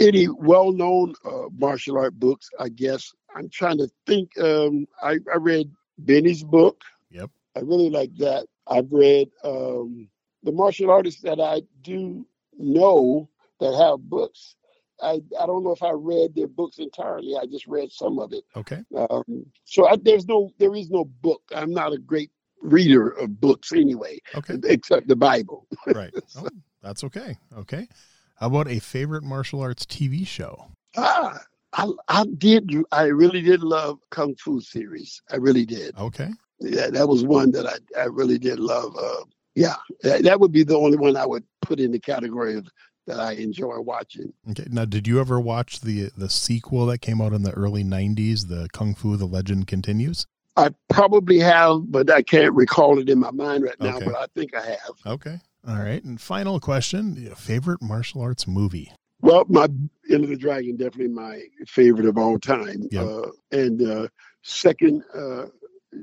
Any 0.00 0.26
well-known 0.28 1.14
uh, 1.24 1.48
martial 1.56 1.98
art 1.98 2.18
books, 2.18 2.48
I 2.58 2.68
guess. 2.68 3.12
I'm 3.36 3.48
trying 3.48 3.78
to 3.78 3.88
think. 4.06 4.36
Um, 4.40 4.86
I, 5.02 5.18
I 5.32 5.36
read 5.38 5.70
Benny's 5.98 6.42
book. 6.42 6.80
Yep. 7.10 7.30
I 7.56 7.60
really 7.60 7.90
like 7.90 8.16
that. 8.16 8.46
I've 8.66 8.90
read 8.90 9.28
um, 9.44 10.08
the 10.42 10.52
martial 10.52 10.90
artists 10.90 11.20
that 11.22 11.40
I 11.40 11.62
do 11.82 12.26
know 12.58 13.28
that 13.60 13.76
have 13.76 14.00
books. 14.00 14.56
I, 15.02 15.20
I 15.40 15.46
don't 15.46 15.64
know 15.64 15.72
if 15.72 15.82
I 15.82 15.90
read 15.92 16.34
their 16.34 16.46
books 16.46 16.78
entirely. 16.78 17.34
I 17.40 17.46
just 17.46 17.66
read 17.66 17.90
some 17.92 18.18
of 18.18 18.32
it. 18.32 18.44
Okay. 18.56 18.82
Um, 19.10 19.46
so 19.64 19.86
I, 19.88 19.96
there's 19.96 20.26
no 20.26 20.50
there 20.58 20.74
is 20.74 20.90
no 20.90 21.04
book. 21.04 21.42
I'm 21.54 21.72
not 21.72 21.92
a 21.92 21.98
great 21.98 22.30
reader 22.62 23.08
of 23.10 23.40
books 23.40 23.72
anyway, 23.72 24.18
Okay. 24.34 24.56
except 24.64 25.08
the 25.08 25.16
Bible. 25.16 25.66
Right. 25.86 26.12
Oh, 26.36 26.48
that's 26.82 27.04
okay. 27.04 27.38
Okay. 27.56 27.88
How 28.36 28.48
about 28.48 28.68
a 28.68 28.78
favorite 28.78 29.22
martial 29.22 29.60
arts 29.60 29.86
TV 29.86 30.26
show? 30.26 30.66
Ah, 30.96 31.38
I, 31.72 31.90
I 32.08 32.24
did. 32.38 32.70
I 32.92 33.04
really 33.04 33.40
did 33.42 33.62
love 33.62 33.98
Kung 34.10 34.34
Fu 34.36 34.60
series. 34.60 35.22
I 35.30 35.36
really 35.36 35.64
did. 35.64 35.96
Okay. 35.98 36.28
Yeah, 36.60 36.88
that 36.90 37.08
was 37.08 37.24
one 37.24 37.50
that 37.52 37.66
I, 37.66 37.76
I 38.00 38.04
really 38.04 38.38
did 38.38 38.58
love. 38.60 38.94
Uh, 38.96 39.24
yeah, 39.54 39.76
that, 40.02 40.22
that 40.24 40.40
would 40.40 40.52
be 40.52 40.62
the 40.62 40.76
only 40.76 40.96
one 40.98 41.16
I 41.16 41.26
would 41.26 41.44
put 41.62 41.80
in 41.80 41.90
the 41.92 41.98
category 42.00 42.54
of 42.56 42.68
that 43.06 43.20
I 43.20 43.32
enjoy 43.32 43.80
watching. 43.80 44.32
Okay. 44.50 44.66
Now, 44.70 44.84
did 44.84 45.06
you 45.06 45.20
ever 45.20 45.40
watch 45.40 45.80
the 45.80 46.10
the 46.16 46.30
sequel 46.30 46.86
that 46.86 46.98
came 46.98 47.20
out 47.20 47.32
in 47.32 47.42
the 47.42 47.52
early 47.52 47.84
'90s, 47.84 48.48
the 48.48 48.68
Kung 48.72 48.94
Fu: 48.94 49.16
The 49.16 49.26
Legend 49.26 49.66
Continues? 49.66 50.26
I 50.56 50.70
probably 50.88 51.40
have, 51.40 51.90
but 51.90 52.10
I 52.10 52.22
can't 52.22 52.54
recall 52.54 52.98
it 52.98 53.08
in 53.08 53.18
my 53.18 53.32
mind 53.32 53.64
right 53.64 53.80
now. 53.80 53.96
Okay. 53.96 54.06
But 54.06 54.16
I 54.16 54.26
think 54.34 54.54
I 54.54 54.64
have. 54.64 54.94
Okay. 55.06 55.40
All 55.66 55.78
right. 55.78 56.02
And 56.04 56.20
final 56.20 56.60
question: 56.60 57.34
favorite 57.36 57.82
martial 57.82 58.20
arts 58.20 58.46
movie? 58.46 58.92
Well, 59.20 59.46
my 59.48 59.68
Enter 60.10 60.26
the 60.26 60.36
Dragon 60.36 60.76
definitely 60.76 61.08
my 61.08 61.42
favorite 61.66 62.06
of 62.06 62.18
all 62.18 62.38
time. 62.38 62.88
Yeah. 62.90 63.04
Uh, 63.04 63.30
and 63.52 63.80
uh, 63.82 64.08
second 64.42 65.02
uh, 65.14 65.46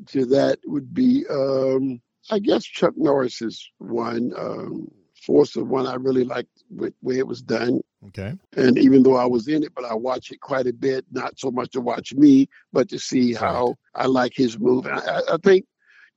to 0.08 0.26
that 0.26 0.58
would 0.66 0.93
be, 0.93 1.24
um, 1.30 2.02
I 2.32 2.39
guess, 2.39 2.64
Chuck 2.64 2.93
Norris's 2.97 3.70
one. 3.78 4.34
Um, 4.36 4.91
Force 5.22 5.56
of 5.56 5.68
one 5.68 5.86
I 5.86 5.96
really 5.96 6.24
liked 6.24 6.64
the 6.70 6.94
way 7.02 7.18
it 7.20 7.28
was 7.28 7.42
done. 7.42 7.82
Okay. 8.08 8.34
And 8.58 8.78
even 8.78 9.04
though 9.04 9.16
I 9.16 9.26
was 9.26 9.48
in 9.48 9.64
it, 9.64 9.74
but 9.76 9.86
I 9.86 9.94
watch 9.94 10.32
it 10.32 10.42
quite 10.42 10.66
a 10.66 10.74
bit, 10.74 11.06
not 11.12 11.40
so 11.40 11.52
much 11.52 11.72
to 11.72 11.82
watch 11.82 12.14
me, 12.14 12.50
but 12.74 12.90
to 12.90 12.98
see 12.98 13.34
how 13.34 13.76
I 13.94 14.08
like 14.08 14.34
his 14.36 14.58
move. 14.58 14.88
And 14.88 15.00
I, 15.00 15.22
I 15.34 15.38
think 15.44 15.66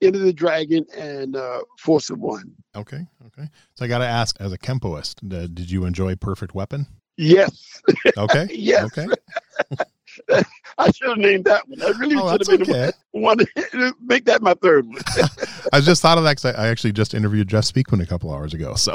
Enter 0.01 0.19
the 0.19 0.33
Dragon 0.33 0.85
and 0.97 1.37
uh, 1.37 1.61
Force 1.79 2.11
of 2.11 2.19
One. 2.19 2.55
Okay. 2.75 3.07
Okay. 3.27 3.49
So 3.75 3.85
I 3.85 3.89
got 3.89 3.99
to 3.99 4.07
ask, 4.07 4.37
as 4.41 4.53
a 4.53 4.59
kempoist, 4.59 5.25
uh, 5.33 5.47
did 5.53 5.71
you 5.71 5.85
enjoy 5.85 6.15
Perfect 6.17 6.55
Weapon? 6.55 6.87
Yes, 7.17 7.81
Okay. 8.17 8.49
yes. 8.51 8.85
Okay. 8.87 9.07
I 10.79 10.91
should 10.91 11.09
have 11.09 11.19
named 11.19 11.45
that 11.45 11.69
one. 11.69 11.83
I 11.83 11.89
really 11.99 12.17
Oh, 12.17 12.31
should 12.33 12.59
have 12.59 12.67
been 12.67 12.75
okay. 12.77 12.93
one. 13.13 13.39
Make 14.01 14.25
that 14.27 14.43
my 14.43 14.55
third 14.55 14.87
one. 14.87 14.99
I 15.73 15.81
just 15.81 16.03
thought 16.03 16.19
of 16.19 16.25
that 16.25 16.37
because 16.39 16.55
I, 16.55 16.69
actually 16.69 16.93
just 16.93 17.15
interviewed 17.15 17.49
Jeff 17.49 17.65
Speakman 17.65 18.03
a 18.03 18.07
couple 18.07 18.33
hours 18.33 18.55
ago, 18.55 18.75
so 18.75 18.95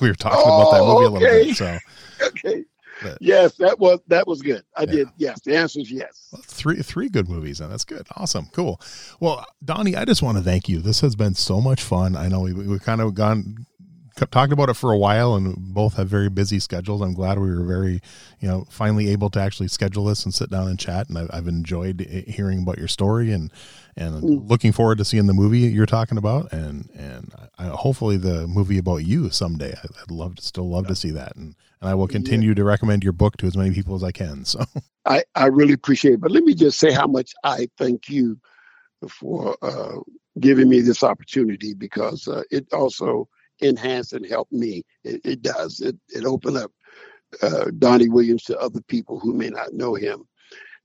we 0.00 0.08
were 0.08 0.14
talking 0.14 0.40
about 0.42 0.70
that 0.72 0.80
movie 0.80 1.04
a 1.06 1.10
little 1.10 1.16
oh, 1.16 1.20
bit. 1.20 1.56
So 1.56 1.78
okay. 2.22 2.64
But- 3.02 3.18
Yes, 3.20 3.54
that 3.56 3.80
was 3.80 3.98
that 4.06 4.26
was 4.28 4.42
good. 4.42 4.62
I 4.76 4.82
Yeah. 4.82 4.92
did. 4.92 5.08
Yes, 5.16 5.40
the 5.40 5.56
answer 5.56 5.80
is 5.80 5.90
yes. 5.90 6.28
well, 6.32 6.42
three 6.44 6.80
three 6.82 7.08
good 7.08 7.28
movies, 7.28 7.60
and 7.60 7.72
that's 7.72 7.84
good. 7.84 8.06
Awesome, 8.16 8.46
cool. 8.52 8.80
Well, 9.18 9.44
Donnie, 9.64 9.96
I 9.96 10.04
just 10.04 10.22
want 10.22 10.38
to 10.38 10.44
thank 10.44 10.68
you. 10.68 10.80
This 10.80 11.00
has 11.00 11.16
been 11.16 11.34
so 11.34 11.60
much 11.60 11.82
fun. 11.82 12.14
I 12.16 12.28
know 12.28 12.40
we 12.40 12.52
we 12.52 12.78
kind 12.78 13.00
of 13.00 13.14
gone 13.14 13.66
talked 14.30 14.52
about 14.52 14.68
it 14.68 14.74
for 14.74 14.92
a 14.92 14.98
while 14.98 15.34
and 15.34 15.56
both 15.74 15.94
have 15.94 16.08
very 16.08 16.28
busy 16.30 16.58
schedules. 16.58 17.00
I'm 17.00 17.14
glad 17.14 17.38
we 17.38 17.50
were 17.50 17.64
very 17.64 18.00
you 18.40 18.48
know 18.48 18.66
finally 18.70 19.10
able 19.10 19.30
to 19.30 19.40
actually 19.40 19.68
schedule 19.68 20.04
this 20.06 20.24
and 20.24 20.34
sit 20.34 20.50
down 20.50 20.68
and 20.68 20.78
chat. 20.78 21.08
And 21.08 21.18
i've, 21.18 21.30
I've 21.32 21.48
enjoyed 21.48 22.00
hearing 22.28 22.62
about 22.62 22.78
your 22.78 22.88
story 22.88 23.32
and 23.32 23.52
and 23.96 24.22
Mm. 24.22 24.48
looking 24.50 24.72
forward 24.72 24.98
to 24.98 25.04
seeing 25.04 25.26
the 25.26 25.34
movie 25.34 25.60
you're 25.60 25.86
talking 25.86 26.18
about. 26.18 26.52
And 26.52 26.88
and 26.94 27.32
I, 27.58 27.66
hopefully 27.68 28.16
the 28.16 28.46
movie 28.48 28.78
about 28.78 28.98
you 29.04 29.30
someday. 29.30 29.72
I, 29.72 29.86
i'd 30.02 30.10
love 30.10 30.36
to 30.36 30.42
still 30.42 30.68
love 30.68 30.86
to 30.88 30.96
see 30.96 31.10
that. 31.12 31.36
And 31.36 31.54
and 31.80 31.90
i 31.90 31.94
will 31.94 32.08
continue 32.08 32.54
to 32.54 32.64
recommend 32.64 33.04
your 33.04 33.12
book 33.12 33.36
to 33.38 33.46
as 33.46 33.56
many 33.56 33.72
people 33.74 33.94
as 33.94 34.04
i 34.04 34.12
can 34.12 34.44
so. 34.44 34.64
I 35.06 35.24
I 35.34 35.46
really 35.46 35.74
appreciate 35.74 36.14
it. 36.14 36.20
But 36.20 36.30
let 36.32 36.44
me 36.44 36.54
just 36.54 36.78
say 36.78 36.92
how 36.92 37.06
much 37.06 37.32
I 37.44 37.68
thank 37.78 38.08
you 38.08 38.38
for 39.08 39.56
uh, 39.62 39.98
giving 40.40 40.68
me 40.68 40.80
this 40.80 41.02
opportunity 41.02 41.74
because 41.74 42.28
uh, 42.28 42.42
it 42.50 42.72
also 42.72 43.28
enhanced 43.62 44.12
and 44.12 44.26
help 44.26 44.50
me. 44.50 44.82
It, 45.04 45.20
it 45.24 45.42
does. 45.42 45.80
It 45.80 45.96
it 46.08 46.24
opened 46.24 46.58
up 46.58 46.72
uh, 47.40 47.66
Donnie 47.78 48.08
Williams 48.08 48.44
to 48.44 48.58
other 48.58 48.80
people 48.82 49.18
who 49.18 49.32
may 49.32 49.48
not 49.48 49.72
know 49.72 49.94
him. 49.94 50.24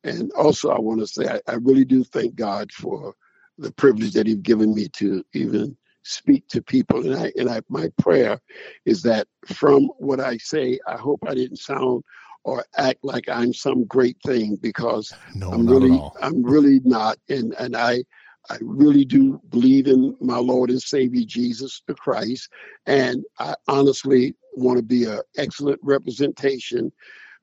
And 0.03 0.32
also, 0.34 0.69
I 0.69 0.80
want 0.80 0.99
to 1.01 1.07
say 1.07 1.28
I, 1.28 1.41
I 1.47 1.55
really 1.55 1.86
do 1.86 2.03
thank 2.03 2.36
God 2.36 2.71
for 2.71 3.13
the 3.57 3.71
privilege 3.71 4.13
that 4.13 4.28
He's 4.28 4.38
given 4.38 4.73
me 4.73 4.88
to 4.89 5.23
even 5.34 5.75
speak 6.03 6.47
to 6.49 6.61
people. 6.61 7.05
And 7.05 7.15
I 7.15 7.32
and 7.38 7.49
I 7.49 7.61
my 7.69 7.89
prayer 7.97 8.39
is 8.86 9.01
that 9.03 9.28
from 9.45 9.89
what 9.97 10.19
I 10.19 10.38
say, 10.38 10.80
I 10.88 10.95
hope 10.95 11.19
I 11.28 11.34
didn't 11.34 11.57
sound 11.57 12.03
or 12.43 12.63
act 12.78 12.99
like 13.03 13.28
I'm 13.28 13.53
some 13.53 13.84
great 13.86 14.17
thing 14.25 14.57
because 14.61 15.13
No, 15.36 15.51
I'm 15.51 15.67
really. 15.67 16.01
I'm 16.21 16.43
really 16.43 16.80
not. 16.84 17.17
And 17.28 17.53
and 17.59 17.75
I 17.75 18.03
I 18.49 18.57
really 18.61 19.05
do 19.05 19.41
believe 19.49 19.87
in 19.87 20.15
my 20.21 20.37
Lord 20.37 20.69
and 20.69 20.81
Savior 20.81 21.23
Jesus 21.25 21.81
the 21.87 21.93
Christ. 21.93 22.49
And 22.85 23.23
I 23.39 23.55
honestly 23.67 24.35
want 24.55 24.77
to 24.77 24.83
be 24.83 25.05
an 25.05 25.21
excellent 25.37 25.79
representation. 25.83 26.91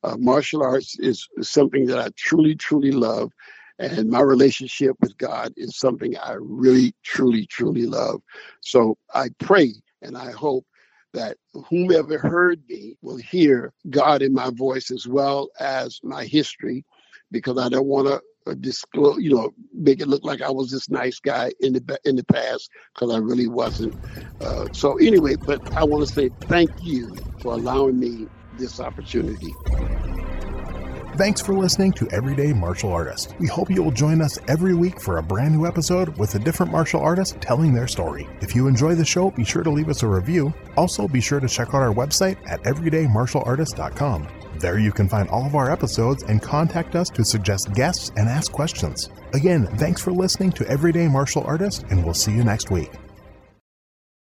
Uh, 0.03 0.17
martial 0.19 0.63
arts 0.63 0.99
is, 0.99 1.29
something 1.41 1.87
that 1.87 1.99
I 1.99 2.09
truly, 2.17 2.55
truly 2.55 2.91
love. 2.93 3.33
And 3.79 4.09
my 4.09 4.21
relationship 4.21 4.97
with 5.01 5.19
God 5.19 5.53
is 5.57 5.79
something 5.79 6.17
I 6.17 6.37
really, 6.39 6.95
truly, 7.03 7.47
truly 7.47 7.87
love. 7.87 8.23
So 8.61 8.97
I 9.15 9.31
pray 9.41 9.75
and 10.01 10.17
I 10.17 10.31
hope 10.31 10.65
that 11.13 11.37
whomever 11.69 12.19
heard 12.19 12.61
me 12.69 12.97
will 13.03 13.17
hear 13.17 13.73
God 13.91 14.23
in 14.23 14.33
my 14.33 14.51
voice 14.51 14.91
as 14.91 15.07
well 15.07 15.49
as 15.59 16.01
my 16.03 16.25
history, 16.25 16.85
because 17.31 17.59
I 17.59 17.69
don't 17.69 17.87
want 17.87 18.09
to 18.09 18.21
disclose, 18.53 19.19
you 19.23 19.35
know, 19.35 19.55
make 19.73 20.01
it 20.01 20.09
look 20.09 20.25
like 20.25 20.43
I 20.43 20.51
was 20.51 20.71
this 20.71 20.91
nice 20.91 21.19
guy 21.19 21.53
in 21.61 21.73
the 21.73 21.99
in 22.05 22.17
the 22.17 22.25
past, 22.25 22.71
because 22.95 23.15
I 23.15 23.19
really 23.19 23.49
wasn't. 23.49 23.95
Uh, 24.41 24.67
so 24.73 24.99
anyway, 24.99 25.37
but 25.37 25.73
I 25.75 25.85
want 25.85 26.07
to 26.07 26.13
say 26.13 26.29
thank 26.43 26.71
you 26.83 27.17
for 27.41 27.55
allowing 27.55 27.99
me 27.99 28.27
this 28.59 28.81
opportunity. 28.81 29.53
Thanks 31.17 31.41
for 31.41 31.55
listening 31.55 31.93
to 31.93 32.09
Everyday 32.11 32.53
Martial 32.53 32.93
Artist. 32.93 33.37
We 33.39 33.47
hope 33.47 33.71
you 33.71 33.85
will 33.85 33.93
join 33.93 34.21
us 34.21 34.37
every 34.49 34.75
week 34.75 35.01
for 35.01 35.19
a 35.19 35.23
brand 35.23 35.55
new 35.55 35.65
episode 35.65 36.19
with 36.19 36.35
a 36.35 36.41
different 36.41 36.73
martial 36.73 37.01
artist 37.01 37.41
telling 37.41 37.73
their 37.73 37.87
story. 37.87 38.29
If 38.41 38.53
you 38.57 38.67
enjoy 38.67 38.97
the 38.97 39.05
show, 39.05 39.31
be 39.31 39.45
sure 39.45 39.63
to 39.63 39.71
leave 39.71 39.89
us 39.89 40.03
a 40.03 40.09
review. 40.09 40.53
Also, 40.77 41.07
be 41.07 41.21
sure 41.21 41.39
to 41.39 41.47
check 41.47 41.69
out 41.69 41.83
our 41.83 41.95
website 41.95 42.37
at 42.51 42.61
everydaymartialartist.com. 42.65 44.44
There 44.65 44.79
you 44.79 44.93
can 44.93 45.11
find 45.11 45.29
all 45.29 45.45
of 45.45 45.55
our 45.55 45.71
episodes 45.71 46.23
and 46.23 46.41
contact 46.41 46.97
us 46.97 47.11
to 47.11 47.23
suggest 47.23 47.75
guests 47.75 48.11
and 48.17 48.31
ask 48.31 48.51
questions. 48.51 49.11
Again, 49.35 49.67
thanks 49.77 50.01
for 50.01 50.11
listening 50.11 50.53
to 50.53 50.67
Everyday 50.67 51.07
Martial 51.07 51.45
Artist, 51.45 51.85
and 51.91 52.03
we'll 52.03 52.15
see 52.15 52.33
you 52.33 52.43
next 52.43 52.71
week. 52.71 52.91